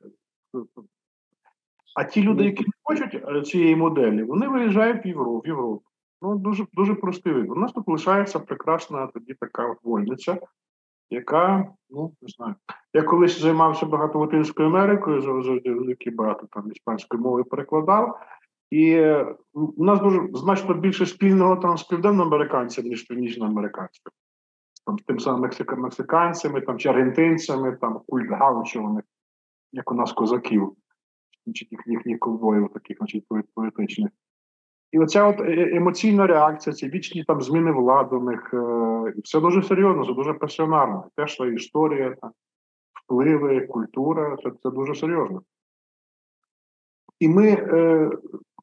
А 1.97 2.05
ті 2.05 2.23
люди, 2.23 2.45
які 2.45 2.65
не 2.65 2.73
хочуть 2.83 3.23
е, 3.29 3.43
цієї 3.43 3.77
моделі, 3.77 4.23
вони 4.23 4.49
виїжджають 4.49 5.05
в 5.05 5.07
Європу. 5.07 5.43
В 5.45 5.47
Європу. 5.47 5.83
Ну, 6.23 6.37
дуже 6.37 6.67
дуже 6.73 6.95
простий 6.95 7.33
вид. 7.33 7.51
У 7.51 7.55
нас 7.55 7.73
тут 7.73 7.89
лишається 7.89 8.39
прекрасна 8.39 9.07
тоді 9.07 9.35
така 9.41 9.75
вольниця, 9.83 10.39
яка, 11.11 11.69
ну 11.91 12.13
не 12.23 12.29
знаю, 12.29 12.55
я 12.93 13.03
колись 13.03 13.41
займався 13.41 13.87
багато 13.87 14.19
Латинською 14.19 14.69
Америкою, 14.69 15.21
завжди 15.21 15.73
великі 15.73 16.11
багато 16.11 16.47
там 16.51 16.73
іспанської 16.73 17.23
мови 17.23 17.45
перекладав, 17.45 18.21
і 18.71 19.01
у 19.53 19.85
нас 19.85 20.01
дуже 20.01 20.29
значно 20.33 20.75
більше 20.75 21.07
спільного 21.07 21.57
там 21.57 21.79
з 21.79 21.83
південноамериканцями, 21.83 22.89
ніж 22.89 23.03
північноамериканцями. 23.03 24.13
Там 24.87 24.99
з 24.99 25.03
тим 25.03 25.21
самим 25.21 25.51
мексиканцями, 25.77 26.61
там 26.61 26.79
чи 26.79 26.89
аргентинцями, 26.89 27.77
там 27.81 28.01
культ 28.07 28.31
гаучованих, 28.31 29.05
як 29.73 29.93
у 29.93 29.95
нас 29.95 30.13
козаків, 30.13 30.77
чи 31.55 31.67
їхніх 31.87 32.19
ковбоїв, 32.19 32.69
таких 32.75 32.97
значить, 32.99 33.25
поетичних. 33.55 34.11
І 34.93 34.99
оця 34.99 35.27
от 35.27 35.41
е, 35.41 35.45
е, 35.45 35.77
емоційна 35.77 36.27
реакція, 36.27 36.75
ці 36.75 36.89
вічні 36.89 37.25
там 37.25 37.43
зміни 37.43 37.73
влади 37.73 38.17
у 38.17 38.31
е, 38.31 39.15
все 39.25 39.41
дуже 39.41 39.63
серйозно, 39.63 40.07
це 40.07 40.13
дуже 40.13 40.35
пасіонарно. 40.35 41.05
Те, 41.17 41.27
що 41.27 41.47
історія, 41.47 42.17
впливи, 43.05 43.61
культура 43.61 44.37
це, 44.43 44.51
це 44.63 44.71
дуже 44.71 44.95
серйозно. 44.95 45.43
І 47.21 47.29
ми, 47.29 47.57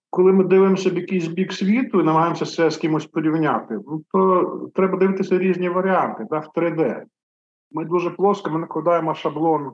коли 0.09 0.33
ми 0.33 0.43
дивимося 0.43 0.89
в 0.89 0.93
якийсь 0.93 1.27
бік 1.27 1.53
світу 1.53 2.01
і 2.01 2.03
намагаємося 2.03 2.45
це 2.45 2.71
з 2.71 2.77
кимось 2.77 3.05
порівняти, 3.05 3.79
ну, 3.87 4.03
то 4.11 4.71
треба 4.75 4.97
дивитися 4.97 5.37
різні 5.37 5.69
варіанти 5.69 6.27
да, 6.29 6.39
в 6.39 6.47
3D. 6.55 7.03
Ми 7.71 7.85
дуже 7.85 8.09
плоско 8.09 8.51
ми 8.51 8.59
накладаємо 8.59 9.15
шаблон, 9.15 9.71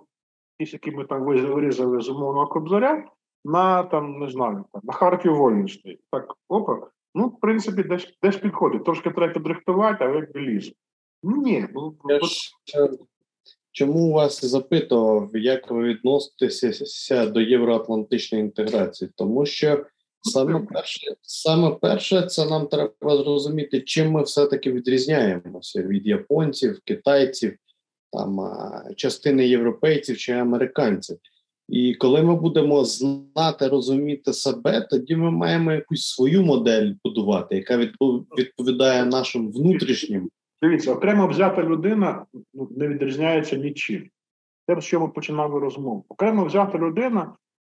який 0.60 0.95
ми 0.95 1.05
там 1.05 1.24
вирізали 1.26 2.01
з 2.01 2.10
умовного 2.10 2.47
кобзаря 2.47 3.05
на 3.45 3.84
там, 3.84 4.20
не 4.20 4.30
знаю, 4.30 4.66
там, 4.74 4.82
на 4.84 4.93
Харків 4.93 5.36
вольностей. 5.36 5.99
Так, 6.12 6.36
опа, 6.47 6.88
Ну, 7.16 7.28
в 7.28 7.39
принципі, 7.39 7.84
десь 7.84 8.07
десь 8.24 8.38
підходить. 8.38 8.86
Трошки 8.86 9.10
треба 9.10 9.34
підрихтувати, 9.34 10.05
але 10.05 10.16
як. 10.16 10.30
Ну, 11.24 11.38
ні, 11.38 11.66
ну, 11.74 11.95
е, 12.12 12.20
Чому 13.72 14.12
вас 14.12 14.45
запитував, 14.45 15.30
як 15.34 15.72
ви 15.72 15.84
відноситеся 15.84 17.26
до 17.26 17.41
євроатлантичної 17.41 18.43
інтеграції? 18.43 19.12
Тому 19.16 19.45
що 19.45 19.86
саме 20.22 20.60
перше, 20.60 21.16
саме 21.22 21.72
перше, 21.72 22.22
це 22.22 22.49
нам 22.49 22.68
треба 22.68 23.18
зрозуміти, 23.18 23.82
чим 23.82 24.12
ми 24.12 24.24
все-таки 24.24 24.72
відрізняємося 24.72 25.82
від 25.82 26.07
японців, 26.07 26.80
китайців, 26.86 27.57
там 28.14 28.39
частини 28.95 29.47
європейців 29.47 30.18
чи 30.18 30.34
американців. 30.34 31.18
І 31.70 31.95
коли 31.95 32.24
ми 32.24 32.36
будемо 32.36 32.84
знати, 32.84 33.68
розуміти 33.68 34.34
себе, 34.34 34.88
тоді 34.89 35.16
ми 35.16 35.32
маємо 35.32 35.72
якусь 35.72 36.07
свою 36.07 36.43
модель 36.43 36.93
будувати, 37.05 37.55
яка 37.55 37.78
відповідає 38.38 39.05
нашим 39.05 39.51
внутрішнім. 39.51 40.30
Дивіться, 40.62 40.93
окремо 40.93 41.28
взята 41.28 41.64
людина 41.64 42.26
ну, 42.53 42.68
не 42.72 42.88
відрізняється 42.88 43.55
нічим. 43.55 44.10
Те, 44.68 44.82
з 44.82 44.86
чому 44.86 45.10
починали 45.10 45.60
розмову. 45.60 46.05
Окремо 46.10 46.45
взята 46.45 46.78
людина 46.78 47.34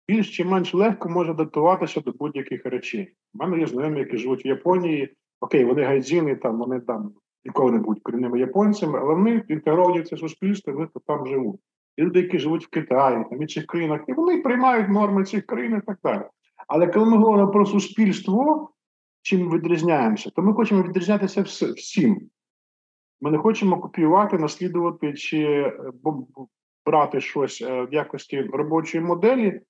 більш 0.08 0.38
чи 0.38 0.46
менш 0.46 0.74
легко 0.74 1.10
може 1.10 1.32
адаптуватися 1.32 2.02
до 2.02 2.12
будь-яких 2.12 2.66
речей. 2.66 3.14
У 3.34 3.38
мене 3.38 3.60
є 3.60 3.68
знайомі, 3.68 4.00
які 4.00 4.18
живуть 4.18 4.46
в 4.46 4.48
Японії. 4.48 5.14
Окей, 5.42 5.66
вони 5.66 5.84
гайдзіни, 5.84 6.36
там 6.36 6.58
вони 6.58 6.80
там 6.80 7.12
ніколи 7.46 7.72
не 7.72 7.78
будуть 7.78 8.04
корінними 8.04 8.40
японцями, 8.40 9.00
але 9.00 9.14
вони 9.14 9.44
інтегровані 9.48 10.02
в 10.02 10.08
це 10.08 10.18
суспільство, 10.18 10.74
вони 10.74 10.88
там 11.08 11.28
живуть. 11.28 11.60
І 11.98 12.02
люди, 12.02 12.20
які 12.20 12.40
живуть 12.40 12.66
в 12.66 12.70
Китаї, 12.70 13.26
там 13.30 13.42
інших 13.42 13.66
країнах, 13.66 14.02
і 14.08 14.14
вони 14.14 14.42
приймають 14.42 14.90
норми 14.90 15.24
цих 15.24 15.46
країн 15.46 15.78
і 15.78 15.82
так 15.86 15.98
далі. 16.04 16.24
Але 16.68 16.88
коли 16.88 17.06
ми 17.06 17.18
говоримо 17.18 17.52
про 17.52 17.66
суспільство, 17.66 18.70
чим 19.22 19.48
ми 19.48 19.58
відрізняємося, 19.58 20.30
то 20.30 20.42
ми 20.42 20.54
хочемо 20.54 20.84
відрізнятися 20.84 21.42
всім. 21.42 22.30
Ми 23.22 23.32
не 23.32 23.38
хочемо 23.38 23.80
копіювати, 23.80 24.38
наслідувати 24.38 25.14
чи 25.14 25.40
е, 25.40 25.74
брати 26.86 27.22
щось 27.22 27.62
е, 27.62 27.82
в 27.84 27.94
якості 27.94 28.42
робочої 28.42 29.04
моделі, 29.04 29.62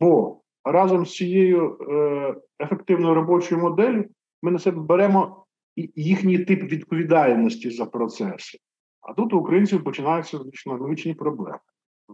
бо 0.00 0.40
разом 0.64 1.06
з 1.06 1.14
цією 1.14 1.78
е, 1.80 2.34
ефективною 2.60 3.14
робочою 3.14 3.60
моделлю 3.60 4.04
ми 4.42 4.50
на 4.50 4.58
себе 4.58 4.80
беремо 4.80 5.41
їхній 5.76 6.38
тип 6.38 6.62
відповідальності 6.62 7.70
за 7.70 7.86
процеси. 7.86 8.58
А 9.00 9.14
тут 9.14 9.32
у 9.32 9.38
українців 9.38 9.84
починаються 9.84 10.40
новічні 10.66 11.14
проблеми. 11.14 11.58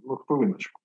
Ну, 0.05 0.17
хвилиночку. 0.17 0.81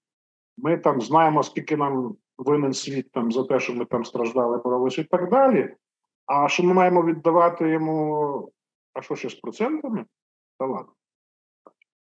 Ми 0.58 0.78
там 0.78 1.02
знаємо, 1.02 1.44
скільки 1.44 1.78
нам 1.78 2.16
винен 2.38 2.74
світ 2.74 3.12
там 3.12 3.32
за 3.32 3.44
те, 3.44 3.60
що 3.60 3.74
ми 3.74 3.86
там 3.86 4.06
страждали, 4.06 4.58
боролися 4.58 5.02
і 5.02 5.06
так 5.06 5.30
далі. 5.30 5.76
А 6.26 6.48
що 6.48 6.64
ми 6.64 6.74
маємо 6.74 7.06
віддавати 7.06 7.70
йому 7.70 8.52
а 8.94 9.02
що 9.02 9.16
ще 9.16 9.30
з 9.30 9.36
процентами? 9.36 10.06
Та 10.60 10.66
ладно. 10.66 10.94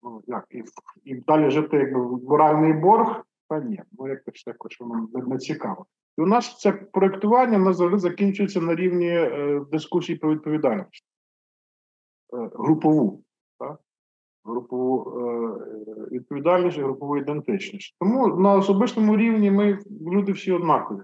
Ну, 0.03 0.23
як? 0.27 0.47
І 0.49 0.63
і 1.03 1.15
далі 1.15 1.49
жити 1.49 1.77
якби 1.77 1.99
моральний 1.99 2.73
борг, 2.73 3.25
та 3.53 3.65
ні, 3.67 3.81
ну 3.91 4.07
якось 4.07 4.43
також 4.43 4.77
воно 4.79 5.09
не, 5.27 5.37
цікаво. 5.37 5.85
І 6.17 6.21
у 6.21 6.25
нас 6.25 6.59
це 6.59 6.71
проєктування 6.71 7.57
на 7.57 7.73
завжди 7.73 7.97
закінчується 7.97 8.61
на 8.61 8.75
рівні 8.75 9.09
е, 9.09 9.61
дискусії 9.71 10.17
про 10.17 10.33
відповідальність. 10.33 11.05
Е, 12.33 12.49
групову, 12.53 13.23
так? 13.59 13.79
групову 14.45 15.19
е, 15.19 15.53
відповідальність 16.11 16.77
і 16.77 16.81
групову 16.81 17.17
ідентичність. 17.17 17.95
Тому 17.99 18.27
на 18.27 18.53
особистому 18.55 19.17
рівні 19.17 19.51
ми 19.51 19.79
люди 20.11 20.31
всі 20.31 20.51
однакові. 20.51 20.99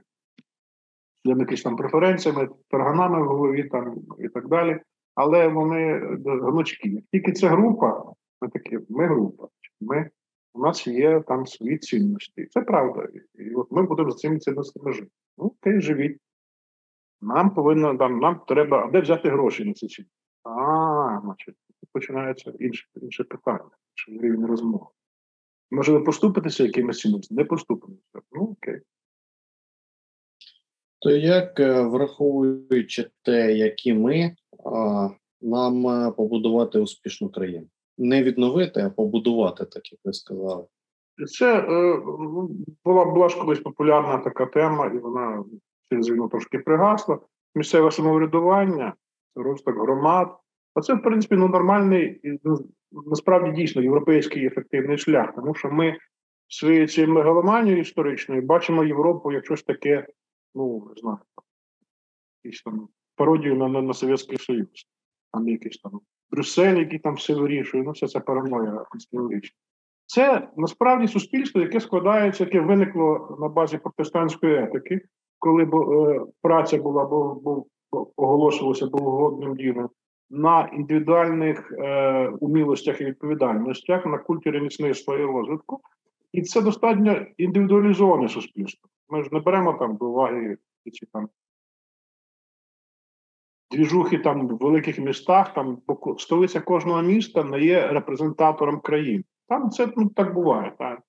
З 1.25 1.29
якимись 1.29 1.63
там 1.63 1.75
преференціями, 1.75 2.49
тарганами 2.69 3.23
в 3.23 3.27
голові 3.27 3.63
там 3.63 3.95
і 4.19 4.29
так 4.29 4.47
далі 4.47 4.79
але 5.19 5.47
вони 5.47 5.81
е, 5.81 6.17
гнучкі. 6.25 7.03
Тільки 7.11 7.31
це 7.31 7.47
група, 7.47 8.03
ми 8.41 8.49
такі, 8.49 8.79
ми 8.89 9.07
група. 9.07 9.47
Ми, 9.81 10.09
У 10.59 10.61
нас 10.61 10.87
є 10.87 11.23
там 11.27 11.45
свої 11.45 11.77
цінності. 11.77 12.45
Це 12.45 12.61
правда. 12.61 13.07
І 13.35 13.53
от 13.55 13.71
ми 13.71 13.83
будемо 13.83 14.11
з 14.11 14.17
цими 14.17 14.39
цінностями 14.39 14.93
жити. 14.93 15.11
Ну, 15.37 15.45
окей, 15.45 15.81
живіть. 15.81 16.17
Нам 17.21 17.53
повинно 17.53 17.97
там, 17.97 18.19
нам 18.19 18.41
треба, 18.47 18.85
а 18.85 18.91
де 18.91 19.01
взяти 19.01 19.29
гроші 19.29 19.65
на 19.65 19.73
ці 19.73 19.87
цінності? 19.87 20.15
А, 20.43 21.19
значить, 21.23 21.55
починається 21.91 22.53
інше 22.59 22.87
інше 23.01 23.23
питання, 23.23 23.69
інший 23.91 24.21
рівень 24.21 24.45
розмови. 24.45 24.85
Може, 25.71 25.91
ви 25.91 25.99
поступитеся 25.99 26.63
якимось 26.63 26.99
цінностями? 26.99 27.41
Не 27.41 27.45
поступитеся. 27.45 28.19
Ну, 28.31 28.41
окей. 28.41 28.79
То 31.01 31.11
як 31.11 31.59
е, 31.59 31.81
враховуючи 31.81 33.09
те, 33.21 33.53
які 33.53 33.93
ми 33.93 34.35
нам 35.41 35.87
е, 35.87 36.11
побудувати 36.11 36.79
успішну 36.79 37.29
країну. 37.29 37.67
Не 38.01 38.23
відновити, 38.23 38.81
а 38.81 38.89
побудувати, 38.89 39.65
так 39.65 39.91
як 39.91 39.99
ви 40.03 40.13
сказали. 40.13 40.65
Це 41.37 41.59
е, 41.59 42.01
була 42.85 43.05
була 43.05 43.29
ж 43.29 43.37
колись 43.39 43.59
популярна 43.59 44.17
така 44.17 44.45
тема, 44.45 44.85
і 44.87 44.97
вона 44.97 45.43
через 45.91 46.09
війну 46.09 46.29
трошки 46.29 46.59
пригасла. 46.59 47.19
Місцеве 47.55 47.91
самоврядування, 47.91 48.93
розвиток 49.35 49.75
громад. 49.75 50.37
А 50.73 50.81
це, 50.81 50.93
в 50.93 51.01
принципі, 51.01 51.35
ну, 51.35 51.47
нормальний 51.47 52.19
і 52.23 52.39
ну, 52.43 52.57
насправді 52.91 53.51
дійсно 53.51 53.81
європейський 53.81 54.45
ефективний 54.45 54.97
шлях, 54.97 55.35
тому 55.35 55.55
що 55.55 55.71
ми 55.71 55.97
своєю 56.47 56.87
цією 56.87 57.13
мегаломанією 57.13 57.81
історичною 57.81 58.41
бачимо 58.41 58.83
Європу 58.83 59.31
як 59.31 59.45
щось 59.45 59.63
таке, 59.63 60.07
ну 60.55 60.87
не 60.95 61.01
знаю, 61.01 61.17
якісь 62.43 62.61
там 62.61 62.87
пародію 63.15 63.55
на 63.55 63.67
на, 63.67 63.81
на 63.81 63.93
Совєтський 63.93 64.37
Союз. 64.37 64.87
Там 65.33 65.47
якийсь 65.47 65.77
там 65.77 66.01
Брюссель, 66.31 66.75
який 66.75 66.99
там 66.99 67.15
все 67.15 67.33
вирішує, 67.33 67.83
ну 67.83 67.91
все 67.91 68.07
це 68.07 68.19
параноя 68.19 68.85
конспірологічна. 68.89 69.55
Це 70.05 70.47
насправді 70.57 71.07
суспільство, 71.07 71.61
яке 71.61 71.79
складається, 71.79 72.43
яке 72.43 72.59
виникло 72.59 73.37
на 73.41 73.47
базі 73.47 73.77
протестантської 73.77 74.57
етики, 74.57 75.01
коли 75.39 75.63
е, 75.63 76.21
праця 76.41 76.77
була 76.77 77.05
бо, 77.05 77.41
бо, 77.43 77.65
оголошувалася 78.15 78.87
богогодним 78.87 79.55
ділом, 79.55 79.89
на 80.29 80.69
індивідуальних 80.73 81.71
е, 81.71 82.27
умілостях 82.39 83.01
і 83.01 83.05
відповідальностях, 83.05 84.05
на 84.05 84.17
культі 84.17 84.51
ремісництва 84.51 85.17
і 85.17 85.23
розвитку. 85.23 85.79
І 86.31 86.41
це 86.41 86.61
достатньо 86.61 87.25
індивідуалізоване 87.37 88.29
суспільство. 88.29 88.89
Ми 89.09 89.23
ж 89.23 89.29
не 89.31 89.39
беремо 89.39 89.73
там 89.73 89.95
до 89.95 90.05
уваги 90.05 90.57
ці 90.91 91.05
там 91.13 91.29
двіжухи 93.71 94.17
там 94.17 94.47
в 94.47 94.57
великих 94.57 94.99
містах, 94.99 95.53
там 95.53 95.77
столиця 96.17 96.61
кожного 96.61 97.01
міста 97.01 97.43
не 97.43 97.59
є 97.59 97.87
репрезентатором 97.87 98.79
країн. 98.79 99.23
Там 99.47 99.69
це 99.69 99.93
ну, 99.97 100.09
так 100.09 100.33
буває. 100.33 100.75
Так? 100.79 100.99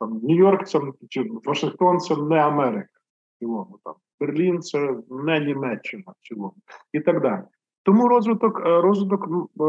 Там 0.00 0.20
Нью-Йорк 0.22 0.64
це 0.64 0.80
чи 1.08 1.30
Вашингтон 1.44 2.00
це 2.00 2.16
не 2.16 2.36
Америка 2.36 2.88
в 3.34 3.38
цілому. 3.38 3.78
Там 3.84 3.94
Берлін 4.20 4.62
це 4.62 4.96
не 5.10 5.40
Німеччина 5.40 6.04
в 6.06 6.28
цілому 6.28 6.54
і 6.92 7.00
так 7.00 7.22
далі. 7.22 7.42
Тому 7.82 8.08
розвиток 8.08 8.60
е, 8.66 8.80
розвиток 8.80 9.28
е, 9.28 9.64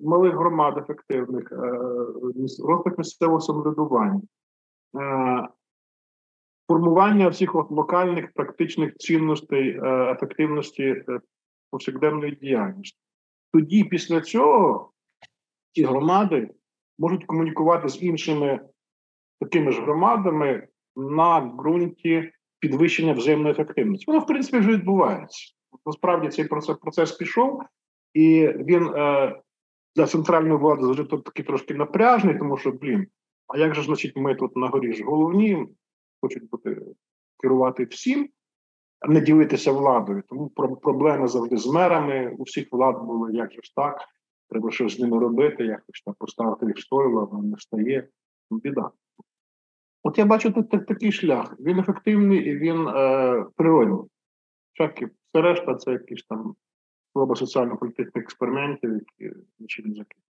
малих 0.00 0.34
громад 0.34 0.78
ефективних, 0.78 1.52
е, 1.52 1.56
розвиток 2.62 2.98
місцевого 2.98 3.40
самоврядування, 3.40 4.20
формування 6.68 7.28
всіх 7.28 7.54
локальних 7.54 8.32
практичних 8.32 8.96
цінностей 8.96 9.80
ефективності 9.84 11.04
повсякденної 11.70 12.32
діяльності. 12.32 12.98
Тоді, 13.52 13.84
після 13.84 14.20
цього, 14.20 14.92
ці 15.72 15.84
громади 15.84 16.50
можуть 16.98 17.24
комунікувати 17.24 17.88
з 17.88 18.02
іншими 18.02 18.60
такими 19.40 19.72
ж 19.72 19.80
громадами 19.80 20.68
на 20.96 21.40
ґрунті 21.40 22.32
підвищення 22.58 23.12
взаємної 23.12 23.52
ефективності. 23.52 24.04
Воно, 24.06 24.18
в 24.18 24.26
принципі, 24.26 24.58
вже 24.58 24.70
відбувається. 24.70 25.54
Насправді 25.86 26.28
цей 26.28 26.44
процес 26.44 26.76
процес 26.76 27.12
пішов, 27.12 27.62
і 28.14 28.48
він 28.48 28.86
е, 28.86 29.40
для 29.96 30.06
центральної 30.06 30.58
влади 30.58 30.82
завжди 30.82 31.04
такий 31.04 31.44
трошки 31.44 31.74
напряжний, 31.74 32.38
тому 32.38 32.56
що, 32.56 32.72
блін, 32.72 33.06
а 33.46 33.58
як 33.58 33.74
же 33.74 33.82
значить, 33.82 34.16
ми 34.16 34.34
тут 34.34 34.56
на 34.56 34.68
горі 34.68 34.92
ж 34.92 35.04
головні, 35.04 35.66
хочуть 36.20 36.50
бути 36.50 36.82
керувати 37.42 37.84
всім 37.84 38.28
не 39.08 39.20
ділитися 39.20 39.72
владою. 39.72 40.22
Тому 40.28 40.48
проблеми 40.82 41.28
завжди 41.28 41.56
з 41.56 41.66
мерами. 41.66 42.34
У 42.38 42.42
всіх 42.42 42.72
влад 42.72 43.04
були 43.04 43.32
як 43.32 43.52
ж 43.52 43.74
так. 43.76 44.00
Треба 44.50 44.70
щось 44.70 44.96
з 44.96 45.00
ними 45.00 45.18
робити, 45.18 45.64
якось 45.64 46.02
там 46.06 46.14
поставити 46.18 46.66
їх 46.66 46.78
стойло, 46.78 47.26
воно 47.26 47.42
не 47.42 47.58
стає. 47.58 48.08
Біда. 48.50 48.90
От 50.02 50.18
я 50.18 50.26
бачу 50.26 50.52
тут 50.52 50.70
такий 50.86 51.12
шлях. 51.12 51.56
Він 51.60 51.78
ефективний 51.78 52.38
і 52.38 52.56
він 52.56 52.88
е, 52.88 53.44
природний. 53.56 53.98
Всякі, 54.78 55.06
все 55.06 55.42
решта 55.42 55.74
це 55.74 55.92
якісь 55.92 56.24
там 56.24 56.54
спроба 57.10 57.36
соціально-політичних 57.36 58.24
експериментів, 58.24 58.92
які 58.92 59.36
нічим 59.58 59.86
не 59.86 59.94
закінчують. 59.94 60.33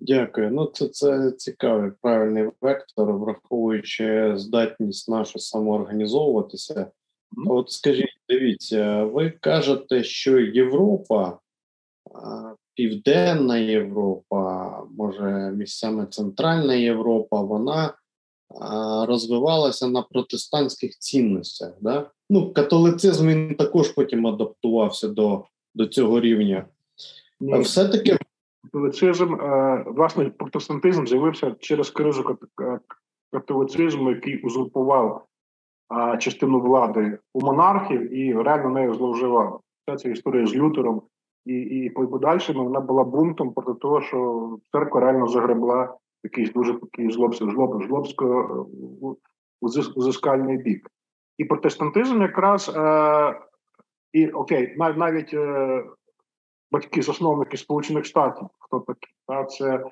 Дякую. 0.00 0.50
Ну, 0.50 0.66
це 0.66 0.88
це 0.88 1.30
цікавий 1.30 1.90
правильний 2.02 2.50
вектор, 2.60 3.12
враховуючи 3.12 4.32
здатність 4.36 5.08
нашу 5.08 5.38
самоорганізовуватися, 5.38 6.90
От 7.46 7.70
скажіть, 7.70 8.18
дивіться, 8.28 9.04
ви 9.04 9.30
кажете, 9.30 10.04
що 10.04 10.38
Європа, 10.38 11.38
Південна 12.74 13.58
Європа, 13.58 14.82
може 14.90 15.52
місцями 15.56 16.06
Центральна 16.06 16.74
Європа, 16.74 17.40
вона 17.40 17.94
розвивалася 19.06 19.88
на 19.88 20.02
протестантських 20.02 20.98
цінностях. 20.98 21.72
Да? 21.80 22.10
Ну, 22.30 22.52
Католицизм 22.52 23.28
він 23.28 23.54
також 23.54 23.88
потім 23.88 24.26
адаптувався 24.26 25.08
до 25.08 25.44
до 25.74 25.86
цього 25.86 26.20
рівня. 26.20 26.66
Все-таки 27.40 28.18
католицизм, 28.72 29.34
е, 29.34 29.84
власне, 29.86 30.30
протестантизм 30.30 31.06
з'явився 31.06 31.56
через 31.58 31.90
кризу 31.90 32.38
католицизму, 33.32 34.10
який 34.10 34.42
узурпував 34.42 35.26
частину 36.18 36.60
влади 36.60 37.18
у 37.34 37.40
монархів 37.40 38.14
і 38.14 38.42
реально 38.42 38.70
нею 38.70 38.94
зловживав. 38.94 39.60
Вся 39.86 39.96
ця 39.96 40.08
історія 40.08 40.46
з 40.46 40.54
Лютером 40.54 41.02
і 41.44 41.54
і 41.54 41.90
подальшими 41.90 42.64
вона 42.64 42.80
була 42.80 43.04
бунтом 43.04 43.52
проти 43.52 43.80
того, 43.80 44.02
що 44.02 44.58
церква 44.72 45.00
реально 45.00 45.28
загребла 45.28 45.96
якийсь 46.24 46.52
дуже 46.52 46.74
такий 46.74 47.10
жлобсько 47.10 47.80
жлобсько 47.80 48.66
узискальний 49.96 50.56
бік. 50.56 50.90
І 51.38 51.44
протестантизм 51.44 52.22
якраз 52.22 52.72
е, 52.76 53.40
і 54.12 54.28
окей, 54.28 54.74
нав, 54.76 54.98
навіть 54.98 55.34
е, 55.34 55.84
батьки 56.72 57.02
засновники 57.02 57.56
Сполучених 57.56 58.04
Штатів, 58.04 58.48
хто 58.66 58.80
такі? 58.80 59.12
Та, 59.26 59.44
це 59.44 59.74
е, 59.74 59.82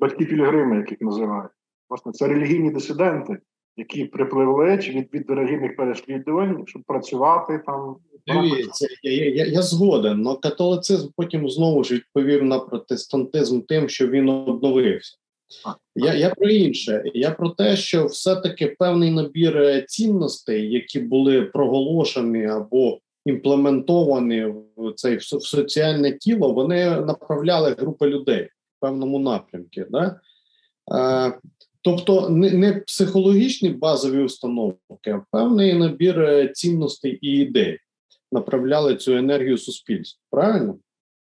батьки 0.00 0.24
Пілігрими, 0.24 0.76
яких 0.76 1.00
називають. 1.00 1.50
Власне, 1.88 2.12
це 2.12 2.26
релігійні 2.26 2.70
дисиденти, 2.70 3.38
які 3.76 4.04
припливли 4.04 4.76
від 4.76 5.14
від 5.14 5.30
релігійних 5.30 5.76
переслідувань, 5.76 6.64
щоб 6.66 6.82
працювати 6.82 7.62
там. 7.66 7.96
Дивіться, 8.26 8.88
я, 9.02 9.30
я, 9.30 9.46
я 9.46 9.62
згоден, 9.62 10.26
але 10.26 10.36
католицизм 10.36 11.08
потім 11.16 11.50
знову 11.50 11.84
ж 11.84 11.94
відповів 11.94 12.44
на 12.44 12.58
протестантизм 12.58 13.60
тим, 13.60 13.88
що 13.88 14.08
він 14.08 14.28
обновився. 14.28 15.16
Я 15.96 16.14
я 16.14 16.30
про 16.30 16.48
інше. 16.48 17.02
Я 17.14 17.30
про 17.30 17.48
те, 17.50 17.76
що 17.76 18.06
все-таки 18.06 18.76
певний 18.78 19.10
набір 19.10 19.58
е, 19.58 19.82
цінностей, 19.82 20.72
які 20.72 21.00
були 21.00 21.42
проголошені 21.42 22.46
або 22.46 22.98
імплементовані 23.24 24.44
в 24.76 24.92
цей 24.92 25.16
в 25.16 25.22
соціальне 25.22 26.12
тіло, 26.12 26.52
вони 26.52 27.00
направляли 27.00 27.76
групи 27.78 28.06
людей 28.06 28.44
в 28.44 28.80
певному 28.80 29.18
напрямку. 29.18 29.80
Да? 29.90 30.20
Е, 30.94 31.38
Тобто 31.84 32.28
не 32.30 32.50
не 32.50 32.72
психологічні 32.72 33.70
базові 33.70 34.22
установки, 34.22 35.10
а 35.10 35.22
певний 35.30 35.78
набір 35.78 36.20
е, 36.20 36.48
цінностей 36.48 37.18
і 37.22 37.38
ідей 37.38 37.78
направляли 38.32 38.96
цю 38.96 39.12
енергію 39.12 39.58
суспільства. 39.58 40.22
Правильно? 40.30 40.74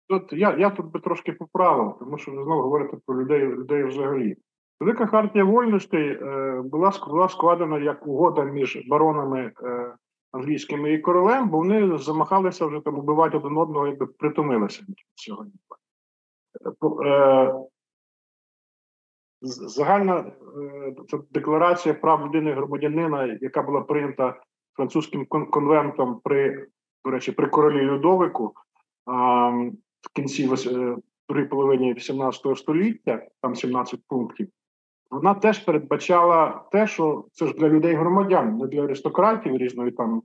Тут 0.10 0.34
я 0.34 0.58
я 0.60 0.70
тут 0.70 0.86
би 0.86 1.00
трошки 1.00 1.32
поправив, 1.32 1.95
тому 2.00 2.18
що 2.18 2.32
ви 2.32 2.43
знову 2.43 2.62
говорите 2.62 2.97
про 3.06 3.22
людей 3.22 3.47
людей 3.47 3.84
взагалі. 3.84 4.36
Велика 4.80 5.06
хартія 5.06 5.43
вольностей 5.43 6.08
е, 6.08 6.62
була 6.66 6.93
була 7.08 7.30
складена 7.30 7.80
як 7.80 8.08
угода 8.08 8.43
між 8.43 8.88
баронами 8.88 9.52
е, 9.64 9.93
англійськими 10.32 10.94
і 10.94 11.00
королем, 11.00 11.50
бо 11.50 11.58
вони 11.58 11.98
замахалися 11.98 12.66
вже 12.66 12.80
там 12.80 13.00
убивати 13.00 13.38
один 13.38 13.58
одного, 13.58 13.88
якби 13.88 14.06
притомилися 14.06 14.84
сьогодні. 15.16 15.54
Е, 17.06 17.54
загальна 19.42 20.20
е, 20.20 20.34
декларація 21.32 21.94
прав 21.94 22.26
людини 22.26 22.54
громадянина, 22.54 23.38
яка 23.42 23.62
була 23.62 23.82
прийнята 23.82 24.42
французьким 24.76 25.26
конвентом 25.26 26.20
при 26.24 26.68
до 27.06 27.12
речі, 27.12 27.32
при 27.32 27.48
королі 27.48 27.82
Людовику 27.82 28.54
в 30.02 30.14
кінці 30.14 30.50
е, 30.68 30.98
другій 31.30 31.46
половині 31.46 31.94
18 31.94 32.58
століття, 32.58 33.28
там 33.42 33.56
17 33.56 34.00
пунктів, 34.08 34.48
вона 35.10 35.34
теж 35.34 35.60
передбачала 35.60 36.66
те, 36.72 36.88
що 36.88 37.26
це 37.32 37.47
ж 37.47 37.53
для 37.53 37.70
людей 37.70 37.93
громадян, 37.93 38.57
не 38.57 38.68
для 38.68 38.84
аристократів 38.84 39.57
різної 39.57 39.91
там 39.91 40.22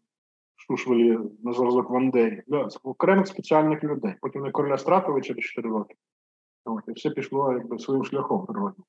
Шушвелі 0.56 1.18
на 1.42 1.52
зразок 1.52 1.90
Вандеї, 1.90 2.42
для 2.46 2.68
окремих 2.82 3.26
спеціальних 3.26 3.84
людей. 3.84 4.14
Потім 4.20 4.42
не 4.42 4.50
короля 4.50 4.78
стратили 4.78 5.20
через 5.20 5.44
4 5.44 5.68
роки. 5.68 5.94
От, 6.64 6.82
І 6.88 6.92
все 6.92 7.10
пішло 7.10 7.52
якби 7.52 7.78
своїм 7.78 8.04
шляхом 8.04 8.46
природним. 8.46 8.84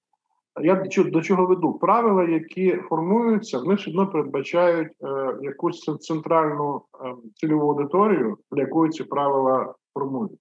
Я 0.62 0.76
до 1.06 1.22
чого 1.22 1.46
веду? 1.46 1.74
Правила, 1.74 2.24
які 2.24 2.78
формуються, 2.78 3.60
вони 3.60 3.78
ж 3.78 3.90
одно 3.90 4.08
передбачають 4.08 4.92
е, 5.04 5.38
якусь 5.42 6.00
центральну 6.00 6.82
е, 7.06 7.16
цільову 7.36 7.70
аудиторію, 7.70 8.38
для 8.52 8.62
якої 8.62 8.92
ці 8.92 9.04
правила 9.04 9.76
формуються. 9.94 10.38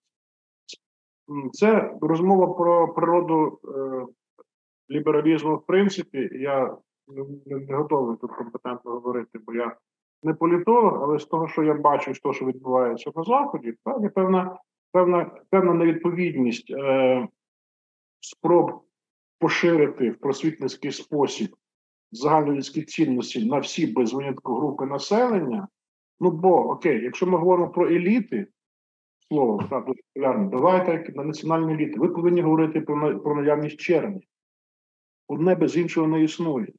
Це 1.52 1.94
розмова 2.00 2.46
про 2.46 2.94
природу 2.94 3.58
е, 3.64 4.06
лібералізму, 4.90 5.56
в 5.56 5.66
принципі. 5.66 6.30
Я 6.32 6.76
не, 7.46 7.56
не 7.56 7.74
готовий 7.76 8.16
тут 8.16 8.32
компетентно 8.32 8.90
говорити, 8.90 9.38
бо 9.46 9.54
я 9.54 9.76
не 10.22 10.34
політолог, 10.34 11.02
але 11.02 11.18
з 11.18 11.24
того, 11.24 11.48
що 11.48 11.62
я 11.62 11.74
бачу, 11.74 12.14
з 12.14 12.20
того, 12.20 12.34
що 12.34 12.46
відбувається 12.46 13.10
на 13.16 13.24
Заході, 13.24 13.74
так, 13.84 14.02
є 14.02 14.08
певна 14.08 14.58
певна, 14.94 15.30
певна 15.50 15.74
невідповідність 15.74 16.70
е, 16.70 17.28
спроб 18.20 18.80
поширити 19.38 20.10
в 20.10 20.18
просвітницький 20.18 20.92
спосіб 20.92 21.56
загальнолюдські 22.12 22.82
цінності 22.82 23.46
на 23.46 23.58
всі 23.58 23.86
без 23.86 24.12
винятку 24.12 24.54
групи 24.54 24.86
населення. 24.86 25.68
Ну 26.20 26.30
бо 26.30 26.70
окей, 26.70 27.04
якщо 27.04 27.26
ми 27.26 27.38
говоримо 27.38 27.70
про 27.70 27.88
еліти, 27.88 28.46
слово 29.28 29.66
так 29.70 29.86
дуже 29.86 30.00
популярне, 30.14 30.48
давайте 30.50 31.12
на 31.14 31.24
національні 31.24 31.74
еліти, 31.74 32.00
ви 32.00 32.08
повинні 32.08 32.42
говорити 32.42 32.80
про 32.80 33.20
про 33.20 33.34
наявність 33.34 33.76
черні. 33.76 34.28
Одне 35.34 35.54
без 35.54 35.76
іншого 35.76 36.08
не 36.08 36.22
існує. 36.22 36.72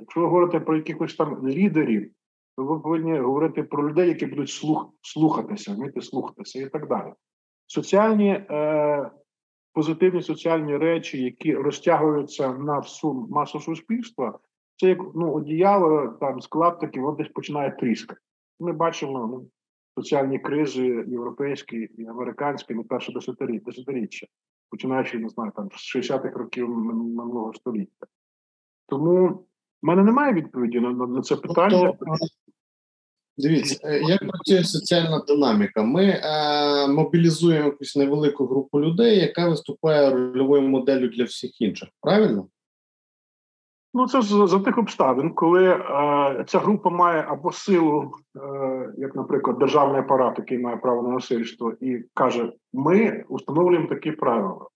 Якщо 0.00 0.20
ви 0.20 0.26
говорите 0.26 0.60
про 0.60 0.76
якихось 0.76 1.14
там 1.14 1.48
лідерів, 1.48 2.10
то 2.56 2.64
ви 2.64 2.80
повинні 2.80 3.18
говорити 3.18 3.62
про 3.62 3.88
людей, 3.88 4.08
які 4.08 4.26
будуть 4.26 4.50
слух, 4.50 4.94
слухатися, 5.02 5.74
вміти 5.74 6.02
слухатися 6.02 6.62
і 6.62 6.68
так 6.68 6.88
далі. 6.88 7.12
Соціальні 7.66 8.30
е, 8.30 9.10
позитивні 9.72 10.22
соціальні 10.22 10.76
речі, 10.76 11.22
які 11.22 11.54
розтягуються 11.54 12.52
на 12.52 12.78
всю 12.78 13.26
масу 13.30 13.60
суспільства, 13.60 14.38
це 14.76 14.88
як 14.88 14.98
ну, 15.14 15.32
одіяло 15.32 16.08
там 16.20 16.40
склад 16.40 16.80
такий, 16.80 17.02
воно 17.02 17.16
десь 17.16 17.28
починає 17.28 17.70
тріскати. 17.70 18.20
Ми 18.60 18.72
бачимо 18.72 19.26
ну, 19.32 19.48
соціальні 19.94 20.38
кризи 20.38 21.04
європейські 21.08 21.76
і 21.76 22.06
американські 22.06 22.74
не 22.74 22.82
перше 22.82 23.12
десятиріччя, 23.12 24.26
починаючи 24.70 25.18
не 25.18 25.28
знаю, 25.28 25.52
там 25.56 25.68
з 25.72 25.96
60-х 25.96 26.38
років 26.38 26.68
минулого 26.68 27.54
століття. 27.54 28.06
Тому 28.88 29.28
в 29.28 29.46
мене 29.82 30.02
немає 30.02 30.32
відповіді 30.32 30.80
на, 30.80 30.90
на 30.92 31.22
це 31.22 31.36
питання. 31.36 31.94
Тобто, 31.98 32.26
Дивіться, 33.38 33.80
е, 33.84 34.02
як 34.02 34.20
працює 34.20 34.64
соціальна 34.64 35.24
динаміка. 35.28 35.82
Ми 35.82 36.04
е, 36.04 36.88
мобілізуємо 36.88 37.64
якусь 37.64 37.96
невелику 37.96 38.46
групу 38.46 38.80
людей, 38.80 39.18
яка 39.18 39.48
виступає 39.48 40.10
рольовою 40.10 40.62
моделлю 40.62 41.08
для 41.08 41.24
всіх 41.24 41.60
інших. 41.60 41.88
Правильно? 42.00 42.48
Ну, 43.98 44.06
це 44.06 44.22
за, 44.22 44.46
за 44.46 44.58
тих 44.58 44.78
обставин, 44.78 45.34
коли 45.34 45.64
е, 45.68 46.44
ця 46.48 46.58
група 46.58 46.90
має 46.90 47.24
або 47.28 47.52
силу, 47.52 48.12
е, 48.36 48.92
як, 48.96 49.16
наприклад, 49.16 49.58
державний 49.58 50.00
апарат, 50.00 50.38
який 50.38 50.58
має 50.58 50.76
право 50.76 51.02
на 51.02 51.08
насильство, 51.08 51.72
і 51.80 52.04
каже: 52.14 52.52
ми 52.72 53.24
встановлюємо 53.30 53.88
такі 53.88 54.12
правила. 54.12 54.66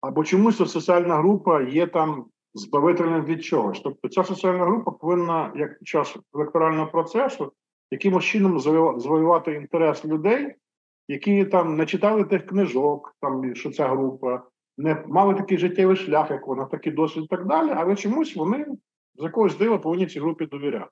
Або 0.00 0.24
чомусь 0.24 0.56
соціальна 0.56 1.16
група 1.16 1.62
є 1.62 1.86
там 1.86 2.24
збавителем 2.54 3.24
від 3.24 3.44
чогось. 3.44 3.80
Тобто 3.80 4.08
ця 4.08 4.24
соціальна 4.24 4.64
група 4.64 4.90
повинна, 4.90 5.52
як 5.56 5.78
під 5.78 5.88
час 5.88 6.16
електорального 6.34 6.86
процесу, 6.86 7.52
якимось 7.90 8.24
чином 8.24 8.60
завоювати 9.00 9.52
інтерес 9.52 10.04
людей, 10.04 10.54
які 11.08 11.44
там 11.44 11.76
не 11.76 11.86
читали 11.86 12.24
тих 12.24 12.46
книжок, 12.46 13.16
там 13.20 13.54
що 13.54 13.70
ця 13.70 13.88
група, 13.88 14.42
не 14.76 15.04
мали 15.06 15.34
такий 15.34 15.58
життєвий 15.58 15.96
шлях, 15.96 16.30
як 16.30 16.46
вона, 16.46 16.64
такий 16.64 16.92
досвід 16.92 17.24
і 17.24 17.26
так 17.26 17.46
далі, 17.46 17.70
але 17.76 17.96
чомусь 17.96 18.36
вони 18.36 18.66
з 19.14 19.22
якогось 19.22 19.56
дива 19.56 19.78
повинні 19.78 20.06
цій 20.06 20.20
групі 20.20 20.46
довіряти. 20.46 20.90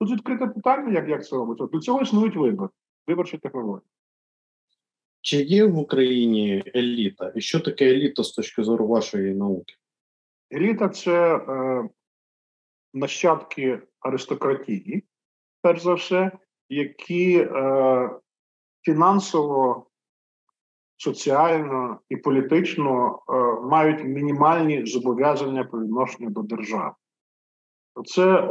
Тут 0.00 0.10
відкрите 0.10 0.46
питання, 0.46 0.92
як 0.92 1.08
як 1.08 1.26
це 1.26 1.36
робиться. 1.36 1.66
До 1.66 1.78
цього 1.78 2.02
існують 2.02 2.36
вибори, 2.36 2.68
виборчі 3.06 3.38
технології. 3.38 3.86
Чи 5.20 5.36
є 5.42 5.64
в 5.64 5.78
Україні 5.78 6.62
еліта? 6.74 7.32
І 7.36 7.40
що 7.40 7.60
таке 7.60 7.90
еліта 7.90 8.24
з 8.24 8.32
точки 8.32 8.62
зору 8.62 8.86
вашої 8.86 9.34
науки? 9.34 9.74
Еліта 10.52 10.88
це 10.88 11.36
е, 11.36 11.88
нащадки 12.94 13.82
аристократії, 14.00 15.04
перш 15.60 15.82
за 15.82 15.94
все, 15.94 16.32
які 16.68 17.38
е, 17.38 18.10
фінансово, 18.82 19.86
соціально 21.02 21.98
і 22.08 22.16
політично 22.16 23.18
е, 23.28 23.32
мають 23.68 24.04
мінімальні 24.04 24.86
зобов'язання 24.86 25.64
по 25.64 25.80
відношенню 25.80 26.30
до 26.30 26.42
держави. 26.42 26.92
Це 28.04 28.26
е, 28.26 28.46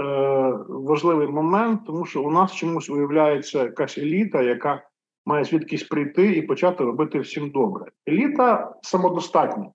важливий 0.69 1.27
момент, 1.27 1.81
тому 1.85 2.05
що 2.05 2.23
у 2.23 2.31
нас 2.31 2.55
чомусь 2.55 2.89
уявляється 2.89 3.63
якась 3.63 3.97
еліта, 3.97 4.41
яка 4.41 4.83
має 5.25 5.43
звідкись 5.43 5.83
прийти 5.83 6.35
і 6.35 6.41
почати 6.41 6.83
робити 6.83 7.19
всім 7.19 7.49
добре. 7.49 7.85
Еліта 8.07 8.75
самодостатня. 8.81 9.71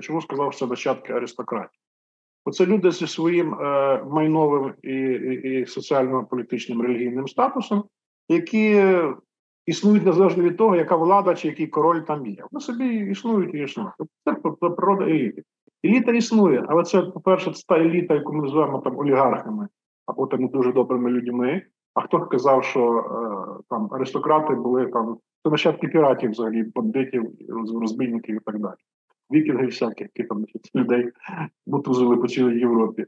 Чому 0.00 0.22
сказав, 0.22 0.52
що 0.52 0.66
це 0.66 0.70
нащадки 0.70 1.12
аристократії? 1.12 1.80
Оце 2.44 2.66
люди 2.66 2.90
зі 2.90 3.06
своїм 3.06 3.54
е, 3.54 4.02
майновим 4.04 4.74
і, 4.82 4.92
і, 4.92 5.60
і 5.60 5.66
соціально-політичним 5.66 6.82
релігійним 6.82 7.28
статусом, 7.28 7.84
які 8.28 8.84
існують 9.68 10.06
незалежно 10.06 10.42
від 10.42 10.56
того, 10.56 10.76
яка 10.76 10.96
влада 10.96 11.34
чи 11.34 11.48
який 11.48 11.66
король 11.66 12.00
там 12.00 12.26
є. 12.26 12.44
Вони 12.50 12.60
собі 12.60 12.94
існують 12.94 13.54
і 13.54 13.58
існують. 13.58 13.92
Це 14.24 14.32
природа 14.68 15.04
еліти. 15.04 15.42
Еліта 15.84 16.12
існує, 16.12 16.64
але 16.68 16.82
це, 16.82 17.02
по-перше, 17.02 17.52
це 17.52 17.62
та 17.68 17.78
еліта, 17.78 18.14
яку 18.14 18.32
ми 18.32 18.42
називаємо 18.42 18.78
там 18.78 18.98
олігархами 18.98 19.68
або 20.06 20.26
там 20.26 20.48
дуже 20.48 20.72
добрими 20.72 21.10
людьми. 21.10 21.62
А 21.94 22.00
хто 22.00 22.20
казав, 22.20 22.64
що 22.64 22.98
е, 22.98 23.62
там 23.70 23.88
аристократи 23.92 24.54
були 24.54 24.86
там 24.86 25.18
це 25.44 25.50
нащадки 25.50 25.88
піратів, 25.88 26.30
взагалі, 26.30 26.62
бандитів, 26.74 27.30
розбійників 27.80 28.36
і 28.36 28.40
так 28.44 28.58
далі. 28.58 28.74
Вікінги 29.32 29.66
всякі, 29.66 30.02
які 30.02 30.24
там 30.24 30.44
людей 30.74 31.10
бутузили 31.66 32.16
по 32.16 32.28
цілій 32.28 32.58
Європі. 32.58 33.06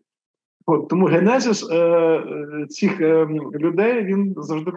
От, 0.66 0.88
Тому 0.88 1.06
генезис 1.06 1.70
е, 1.70 2.66
цих 2.68 3.00
е, 3.00 3.26
людей 3.54 4.04
він 4.04 4.34
завжди 4.36 4.72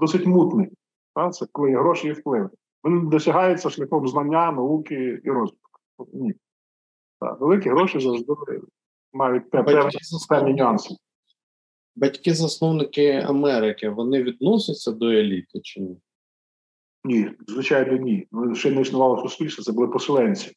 досить 0.00 0.26
мутний. 0.26 0.70
Та? 1.14 1.30
Це 1.30 1.46
коли 1.52 1.70
гроші 1.70 2.08
і 2.08 2.12
вплив. 2.12 2.50
Вони 2.82 3.10
досягаються 3.10 3.70
шляхом 3.70 4.08
знання, 4.08 4.52
науки 4.52 5.20
і 5.24 5.30
розвитку. 5.30 5.80
Ні. 6.12 6.34
Так, 7.20 7.40
Великі 7.40 7.70
гроші 7.70 8.00
завжди 8.00 8.32
мають 9.12 9.50
певні 10.28 10.54
нюанси. 10.54 10.94
Батьки-засновники 11.96 13.24
Америки 13.26 13.88
вони 13.88 14.22
відносяться 14.22 14.92
до 14.92 15.06
еліти 15.06 15.60
чи 15.60 15.80
ні? 15.80 15.96
Ні, 17.04 17.30
звичайно, 17.46 17.96
ні. 17.96 18.26
Ну, 18.32 18.54
ще 18.54 18.70
не 18.70 18.80
існувало 18.80 19.22
суспільство, 19.22 19.64
це 19.64 19.72
були 19.72 19.88
поселенці. 19.88 20.52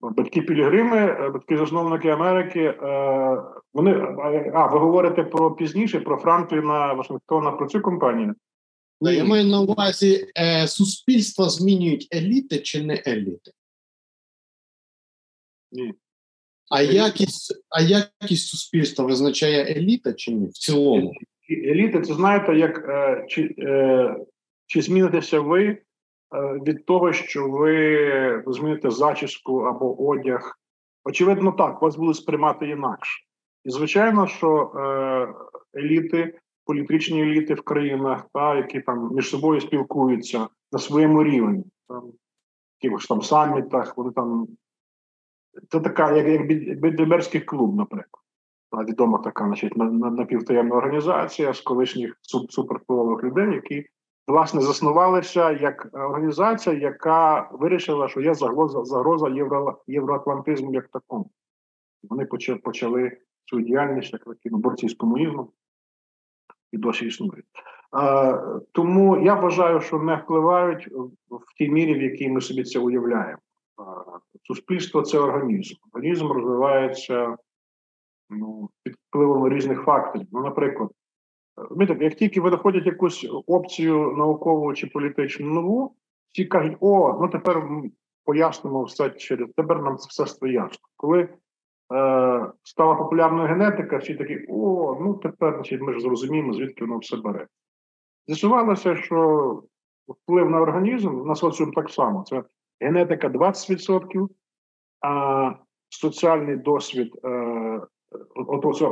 Батьки 0.00 0.42
Пілігрими, 0.42 0.96
е, 0.96 1.30
батьки-засновники 1.30 2.08
Америки, 2.08 2.60
е, 2.60 3.42
вони. 3.74 3.92
А, 4.54 4.66
ви 4.66 4.78
говорите 4.78 5.24
про 5.24 5.50
пізніше, 5.50 6.00
про 6.00 6.16
Франкліна 6.16 6.92
Вашингтона, 6.92 7.52
про 7.52 7.66
цю 7.66 7.80
компанію? 7.80 8.34
Ну, 9.00 9.10
я 9.10 9.24
маю 9.24 9.44
на 9.44 9.60
увазі, 9.60 10.26
е, 10.38 10.68
суспільство 10.68 11.48
змінюють 11.48 12.08
еліти 12.14 12.58
чи 12.58 12.82
не 12.82 13.02
еліти? 13.06 13.50
Ні. 15.72 15.94
А 16.70 16.82
якість 16.82 17.64
а 17.68 17.82
якість 17.82 18.48
суспільства 18.48 19.04
визначає 19.04 19.64
еліта 19.76 20.12
чи 20.12 20.32
ні? 20.32 20.46
В 20.46 20.52
цілому? 20.52 21.12
Еліта, 21.50 22.00
це 22.00 22.14
знаєте, 22.14 22.54
як 22.54 22.88
е, 22.88 23.26
чи 23.28 23.54
е, 23.58 24.16
чи 24.66 24.82
змінитеся 24.82 25.40
ви 25.40 25.64
е, 25.66 25.78
від 26.66 26.86
того, 26.86 27.12
що 27.12 27.48
ви 27.48 28.42
зміните 28.46 28.90
зачіску 28.90 29.58
або 29.58 30.08
одяг? 30.08 30.58
Очевидно, 31.04 31.52
так, 31.52 31.82
вас 31.82 31.96
будуть 31.96 32.16
сприймати 32.16 32.68
інакше. 32.68 33.24
І 33.64 33.70
звичайно, 33.70 34.26
що 34.26 34.72
е, 35.74 35.80
еліти, 35.80 36.38
політичні 36.68 37.22
еліти 37.22 37.54
в 37.54 37.62
країнах, 37.62 38.26
та, 38.34 38.56
які 38.56 38.80
там 38.80 39.10
між 39.14 39.30
собою 39.30 39.60
спілкуються 39.60 40.48
на 40.72 40.78
своєму 40.78 41.24
рівні, 41.24 41.64
там, 41.88 42.12
якихось 42.80 43.06
там 43.06 43.22
самітах, 43.22 43.96
вони 43.96 44.10
там 44.12 44.48
це 45.68 45.80
така, 45.80 46.16
як 46.16 46.26
як 46.26 46.46
Бідеберський 46.80 47.40
клуб, 47.40 47.76
наприклад. 47.76 48.24
Відома 48.88 49.18
така 49.18 49.44
значить, 49.44 49.76
напівтаємна 49.76 50.74
організація 50.76 51.52
з 51.52 51.60
колишніх 51.60 52.18
супервпливових 52.48 53.24
людей, 53.24 53.54
які 53.54 53.86
власне 54.26 54.60
заснувалися 54.60 55.52
як 55.52 55.88
організація, 55.92 56.76
яка 56.76 57.50
вирішила, 57.52 58.08
що 58.08 58.20
є 58.20 58.34
загроза 58.34 58.84
загроза 58.84 59.28
євро, 59.28 59.82
євроатлантизму 59.86 60.74
як 60.74 60.88
такому. 60.88 61.30
Вони 62.02 62.24
почали 62.24 62.58
почали 62.58 63.16
свою 63.44 63.64
діяльність 63.64 64.12
як 64.12 64.24
такі 64.24 64.50
борці 64.50 64.88
з 64.88 64.94
комунізмом 64.94 65.48
і 66.72 66.78
досі 66.78 67.06
існують. 67.06 67.44
Тому 68.72 69.18
я 69.24 69.34
вважаю, 69.34 69.80
що 69.80 69.98
не 69.98 70.16
впливають 70.16 70.88
в 71.30 71.54
тій 71.58 71.68
мірі, 71.68 71.94
в 71.94 72.02
якій 72.02 72.28
ми 72.28 72.40
собі 72.40 72.64
це 72.64 72.78
уявляємо. 72.78 73.38
Суспільство 74.42 75.02
це 75.02 75.18
організм. 75.18 75.74
Організм 75.92 76.26
розвивається 76.26 77.36
ну, 78.30 78.70
під 78.82 78.94
впливом 79.08 79.48
різних 79.48 79.82
факторів. 79.82 80.26
Ну, 80.32 80.40
наприклад, 80.40 80.90
як 82.00 82.14
тільки 82.14 82.40
винаходять 82.40 82.86
якусь 82.86 83.26
опцію 83.46 84.14
наукову 84.16 84.74
чи 84.74 84.86
політичну 84.86 85.46
нову, 85.46 85.96
всі 86.32 86.44
кажуть, 86.44 86.76
о, 86.80 87.18
ну 87.20 87.28
тепер 87.28 87.68
пояснимо 88.24 88.82
все 88.82 89.10
через 89.10 89.48
тепер 89.56 89.82
нам 89.82 89.94
все 89.94 90.26
стає 90.26 90.52
ясно. 90.52 90.88
Коли 90.96 91.28
стала 92.62 92.94
популярною 92.94 93.48
генетика, 93.48 93.96
всі 93.96 94.14
такі, 94.14 94.46
о, 94.48 94.98
ну 95.00 95.14
тепер 95.14 95.54
значить, 95.54 95.80
ми 95.80 95.92
ж 95.92 96.00
зрозуміємо, 96.00 96.52
звідки 96.52 96.84
воно 96.84 96.98
все 96.98 97.16
бере. 97.16 97.46
З'ясувалося, 98.26 98.96
що 98.96 99.62
вплив 100.08 100.50
на 100.50 100.60
організм 100.60 101.26
на 101.26 101.34
соціум 101.34 101.72
так 101.72 101.90
само. 101.90 102.24
Це 102.26 102.44
генетика 102.80 103.28
20%, 103.28 104.28
а 105.00 105.54
соціальний 105.88 106.56
досвід 106.56 107.14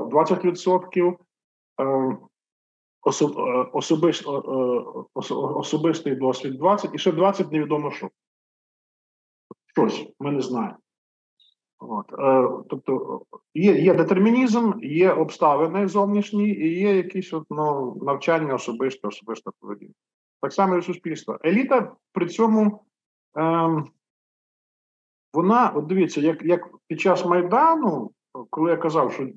20%, 0.02 1.16
е, 1.78 1.84
е, 1.84 2.18
особистий, 5.52 6.12
е, 6.12 6.16
досвід 6.16 6.60
20% 6.60 6.94
і 6.94 6.98
ще 6.98 7.12
20% 7.12 7.52
невідомо 7.52 7.90
що. 7.90 8.10
Щось 9.66 10.06
ми 10.20 10.32
не 10.32 10.40
знаємо. 10.40 10.76
От. 11.78 12.06
Тобто 12.68 13.22
є 13.54 13.72
є 13.72 13.94
детермінізм, 13.94 14.72
є 14.80 15.12
обставини 15.12 15.88
зовнішні 15.88 16.48
і 16.48 16.80
є 16.80 16.96
якісь 16.96 17.32
от, 17.32 17.44
ну, 17.50 17.96
навчання 18.02 18.54
особисте, 18.54 19.08
особиста 19.08 19.50
поведінка. 19.60 19.94
Так 20.42 20.52
само 20.52 20.76
і 20.76 20.82
суспільство. 20.82 21.38
Еліта 21.44 21.92
при 22.12 22.26
цьому 22.26 22.86
Ем, 23.36 23.84
вона, 25.32 25.72
от 25.74 25.86
дивіться, 25.86 26.20
як 26.20 26.42
як 26.42 26.68
під 26.86 27.00
час 27.00 27.24
Майдану, 27.24 28.10
коли 28.50 28.70
я 28.70 28.76
казав, 28.76 29.12
що 29.12 29.28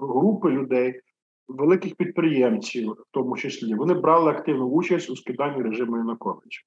групи 0.00 0.50
людей, 0.50 1.00
великих 1.48 1.94
підприємців, 1.94 2.90
в 2.90 3.04
тому 3.10 3.36
числі, 3.36 3.74
вони 3.74 3.94
брали 3.94 4.30
активну 4.30 4.66
участь 4.66 5.10
у 5.10 5.16
скиданні 5.16 5.62
режиму 5.62 5.96
Януковича. 5.96 6.62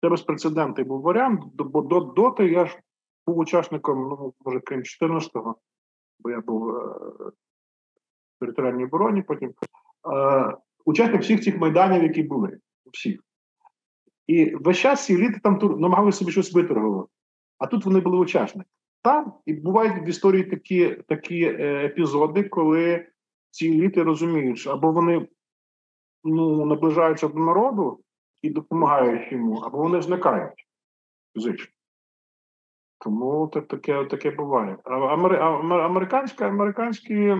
Це 0.00 0.08
безпрецедентний 0.08 0.86
був 0.86 1.00
варіант, 1.00 1.40
бо 1.54 1.80
до, 1.80 2.00
доти 2.00 2.48
я 2.48 2.66
ж 2.66 2.78
був 3.26 3.38
учасником, 3.38 4.08
ну, 4.08 4.34
може, 4.44 4.60
крім 4.60 4.80
14-го, 4.80 5.56
бо 6.20 6.30
я 6.30 6.40
був 6.40 6.68
е, 6.68 6.82
в 7.26 8.40
територіальній 8.40 8.84
обороні, 8.84 9.22
потім 9.22 9.54
е, 10.14 10.56
учасник 10.84 11.22
всіх 11.22 11.42
цих 11.42 11.58
майданів, 11.58 12.02
які 12.02 12.22
були. 12.22 12.58
всіх. 12.92 13.20
І 14.26 14.54
весь 14.54 14.78
час 14.78 15.04
ці 15.04 15.14
еліти 15.14 15.40
там 15.42 15.58
намагалися 15.80 16.18
собі 16.18 16.32
щось 16.32 16.52
виторгувати. 16.52 17.12
А 17.58 17.66
тут 17.66 17.84
вони 17.84 18.00
були 18.00 18.18
учасники. 18.18 18.70
Там 19.02 19.32
і 19.46 19.52
бувають 19.52 20.06
в 20.06 20.08
історії 20.08 20.44
такі 20.44 21.02
такі 21.08 21.44
е, 21.44 21.84
епізоди, 21.84 22.44
коли 22.44 23.06
ці 23.50 23.68
еліти 23.68 24.02
розуміють, 24.02 24.66
або 24.66 24.92
вони 24.92 25.28
ну, 26.24 26.66
наближаються 26.66 27.28
до 27.28 27.38
народу 27.38 28.00
і 28.42 28.50
допомагають 28.50 29.32
йому, 29.32 29.54
або 29.54 29.78
вони 29.78 30.02
зникають 30.02 30.66
фізично. 31.34 31.72
Тому 33.00 33.48
так, 33.48 33.68
таке 33.68 34.04
таке 34.04 34.30
буває. 34.30 34.76
Американські 34.84 36.44
американські 36.44 37.36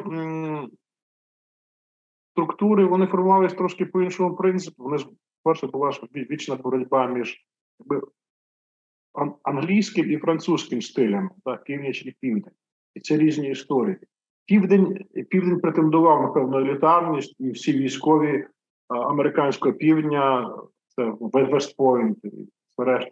структури 2.32 2.84
вони 2.84 3.06
формувалися 3.06 3.56
трошки 3.56 3.86
по 3.86 4.02
іншому 4.02 4.36
принципу. 4.36 4.82
Вони 4.82 4.98
ж 4.98 5.06
перше 5.42 5.66
була 5.66 5.90
ж 5.90 6.02
вічна 6.14 6.56
боротьба 6.56 7.06
між 7.06 7.46
якби, 7.78 8.06
англійським 9.42 10.10
і 10.10 10.16
французьким 10.16 10.82
стилем, 10.82 11.30
так, 11.44 11.64
північ 11.64 12.06
і 12.06 12.16
південь. 12.20 12.52
І 12.94 13.00
це 13.00 13.16
різні 13.16 13.50
історії. 13.50 13.96
Південь 14.46 15.04
південь 15.30 15.60
претендував 15.60 16.22
на 16.22 16.28
певну 16.28 16.58
елітарність, 16.58 17.36
і 17.38 17.50
всі 17.50 17.72
військові 17.72 18.46
американського 18.88 19.74
півдня, 19.74 20.54
це 20.88 21.12
Вестпойнт, 21.20 22.18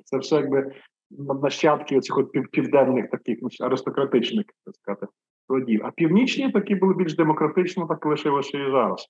це 0.05 0.19
все 0.19 0.37
якби 0.37 0.73
нащадки 1.11 1.99
оцих 1.99 2.19
от 2.19 2.33
південних 2.53 3.11
таких 3.11 3.39
ну, 3.43 3.49
аристократичних 3.61 4.47
так 4.65 4.75
сказати, 4.75 5.07
родів. 5.49 5.81
А 5.85 5.91
північні 5.91 6.53
такі 6.53 6.75
були 6.75 6.95
більш 6.95 7.17
демократично, 7.17 7.87
так 7.87 8.07
лишилося 8.07 8.59
і 8.59 8.71
зараз. 8.71 9.09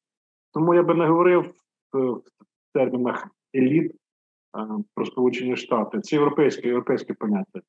Тому 0.52 0.74
я 0.74 0.82
би 0.82 0.94
не 0.94 1.06
говорив 1.06 1.54
в 1.92 2.22
термінах 2.74 3.28
еліт 3.54 3.92
про 4.94 5.06
Сполучені 5.06 5.56
Штати. 5.56 6.00
Це 6.00 6.16
європейське 6.16 6.68
європейське 6.68 7.14
поняття. 7.14 7.60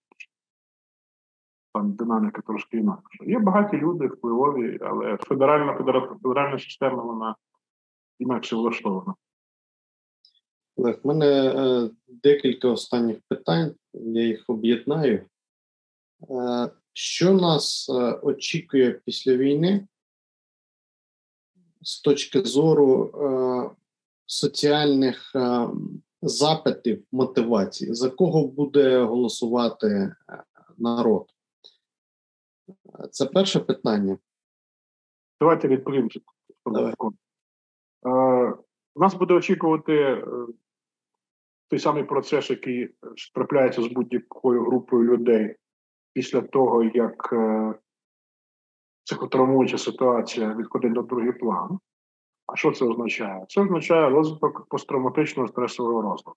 там 1.73 1.91
динаміка 1.91 2.41
трошки 2.41 2.77
інакша. 2.77 3.25
Є 3.25 3.39
багаті 3.39 3.77
люди 3.77 4.07
впливові, 4.07 4.77
але 4.81 5.17
федеральна 5.17 5.73
федеральна 6.23 6.59
система 6.59 7.03
вона 7.03 7.35
інакше 8.19 8.55
влаштована. 8.55 9.13
Олег, 10.79 10.99
в 11.03 11.07
мене 11.07 11.25
е, 11.25 11.89
декілька 12.07 12.67
останніх 12.67 13.17
питань, 13.27 13.75
я 13.93 14.23
їх 14.23 14.43
об'єднаю. 14.47 15.25
Е, 16.29 16.69
що 16.93 17.33
нас 17.33 17.89
е, 17.89 17.93
очікує 18.13 18.91
після 18.91 19.35
війни 19.35 19.87
з 21.81 22.01
точки 22.01 22.41
зору 22.41 23.11
соціальних 24.25 25.35
запитів, 26.21 27.03
мотивації, 27.11 27.93
за 27.93 28.09
кого 28.09 28.47
буде 28.47 29.03
голосувати 29.03 30.15
народ? 30.77 31.29
Це 33.11 33.25
перше 33.25 33.59
питання. 33.59 34.17
Давайте 35.39 35.67
відповім. 35.67 36.09
Давай. 36.65 36.93
Е, 38.05 38.53
нас 38.95 39.13
буде 39.13 39.33
очікувати 39.33 40.23
той 41.69 41.79
самий 41.79 42.03
процес, 42.03 42.49
який 42.49 42.89
трапляється 43.35 43.81
з 43.81 43.87
будь-якою 43.87 44.63
групою 44.63 45.11
людей 45.11 45.55
після 46.13 46.41
того, 46.41 46.83
як 46.83 47.29
е, 47.33 47.73
психотравмуюча 49.05 49.77
ситуація 49.77 50.55
відходить 50.55 50.93
до 50.93 51.01
другий 51.01 51.31
план. 51.31 51.79
А 52.47 52.55
що 52.55 52.71
це 52.71 52.85
означає? 52.85 53.45
Це 53.49 53.61
означає 53.61 54.09
розвиток 54.09 54.65
посттравматичного 54.69 55.47
стресового 55.47 56.01
розладу. 56.01 56.35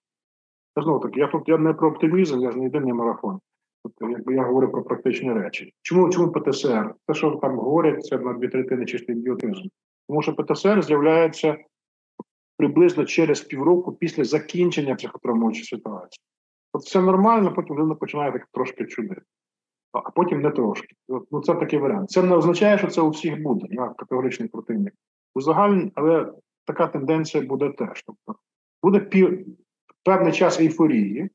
Знову 0.77 1.01
таки, 1.01 1.21
я 1.21 1.27
тут 1.27 1.49
я 1.49 1.59
не 1.59 1.73
про 1.73 1.89
оптимізм, 1.89 2.41
я 2.41 2.51
ж 2.51 2.59
не 2.59 2.65
єдиний 2.65 2.93
марафон. 2.93 3.41
Тобто, 3.85 4.09
якби 4.11 4.35
я 4.35 4.43
говорю 4.43 4.71
про 4.71 4.83
практичні 4.83 5.33
речі. 5.33 5.73
Чому 5.83 6.11
чому 6.11 6.33
ПТСР? 6.33 6.95
Те, 7.07 7.15
що 7.15 7.31
там 7.31 7.59
говорять, 7.59 8.05
це 8.05 8.19
на 8.19 8.33
дві 8.33 8.49
третини 8.49 8.85
чистий 8.85 9.17
ідіотизм. 9.17 9.63
Тому 10.09 10.23
що 10.23 10.35
ПТСР 10.35 10.83
з'являється 10.83 11.57
приблизно 12.57 13.05
через 13.05 13.41
півроку 13.41 13.93
після 13.93 14.25
закінчення 14.25 14.95
психотравмуючої 14.95 15.65
ситуації. 15.65 16.25
От 16.73 16.83
все 16.83 17.01
нормально, 17.01 17.53
потім 17.55 17.79
людина 17.79 17.95
починає 17.95 18.33
так 18.33 18.49
трошки 18.53 18.87
чудити, 18.87 19.23
а 19.93 20.11
потім 20.11 20.41
не 20.43 20.51
трошки. 20.51 20.97
Ну 21.31 21.41
це 21.43 21.55
такий 21.55 21.79
варіант. 21.79 22.11
Це 22.11 22.23
не 22.23 22.37
означає, 22.37 22.79
що 22.79 22.87
це 22.87 23.01
у 23.01 23.11
всіх 23.11 23.43
буде. 23.43 23.67
Я 23.71 23.89
категоричний 23.89 24.49
противник. 24.49 24.95
Узагальнень, 25.35 25.93
але 25.95 26.33
така 26.65 26.87
тенденція 26.87 27.47
буде 27.47 27.71
теж. 27.71 28.05
Тобто 28.07 28.41
буде 28.83 29.01
пів, 29.01 29.47
певний 30.05 30.33
час 30.33 30.61
ейфорії, 30.61 31.31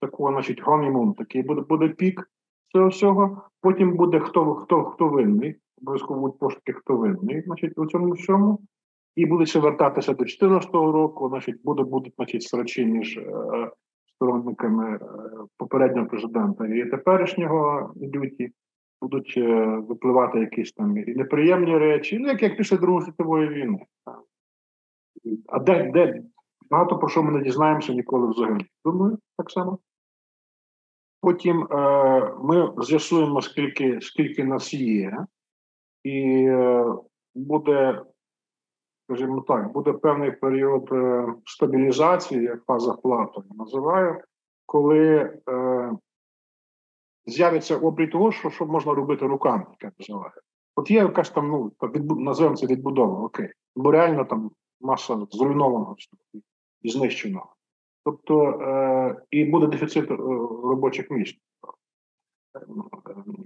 такого, 0.00 0.32
значить, 0.32 0.62
гонімон 0.62 1.14
такий 1.14 1.42
буде 1.42 1.60
буде 1.60 1.88
пік 1.88 2.30
цього 2.72 2.88
всього. 2.88 3.42
Потім 3.60 3.96
буде 3.96 4.20
хто 4.20 4.54
хто, 4.54 4.84
хто 4.84 5.08
винний, 5.08 5.56
обов'язково 5.82 6.20
будуть 6.20 6.38
пошуки, 6.38 6.72
хто 6.72 6.96
винний, 6.96 7.42
значить, 7.42 7.78
у 7.78 7.86
цьому 7.86 8.12
всьому. 8.12 8.60
І 9.16 9.26
будуть 9.26 9.56
вертатися 9.56 10.12
до 10.12 10.24
2014 10.24 10.74
року, 10.74 11.28
значить, 11.28 11.62
буде, 11.64 11.82
будуть 11.82 12.14
значить, 12.16 12.42
срачі 12.42 12.86
між 12.86 13.18
е, 13.18 13.70
сторонниками 14.06 14.96
е, 14.96 15.00
попереднього 15.56 16.06
президента 16.06 16.66
і 16.66 16.90
теперішнього 16.90 17.92
люті, 18.14 18.52
будуть 19.02 19.34
е, 19.36 19.64
випливати 19.88 20.40
якісь 20.40 20.72
там 20.72 20.96
і 20.96 21.14
неприємні 21.14 21.78
речі, 21.78 22.18
ну 22.18 22.28
як 22.28 22.42
як 22.42 22.56
після 22.56 22.76
Другої 22.76 23.04
світової 23.04 23.48
війни. 23.48 23.78
А 25.48 25.58
де 25.58 25.90
де 25.94 26.22
багато 26.70 26.98
про 26.98 27.08
що 27.08 27.22
ми 27.22 27.32
не 27.32 27.40
дізнаємося 27.40 27.92
ніколи 27.92 28.28
взагалі. 28.28 28.66
Думаю, 28.84 29.18
так 29.36 29.50
само. 29.50 29.78
Потім 31.20 31.62
е, 31.62 32.34
ми 32.42 32.72
з'ясуємо, 32.82 33.42
скільки 33.42 34.00
скільки 34.00 34.44
нас 34.44 34.74
є, 34.74 35.26
і 36.04 36.44
е, 36.48 36.84
буде 37.34 38.02
скажімо 39.10 39.40
так, 39.40 39.72
буде 39.72 39.92
певний 39.92 40.30
період 40.30 40.88
е, 40.92 41.26
стабілізації, 41.46 42.42
як 42.42 42.64
фаза 42.64 42.92
плату 42.92 43.44
я 43.50 43.56
називаю, 43.56 44.20
коли 44.66 45.32
е, 45.48 45.92
з'явиться 47.26 47.76
обрій 47.76 48.06
того, 48.06 48.32
що 48.32 48.50
що 48.50 48.66
можна 48.66 48.94
робити 48.94 49.26
руками, 49.26 49.66
як 49.80 49.92
називаю. 49.98 50.32
От 50.76 50.90
є 50.90 50.98
якась 50.98 51.30
там, 51.30 51.48
ну, 51.48 51.72
називаємо 52.16 52.56
це 52.56 52.66
відбудова, 52.66 53.24
окей. 53.24 53.52
Бо 53.76 53.90
реально 53.90 54.24
там 54.24 54.50
маса 54.80 55.26
зруйнованого 55.30 55.96
і 56.82 56.90
знищеного. 56.90 57.54
Тобто 58.04 58.50
е, 58.50 59.22
і 59.30 59.44
буде 59.44 59.66
дефіцит 59.66 60.10
е, 60.10 60.16
робочих 60.64 61.10
місць. 61.10 61.38
Е, 62.56 62.66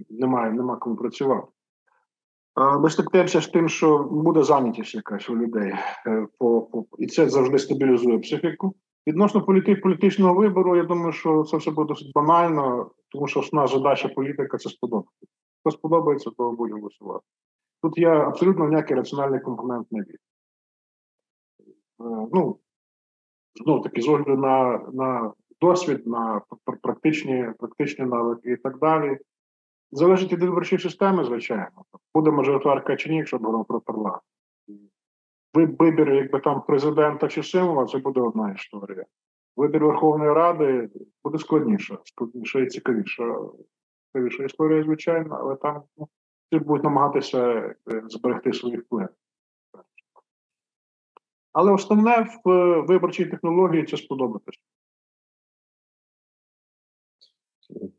немає, 0.09 0.51
нема 0.51 0.75
кому 0.75 0.95
працювати. 0.95 1.47
Ми 2.57 2.89
стикнемося 2.89 3.41
з 3.41 3.47
тим, 3.47 3.69
що 3.69 4.03
буде 4.03 4.43
зайнятість 4.43 4.95
якась 4.95 5.29
у 5.29 5.37
людей, 5.37 5.73
е, 6.07 6.27
і 6.99 7.07
це 7.07 7.29
завжди 7.29 7.59
стабілізує 7.59 8.19
психіку. 8.19 8.75
Відносно 9.07 9.45
політи, 9.45 9.75
політичного 9.75 10.33
вибору, 10.33 10.75
я 10.75 10.83
думаю, 10.83 11.11
що 11.11 11.43
це 11.43 11.57
все 11.57 11.71
буде 11.71 11.87
досить 11.87 12.11
банально, 12.13 12.91
тому 13.09 13.27
що 13.27 13.39
основна 13.39 13.67
задача 13.67 14.07
політика 14.07 14.57
це 14.57 14.69
сподобати. 14.69 15.09
Хто 15.61 15.71
сподобається, 15.71 16.31
то 16.37 16.51
буде 16.51 16.73
голосувати. 16.73 17.25
Тут 17.83 17.97
я 17.97 18.27
абсолютно 18.27 18.67
ніякий 18.69 18.97
раціональний 18.97 19.39
компонент 19.39 19.91
не 19.91 19.99
вірю. 19.99 20.17
Е, 21.99 22.27
ну, 22.33 22.59
знову 23.63 23.83
таки, 23.83 24.01
з 24.01 24.07
огляду 24.07 24.37
на 24.37 24.79
на 24.93 25.33
досвід, 25.61 26.07
на 26.07 26.41
практичні 26.81 27.49
практичні 27.59 28.05
навики 28.05 28.51
і 28.51 28.57
так 28.57 28.79
далі. 28.79 29.17
Залежить 29.95 30.33
від 30.33 30.41
виборчої 30.41 30.81
системи, 30.81 31.23
звичайно. 31.23 31.85
Буде 32.15 32.31
мажоритарка 32.31 32.95
чи 32.95 33.09
ні, 33.09 33.17
якщо 33.17 33.37
говоримо 33.37 33.63
про 33.63 33.81
парламент. 33.81 34.23
Вибір, 35.53 36.13
якби 36.13 36.39
там 36.39 36.61
президента 36.61 37.27
чи 37.27 37.43
символа, 37.43 37.85
це 37.85 37.97
буде 37.97 38.21
одна 38.21 38.51
історія. 38.51 39.05
Вибір 39.55 39.85
Верховної 39.85 40.33
Ради 40.33 40.89
буде 41.23 41.37
складніше, 41.37 41.97
складніша 42.03 42.59
і 42.59 42.67
цікавіша. 42.67 43.35
Цікавіша 44.07 44.43
історія, 44.43 44.83
звичайно, 44.83 45.35
але 45.39 45.55
там 45.55 45.83
ну, 45.97 46.07
будуть 46.51 46.83
намагатися 46.83 47.73
зберегти 48.07 48.53
свої 48.53 48.77
впливи. 48.77 49.09
Але 51.53 51.71
основне 51.71 52.27
в 52.45 52.49
е, 52.49 52.81
виборчій 52.81 53.25
технології 53.25 53.85
це 53.85 53.97
сподобатися. 53.97 54.59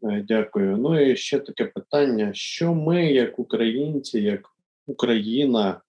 Е, 0.02 0.24
дякую. 0.28 0.76
Ну 0.76 1.00
і 1.00 1.16
ще 1.16 1.38
таке 1.38 1.64
питання: 1.64 2.30
що 2.34 2.74
ми, 2.74 3.12
як 3.12 3.38
українці, 3.38 4.20
як 4.20 4.50
Україна, 4.86 5.80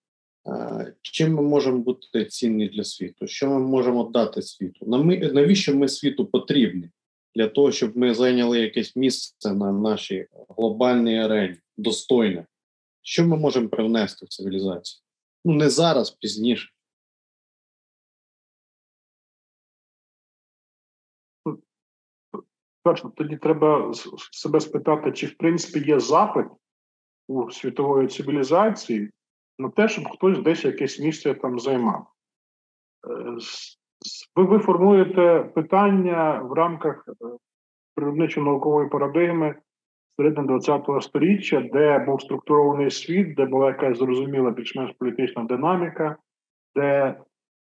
е, 0.48 0.94
чим 1.02 1.34
ми 1.34 1.42
можемо 1.42 1.78
бути 1.78 2.26
цінні 2.26 2.68
для 2.68 2.84
світу? 2.84 3.28
Що 3.28 3.50
ми 3.50 3.60
можемо 3.60 4.04
дати 4.04 4.42
світу? 4.42 4.86
Навіщо 5.34 5.76
ми 5.76 5.88
світу 5.88 6.26
потрібні 6.26 6.90
для 7.36 7.48
того, 7.48 7.72
щоб 7.72 7.98
ми 7.98 8.14
зайняли 8.14 8.60
якесь 8.60 8.96
місце 8.96 9.54
на 9.54 9.72
нашій 9.72 10.28
глобальній 10.50 11.20
арені, 11.20 11.56
достойне? 11.78 12.46
Що 13.02 13.28
ми 13.28 13.38
можемо 13.38 13.70
привнести 13.70 14.26
в 14.26 14.30
цивілізацію? 14.30 15.02
Ну 15.46 15.54
не 15.54 15.70
зараз, 15.70 16.12
пізніше. 16.12 16.70
Перше, 22.88 23.10
тоді 23.16 23.38
треба 23.38 23.94
себе 24.32 24.60
спитати, 24.60 25.12
чи 25.12 25.28
в 25.28 25.38
принципі 25.38 25.90
є 25.90 26.00
запит 26.00 26.46
у 27.28 27.52
світової 27.52 28.08
цивілізації 28.08 29.12
на 29.60 29.70
те, 29.70 29.88
щоб 29.88 30.10
хтось 30.10 30.40
десь 30.40 30.66
якесь 30.66 31.00
місце 31.00 31.34
там 31.34 31.60
займав. 31.60 32.08
Е, 33.10 33.38
ви, 34.36 34.44
ви 34.44 34.60
формуєте 34.60 35.52
питання 35.56 36.42
в 36.42 36.54
рамках 36.54 37.06
е, 37.08 37.26
природничо-наукової 37.96 38.90
парадигми 38.90 39.56
середини 40.18 40.60
ХХ 40.60 41.02
століття, 41.02 41.64
де 41.74 42.00
був 42.00 42.22
структурований 42.22 42.92
світ, 42.92 43.36
де 43.36 43.46
була 43.46 43.68
якась 43.68 43.98
зрозуміла 43.98 44.52
більш-менш 44.52 44.92
політична 45.00 45.44
динаміка, 45.44 46.18
де 46.76 47.16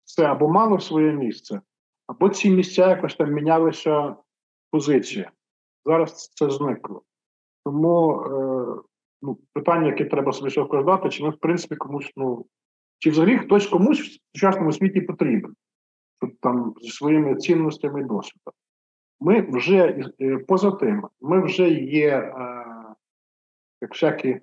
все 0.04 0.24
або 0.24 0.48
мало 0.48 0.80
своє 0.80 1.12
місце, 1.12 1.60
або 2.06 2.28
ці 2.28 2.50
місця 2.50 2.88
якось 2.88 3.16
там 3.16 3.32
мінялися 3.32 4.16
позиція. 4.72 5.30
Зараз 5.84 6.28
це 6.34 6.50
зникло. 6.50 7.02
Тому 7.64 8.22
е, 8.22 8.82
ну, 9.22 9.38
питання, 9.52 9.86
яке 9.86 10.04
треба 10.04 10.32
собі 10.32 10.50
задати, 10.50 11.08
чи 11.08 11.24
ми, 11.24 11.30
в 11.30 11.38
принципі, 11.38 11.76
комусь, 11.76 12.12
ну, 12.16 12.46
чи 12.98 13.10
взагалі 13.10 13.38
хтось 13.38 13.66
комусь 13.66 14.00
в 14.00 14.20
сучасному 14.32 14.72
світі 14.72 15.00
потрібен, 15.00 15.54
Тут, 16.20 16.40
там 16.40 16.74
зі 16.80 16.90
своїми 16.90 17.36
цінностями 17.36 18.00
і 18.00 18.04
досвідом. 18.04 18.54
Ми 19.20 19.40
вже 19.40 20.10
е, 20.20 20.38
поза 20.38 20.70
тим, 20.70 21.08
ми 21.20 21.44
вже 21.44 21.70
є, 21.70 22.08
е, 22.08 22.64
як 23.80 23.92
всякі 23.92 24.40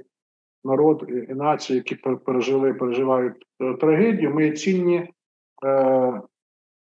народ 0.63 1.05
і 1.09 1.33
нації, 1.33 1.77
які 1.77 1.95
пережили, 1.95 2.73
переживають 2.73 3.45
е, 3.61 3.73
трагедію, 3.73 4.33
ми 4.33 4.51
цінні 4.51 5.09
е, 5.65 6.21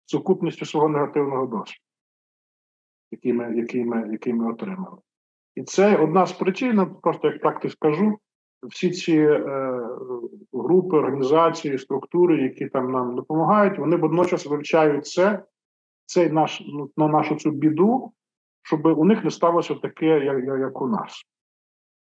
сукупністю 0.07 0.67
свого 0.67 0.89
негативного 0.89 1.47
досвіду 1.47 1.86
який 3.17 3.33
ми 3.33 3.57
який 3.57 3.85
ми, 3.85 4.09
який 4.13 4.33
ми 4.33 4.53
отримали. 4.53 4.97
І 5.55 5.63
це 5.63 5.97
одна 5.97 6.27
з 6.27 6.33
причин, 6.33 6.87
просто 7.03 7.29
як 7.29 7.41
так 7.41 7.61
ти 7.61 7.71
скажу, 7.71 8.19
всі 8.63 8.91
ці 8.91 9.17
е, 9.19 9.41
групи, 10.53 10.97
організації, 10.97 11.79
структури, 11.79 12.43
які 12.43 12.67
там 12.67 12.93
нам 12.93 13.17
допомагають, 13.17 13.79
вони 13.79 13.97
водночас 13.97 14.47
вивчають 14.47 15.07
це, 15.07 15.43
цей 16.07 16.31
наш 16.31 16.63
ну, 16.67 16.91
на 16.97 17.09
нашу 17.09 17.35
цю 17.37 17.51
біду, 17.51 18.13
щоб 18.63 18.87
у 18.87 19.05
них 19.05 19.25
не 19.25 19.31
сталося 19.31 19.75
таке, 19.75 20.07
як, 20.07 20.45
як 20.45 20.83
у 20.83 20.89
нас. 20.89 21.23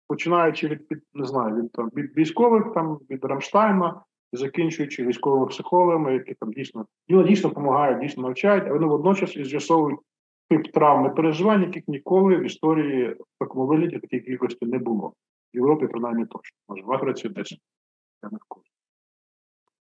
Починаючи 0.08 0.68
від 0.68 0.80
не 1.14 1.24
знаю, 1.24 1.56
від 1.56 1.72
там 1.72 1.90
від 1.96 2.16
військових, 2.16 2.72
там 2.74 2.98
від 3.10 3.24
Рамштайна, 3.24 4.02
і 4.32 4.36
закінчуючи 4.36 5.06
військовими 5.06 5.46
психологами, 5.46 6.12
які 6.12 6.34
там 6.34 6.52
дійсно 6.52 6.86
дійсно 7.08 7.48
допомагають, 7.48 8.00
дійсно 8.00 8.22
навчають, 8.22 8.64
а 8.66 8.72
вони 8.72 8.86
водночас 8.86 9.36
і 9.36 9.44
з'ясовують 9.44 10.00
тип 10.48 10.72
травми 10.72 11.10
переживань, 11.10 11.62
яких 11.62 11.88
ніколи 11.88 12.36
в 12.36 12.42
історії 12.42 13.08
в 13.10 13.38
такому 13.38 13.66
вигляді 13.66 13.98
такій 13.98 14.20
кількості 14.20 14.66
не 14.66 14.78
було. 14.78 15.12
В 15.54 15.56
Європі, 15.56 15.86
принаймні, 15.86 16.26
точно. 16.26 16.58
Може, 16.68 16.82
в 16.82 16.92
Африці 16.92 17.28
десь. 17.28 17.58
Я 18.22 18.28
не 18.32 18.38
вкурю. 18.42 18.64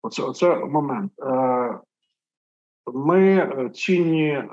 Оце, 0.01 0.23
оце 0.23 0.55
момент. 0.55 1.11
Е, 1.19 1.79
ми 2.93 3.37
е, 3.37 3.69
цінні, 3.69 4.27
е, 4.27 4.47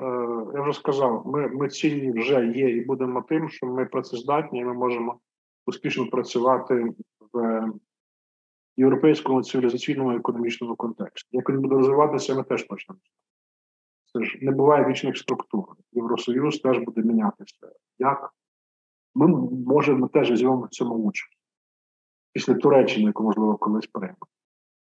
я 0.53 0.61
вже 0.61 0.73
сказав, 0.73 1.27
ми 1.27 1.47
ми 1.47 1.69
цінні 1.69 2.11
вже 2.11 2.45
є 2.45 2.69
і 2.69 2.85
будемо 2.85 3.21
тим, 3.21 3.49
що 3.49 3.65
ми 3.65 3.85
працездатні, 3.85 4.59
і 4.59 4.65
ми 4.65 4.73
можемо 4.73 5.19
успішно 5.65 6.07
працювати 6.07 6.93
в 7.33 7.65
європейському 8.77 9.43
цивілізаційному 9.43 10.11
економічному 10.11 10.75
контексті. 10.75 11.29
Як 11.31 11.49
він 11.49 11.61
буде 11.61 11.75
розвиватися, 11.75 12.35
ми 12.35 12.43
теж 12.43 12.63
точно. 12.63 12.95
Це 14.13 14.23
ж 14.23 14.37
не 14.41 14.51
буває 14.51 14.89
вічних 14.89 15.17
структур. 15.17 15.75
Євросоюз 15.91 16.59
теж 16.59 16.79
буде 16.79 17.01
мінятися. 17.01 17.71
Як 17.99 18.33
ми 19.15 19.27
можемо 19.67 20.07
теж 20.07 20.31
візьмемо 20.31 20.61
в 20.61 20.69
цьому 20.69 20.95
участь 20.95 21.37
після 22.33 22.53
Туреччини, 22.53 23.05
яку 23.05 23.23
можливо 23.23 23.57
колись 23.57 23.87
прийме. 23.87 24.15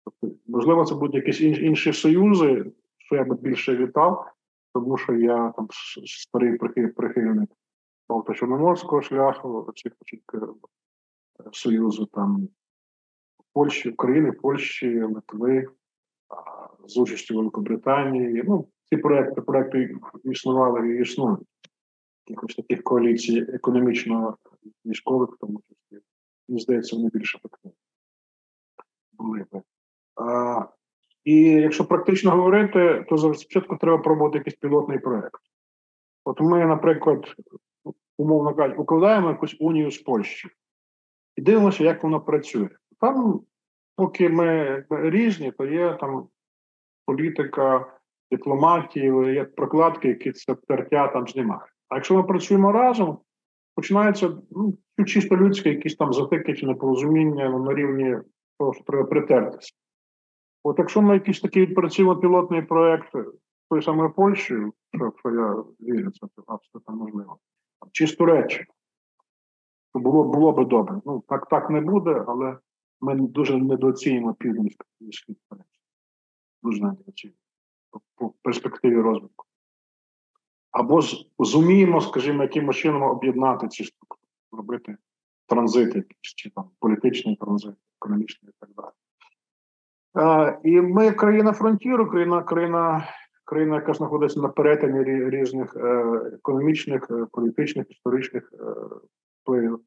Тобто, 0.05 0.37
можливо, 0.47 0.85
це 0.85 0.95
будуть 0.95 1.15
якісь 1.15 1.41
інші 1.41 1.93
союзи, 1.93 2.71
що 2.97 3.15
я 3.15 3.23
би 3.23 3.35
більше 3.35 3.75
вітав, 3.75 4.31
тому 4.73 4.97
що 4.97 5.13
я 5.13 5.51
там 5.51 5.67
старий 6.05 6.57
прихильник 6.95 7.49
Балто-Чорноморського 8.09 9.01
шляху, 9.01 9.73
цих 9.75 9.93
е, 10.33 10.39
союзу 11.51 12.05
там 12.05 12.49
Польщі, 13.53 13.89
України, 13.89 14.31
Польщі, 14.31 15.03
Литви, 15.03 15.67
з 16.87 16.97
участю 16.97 17.35
Великобританії. 17.35 18.43
Ну, 18.47 18.67
ці 18.89 18.97
проекти 18.97 19.41
проекти 19.41 19.95
існували 20.23 20.89
і 20.89 21.01
існують. 21.01 21.47
Якихось 22.27 22.55
таких 22.55 22.83
коаліцій 22.83 23.45
економічно-військових, 23.53 25.29
тому 25.39 25.61
числі. 25.67 26.03
Мені 26.47 26.61
здається, 26.61 26.95
вони 26.95 27.09
більше 27.13 27.37
ефективні 27.37 27.75
були 29.19 29.45
би. 29.51 29.61
А, 30.15 30.65
І 31.23 31.41
якщо 31.41 31.85
практично 31.85 32.31
говорити, 32.31 33.05
то 33.09 33.33
спочатку 33.33 33.77
треба 33.77 33.97
пробувати 33.97 34.37
якийсь 34.37 34.55
пілотний 34.55 34.99
проект. 34.99 35.41
От 36.25 36.41
ми, 36.41 36.65
наприклад, 36.65 37.35
умовно 38.17 38.55
кажучи, 38.55 38.81
укладаємо 38.81 39.29
якусь 39.29 39.57
унію 39.59 39.91
з 39.91 39.97
Польщі 39.97 40.49
і 41.35 41.41
дивимося, 41.41 41.83
як 41.83 42.03
воно 42.03 42.21
працює. 42.21 42.69
Там, 42.99 43.41
поки 43.95 44.29
ми 44.29 44.85
різні, 44.89 45.51
то 45.51 45.65
є 45.65 45.97
там 45.99 46.27
політика, 47.05 47.98
дипломатії, 48.31 49.33
є 49.33 49.45
прокладки, 49.45 50.07
які 50.07 50.31
це 50.31 50.55
тертя 50.55 51.07
там 51.07 51.27
знімають. 51.27 51.73
А 51.89 51.95
якщо 51.95 52.15
ми 52.15 52.23
працюємо 52.23 52.71
разом, 52.71 53.17
починається 53.75 54.37
ну, 54.51 54.77
чисто 55.05 55.37
людське, 55.37 55.69
якісь 55.69 55.95
там 55.95 56.13
затики 56.13 56.53
чи 56.53 56.65
непорозуміння 56.65 57.49
на 57.49 57.73
рівні 57.73 58.17
того, 58.59 58.73
що 58.73 58.83
треба 58.83 59.03
притертися. 59.03 59.73
От 60.63 60.79
якщо 60.79 61.01
ми 61.01 61.13
якийсь 61.13 61.41
такий 61.41 61.65
відпрацюємо 61.65 62.15
пілотний 62.15 62.61
проєкт 62.61 63.11
той 63.69 63.81
самою 63.81 64.13
Польщею, 64.13 64.73
що, 65.19 65.31
я 65.31 65.63
вірю, 65.79 66.11
це 66.11 66.27
абсолютно 66.47 66.95
можливо, 66.95 67.37
чи 67.91 68.07
з 68.07 68.15
Туреччини, 68.15 68.65
то 69.93 69.99
було 69.99 70.23
було 70.23 70.51
би 70.51 70.65
добре. 70.65 71.01
Ну, 71.05 71.23
так 71.27 71.49
так 71.49 71.69
не 71.69 71.81
буде, 71.81 72.23
але 72.27 72.57
ми 73.01 73.15
дуже 73.15 73.57
недооцінюємо 73.57 74.33
південь 74.33 74.69
схід 75.11 75.37
Дуже 76.63 76.83
недооцінюємо 76.83 77.39
по 78.15 78.33
перспективі 78.41 79.01
розвитку. 79.01 79.45
Або 80.71 81.01
ж 81.01 81.25
зуміємо, 81.39 82.01
скажімо, 82.01 82.43
якимось 82.43 82.75
чином 82.75 83.03
об'єднати 83.03 83.67
ці 83.67 83.83
структури, 83.83 84.21
робити 84.51 84.97
транзит, 85.47 85.95
якийсь, 85.95 86.33
чи 86.35 86.49
там 86.49 86.69
політичний 86.79 87.35
транзит, 87.35 87.75
економічний 88.01 88.51
і 88.51 88.55
так 88.59 88.69
далі. 88.77 88.91
А, 90.13 90.57
І 90.63 90.81
ми 90.81 91.11
країна 91.11 91.53
фронтіру, 91.53 92.09
країна, 92.09 92.43
країна, 92.43 93.07
країна, 93.45 93.75
яка 93.75 93.93
знаходиться 93.93 94.41
на 94.41 94.49
перетині 94.49 95.03
різних 95.29 95.75
е, 95.75 96.03
економічних, 96.33 97.07
е, 97.11 97.25
політичних, 97.31 97.91
історичних 97.91 98.53
е, 98.53 98.65
впливів. 99.41 99.79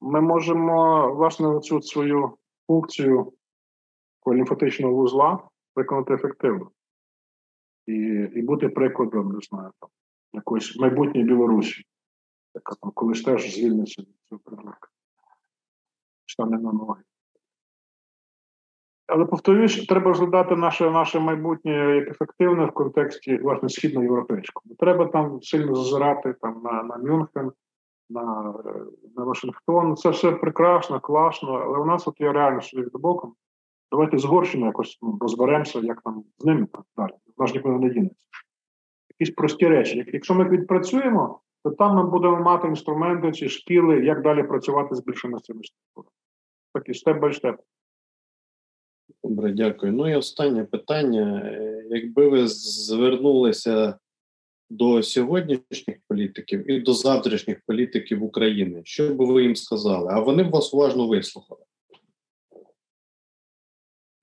Ми 0.00 0.20
можемо 0.20 1.08
власне 1.14 1.60
цю 1.60 1.82
свою 1.82 2.36
функцію 2.66 3.32
лімфатичного 4.26 4.94
вузла 4.94 5.38
виконати 5.76 6.14
ефективно 6.14 6.70
і 7.86 7.92
і 8.34 8.42
бути 8.42 8.68
прикладом, 8.68 9.32
не 9.32 9.40
знаю, 9.40 9.70
там, 9.80 9.90
якоїсь 10.32 10.76
майбутньої 10.76 11.26
Білорусі, 11.26 11.84
яка 12.54 12.74
там 12.74 12.90
колись 12.94 13.22
теж 13.22 13.54
звільниться 13.54 14.02
від 14.02 14.16
цього 14.28 14.40
придурка. 14.44 14.88
Стане 16.26 16.58
на 16.58 16.72
ноги. 16.72 17.02
Але 19.06 19.24
повторюсь, 19.24 19.86
треба 19.86 20.08
розглядати 20.08 20.56
наше 20.56 20.90
наше 20.90 21.20
майбутнє 21.20 21.96
як 21.96 22.08
ефективне 22.08 22.64
в 22.64 22.70
контексті 22.70 23.36
власне 23.36 23.68
східноєвропейському. 23.68 24.74
Треба 24.78 25.06
там 25.06 25.42
сильно 25.42 25.74
зазирати 25.74 26.34
там, 26.40 26.62
на 26.64 26.82
на 26.82 26.96
Мюнхен, 26.96 27.52
на 28.10 28.54
на 29.16 29.24
Вашингтон. 29.24 29.96
Це 29.96 30.10
все 30.10 30.32
прекрасно, 30.32 31.00
класно, 31.00 31.52
але 31.52 31.78
у 31.78 31.84
нас 31.84 32.08
от 32.08 32.20
є 32.20 32.32
реально 32.32 32.60
собі 32.60 32.88
боком. 32.94 33.34
Давайте 33.90 34.18
згорщено 34.18 34.66
якось 34.66 34.98
ну, 35.02 35.18
розберемося, 35.20 35.80
як 35.80 36.02
там 36.02 36.24
з 36.38 36.44
ними 36.44 36.66
так 36.72 36.84
далі. 36.96 37.12
Наш 37.38 37.54
нікуди 37.54 37.78
не 37.78 37.90
дінеться. 37.90 38.16
Якісь 39.18 39.34
прості 39.34 39.68
речі. 39.68 40.04
Якщо 40.12 40.34
ми 40.34 40.48
відпрацюємо, 40.48 41.40
то 41.64 41.70
там 41.70 41.96
ми 41.96 42.10
будемо 42.10 42.40
мати 42.40 42.68
інструменти 42.68 43.32
чи 43.32 43.48
шкіли, 43.48 44.04
як 44.04 44.22
далі 44.22 44.42
працювати 44.42 44.94
з 44.94 45.04
більшими 45.04 45.38
цими 45.40 45.60
структурами. 45.64 46.12
Так 46.74 46.88
і 46.88 46.94
степ 46.94 47.20
бай 47.20 47.32
степ. 47.32 47.60
Добре, 49.24 49.52
дякую. 49.52 49.92
Ну 49.92 50.10
і 50.10 50.14
останнє 50.14 50.64
питання. 50.64 51.52
Якби 51.90 52.28
ви 52.28 52.48
звернулися 52.48 53.98
до 54.70 55.02
сьогоднішніх 55.02 55.96
політиків 56.08 56.70
і 56.70 56.80
до 56.80 56.92
завтрашніх 56.92 57.60
політиків 57.66 58.24
України, 58.24 58.82
що 58.84 59.14
би 59.14 59.24
ви 59.24 59.42
їм 59.42 59.56
сказали? 59.56 60.08
А 60.12 60.20
вони 60.20 60.42
б 60.42 60.50
вас 60.50 60.74
уважно 60.74 61.06
вислухали. 61.06 61.65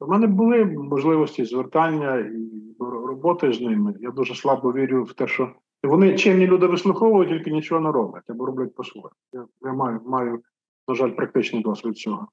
У 0.03 0.07
мене 0.07 0.27
були 0.27 0.65
можливості 0.65 1.45
звертання 1.45 2.17
і 2.17 2.49
роботи 2.79 3.53
з 3.53 3.61
ними. 3.61 3.95
Я 3.99 4.11
дуже 4.11 4.35
слабо 4.35 4.73
вірю 4.73 5.03
в 5.03 5.13
те, 5.13 5.27
що 5.27 5.51
вони 5.83 6.17
чинні 6.17 6.47
люди 6.47 6.67
вислуховують, 6.67 7.29
тільки 7.29 7.51
нічого 7.51 7.81
не 7.81 7.91
роблять 7.91 8.29
або 8.29 8.45
роблять 8.45 8.75
по-своєму. 8.75 9.09
Я, 9.33 9.45
я 9.61 9.73
маю, 9.73 10.01
маю, 10.05 10.41
на 10.87 10.95
жаль, 10.95 11.11
практичний 11.11 11.63
досвід 11.63 11.97
цього. 11.97 12.27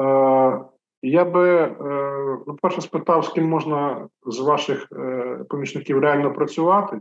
Е, 0.00 0.64
Я 1.02 1.24
би, 1.24 1.48
е, 1.48 2.38
ну, 2.46 2.56
перше, 2.62 2.80
спитав, 2.80 3.24
з 3.24 3.28
ким 3.28 3.48
можна 3.48 4.08
з 4.26 4.40
ваших 4.40 4.88
е, 4.92 5.44
помічників 5.48 5.98
реально 5.98 6.32
працювати, 6.32 7.00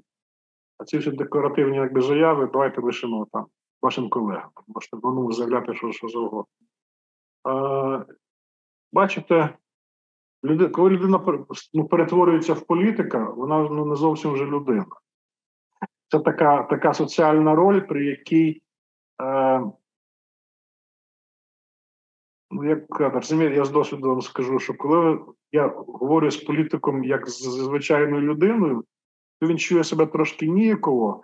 а 0.78 0.84
ці 0.84 0.98
всі 0.98 1.12
декоративні 1.12 1.78
якби, 1.78 2.02
заяви 2.02 2.50
давайте 2.54 2.82
лишимо 2.82 3.28
там 3.32 3.46
вашим 3.82 4.10
колегам. 4.10 4.50
Можете 4.68 4.98
ну, 5.04 5.32
заявляти, 5.32 5.74
що, 5.74 5.92
що 5.92 6.08
завгодно. 6.08 6.46
Е, 7.50 8.06
Бачите, 8.94 9.50
Люди, 10.44 10.68
коли 10.68 10.90
людина 10.90 11.44
ну, 11.74 11.88
перетворюється 11.88 12.54
в 12.54 12.62
політика, 12.66 13.30
вона 13.30 13.60
ну, 13.60 13.86
не 13.86 13.96
зовсім 13.96 14.32
вже 14.32 14.46
людина. 14.46 14.86
Це 16.12 16.20
така 16.20 16.64
така 16.64 16.94
соціальна 16.94 17.56
роль, 17.56 17.82
при 17.82 18.06
якій, 18.06 18.62
е, 19.22 19.60
ну, 22.52 22.70
як 22.70 23.00
розумієте, 23.00 23.56
я 23.56 23.66
з 23.66 23.70
досвіду 23.70 24.10
вам 24.10 24.22
скажу, 24.22 24.60
що 24.60 24.74
коли 24.74 25.20
я 25.52 25.68
говорю 25.68 26.32
з 26.32 26.38
політиком 26.38 27.04
як 27.04 27.30
з 27.30 27.42
звичайною 27.42 28.22
людиною, 28.22 28.84
то 29.40 29.48
він 29.48 29.58
чує 29.58 29.84
себе 29.84 30.06
трошки 30.06 30.48
ніяково, 30.48 31.24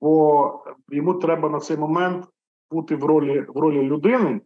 бо 0.00 0.64
йому 0.88 1.14
треба 1.14 1.48
на 1.48 1.60
цей 1.60 1.76
момент 1.76 2.26
бути 2.70 2.96
в 2.96 3.04
ролі 3.04 3.40
в 3.40 3.58
ролі 3.58 3.82
людини, 3.82 4.40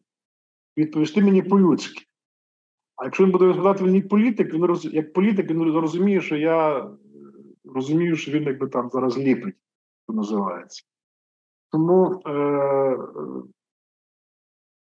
відповісти 0.76 1.22
мені 1.22 1.42
по-людськи. 1.42 2.09
А 3.00 3.04
якщо 3.04 3.24
він 3.24 3.30
буде 3.30 3.44
розглядати 3.44 3.84
мені 3.84 4.02
політик, 4.02 4.54
він 4.54 4.64
роз... 4.64 4.84
як 4.84 5.12
політик, 5.12 5.50
він 5.50 5.62
розуміє, 5.62 6.20
що 6.20 6.36
я 6.36 6.90
розумію, 7.64 8.16
що 8.16 8.32
він 8.32 8.42
якби 8.42 8.68
там 8.68 8.90
зараз 8.90 9.18
ліпить, 9.18 9.54
що 10.04 10.12
називається. 10.12 10.82
Тому 11.72 12.22
е, 12.26 12.98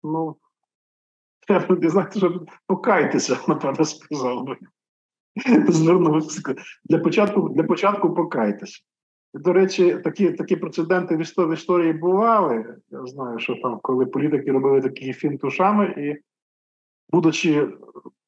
ну, 0.04 0.36
треба 1.48 1.76
не 1.76 1.90
знати, 1.90 2.20
що 2.20 2.46
покайтеся, 2.68 3.40
напевно, 3.48 3.86
сказав 3.86 4.44
би. 4.44 4.58
Звернувся. 5.68 6.56
Для 6.86 7.00
початку 7.00 7.50
для 7.50 7.64
початку 7.64 8.14
покайтеся. 8.14 8.80
До 9.34 9.54
речі, 9.54 9.98
такі 10.04 10.32
такі 10.32 10.56
прецеденти 10.56 11.18
в 11.18 11.54
історії 11.54 11.94
бували. 11.94 12.76
Я 12.90 13.06
знаю, 13.06 13.40
що 13.40 13.56
там, 13.56 13.80
коли 13.82 14.06
політики 14.06 14.52
робили 14.52 14.82
такі 14.82 15.14
фінтушами, 15.14 15.86
і, 15.98 16.33
будучи, 17.14 17.70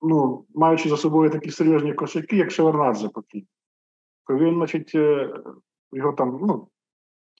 ну, 0.02 0.46
маючи 0.56 0.90
за 0.90 0.98
собою 0.98 1.30
такі 1.30 1.52
серйозні 1.52 1.94
косяки, 1.94 2.38
як 2.38 2.52
Шеварнадзе 2.52 3.10
покій, 3.10 3.48
то 4.28 4.36
він, 4.36 4.56
значить, 4.56 4.92
е, 4.96 5.34
його 5.92 6.14
там, 6.14 6.40
ну, 6.42 6.68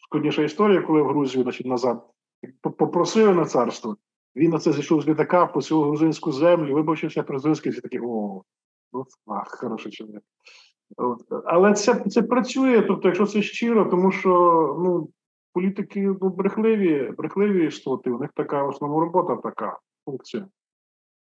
складніша 0.06 0.44
історія, 0.44 0.82
коли 0.82 1.02
в 1.02 1.08
Грузію, 1.08 1.44
значить, 1.44 1.68
назад 1.68 2.06
попросили 2.62 3.34
на 3.34 3.46
царство. 3.46 3.98
Він 4.36 4.52
на 4.52 4.60
це 4.60 4.72
зійшов 4.72 5.02
з 5.02 5.08
літака 5.08 5.46
по 5.46 5.62
цю 5.62 5.82
грузинську 5.82 6.32
землю, 6.32 6.74
вибачився 6.74 7.24
президентський, 7.24 7.72
всі 7.72 7.82
такі, 7.82 8.00
о, 8.00 8.42
ну, 8.94 9.06
ах, 9.28 9.60
хороший 9.60 9.92
чоловік. 9.92 10.22
Але 11.46 11.74
це 11.74 11.94
це 11.94 12.22
працює, 12.22 12.82
тобто, 12.82 13.08
якщо 13.08 13.26
це 13.26 13.42
щиро, 13.42 13.86
тому 13.86 14.12
що 14.12 14.30
ну, 14.80 15.10
політики 15.54 16.16
ну, 16.22 16.30
брехливі, 16.30 17.14
брехливі 17.18 17.68
істоти, 17.68 18.12
у 18.12 18.20
них 18.20 18.30
така 18.36 18.64
основна 18.64 19.00
робота, 19.00 19.36
така 19.36 19.80
функція. 20.06 20.48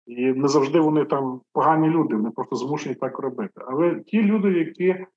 І 0.06 0.34
не 0.34 0.48
завжди 0.48 0.80
вони 0.80 1.06
там 1.06 1.42
погані 1.54 1.90
люди, 1.90 2.16
вони 2.16 2.32
просто 2.32 2.56
змушені 2.56 2.96
так 2.96 3.20
робити. 3.20 3.54
Але 3.56 4.00
ті 4.00 4.24
люди, 4.24 4.52
які 4.52 4.88
е, 4.88 5.08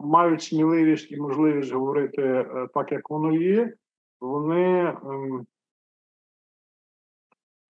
мають 0.00 0.42
сміливість 0.42 1.12
і 1.12 1.20
можливість 1.20 1.72
говорити 1.72 2.22
е, 2.22 2.68
так, 2.74 2.92
як 2.92 3.10
воно 3.10 3.32
є, 3.32 3.74
вони 4.20 4.84
е, 4.84 4.94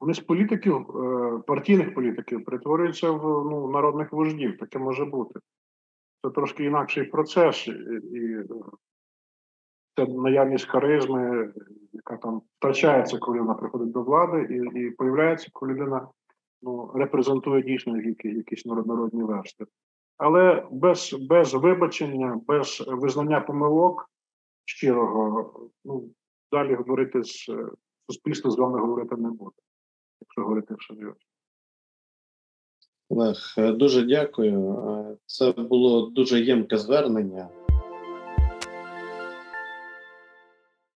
вони 0.00 0.14
з 0.14 0.20
політиків, 0.20 0.76
е, 0.76 1.38
партійних 1.46 1.94
політиків 1.94 2.44
перетворюються 2.44 3.10
в 3.10 3.50
ну, 3.50 3.70
народних 3.70 4.12
вождів. 4.12 4.58
Таке 4.58 4.78
може 4.78 5.04
бути 5.04 5.40
це 6.22 6.30
трошки 6.30 6.64
інакший 6.64 7.04
процес, 7.04 7.68
і 7.68 8.36
це 9.96 10.06
наявність 10.06 10.68
харизми, 10.68 11.52
яка 11.92 12.16
там 12.16 12.42
втрачається, 12.58 13.18
коли 13.18 13.40
вона 13.40 13.54
приходить 13.54 13.92
до 13.92 14.02
влади, 14.02 14.46
і 14.50 14.80
і 14.80 14.90
появляється, 14.90 15.48
коли 15.52 15.72
людина 15.72 16.08
ну, 16.62 16.92
репрезентує 16.94 17.62
дійсно 17.62 17.96
якісь, 18.22 18.66
народні 18.66 19.22
версти. 19.22 19.66
Але 20.16 20.66
без 20.70 21.16
без 21.20 21.54
вибачення, 21.54 22.40
без 22.46 22.84
визнання 22.86 23.40
помилок 23.40 24.10
щирого, 24.64 25.54
ну, 25.84 26.10
далі 26.52 26.74
говорити 26.74 27.22
з 27.24 27.50
суспільством 28.06 28.52
з 28.52 28.58
вами 28.58 28.80
говорити 28.80 29.16
не 29.16 29.30
буде, 29.30 29.56
якщо 30.20 30.42
говорити 30.42 30.74
серйозно. 30.88 31.20
Олег, 33.08 33.36
дуже 33.56 34.02
дякую. 34.02 35.18
Це 35.26 35.52
було 35.52 36.10
дуже 36.10 36.40
ємке 36.40 36.76
звернення. 36.78 37.48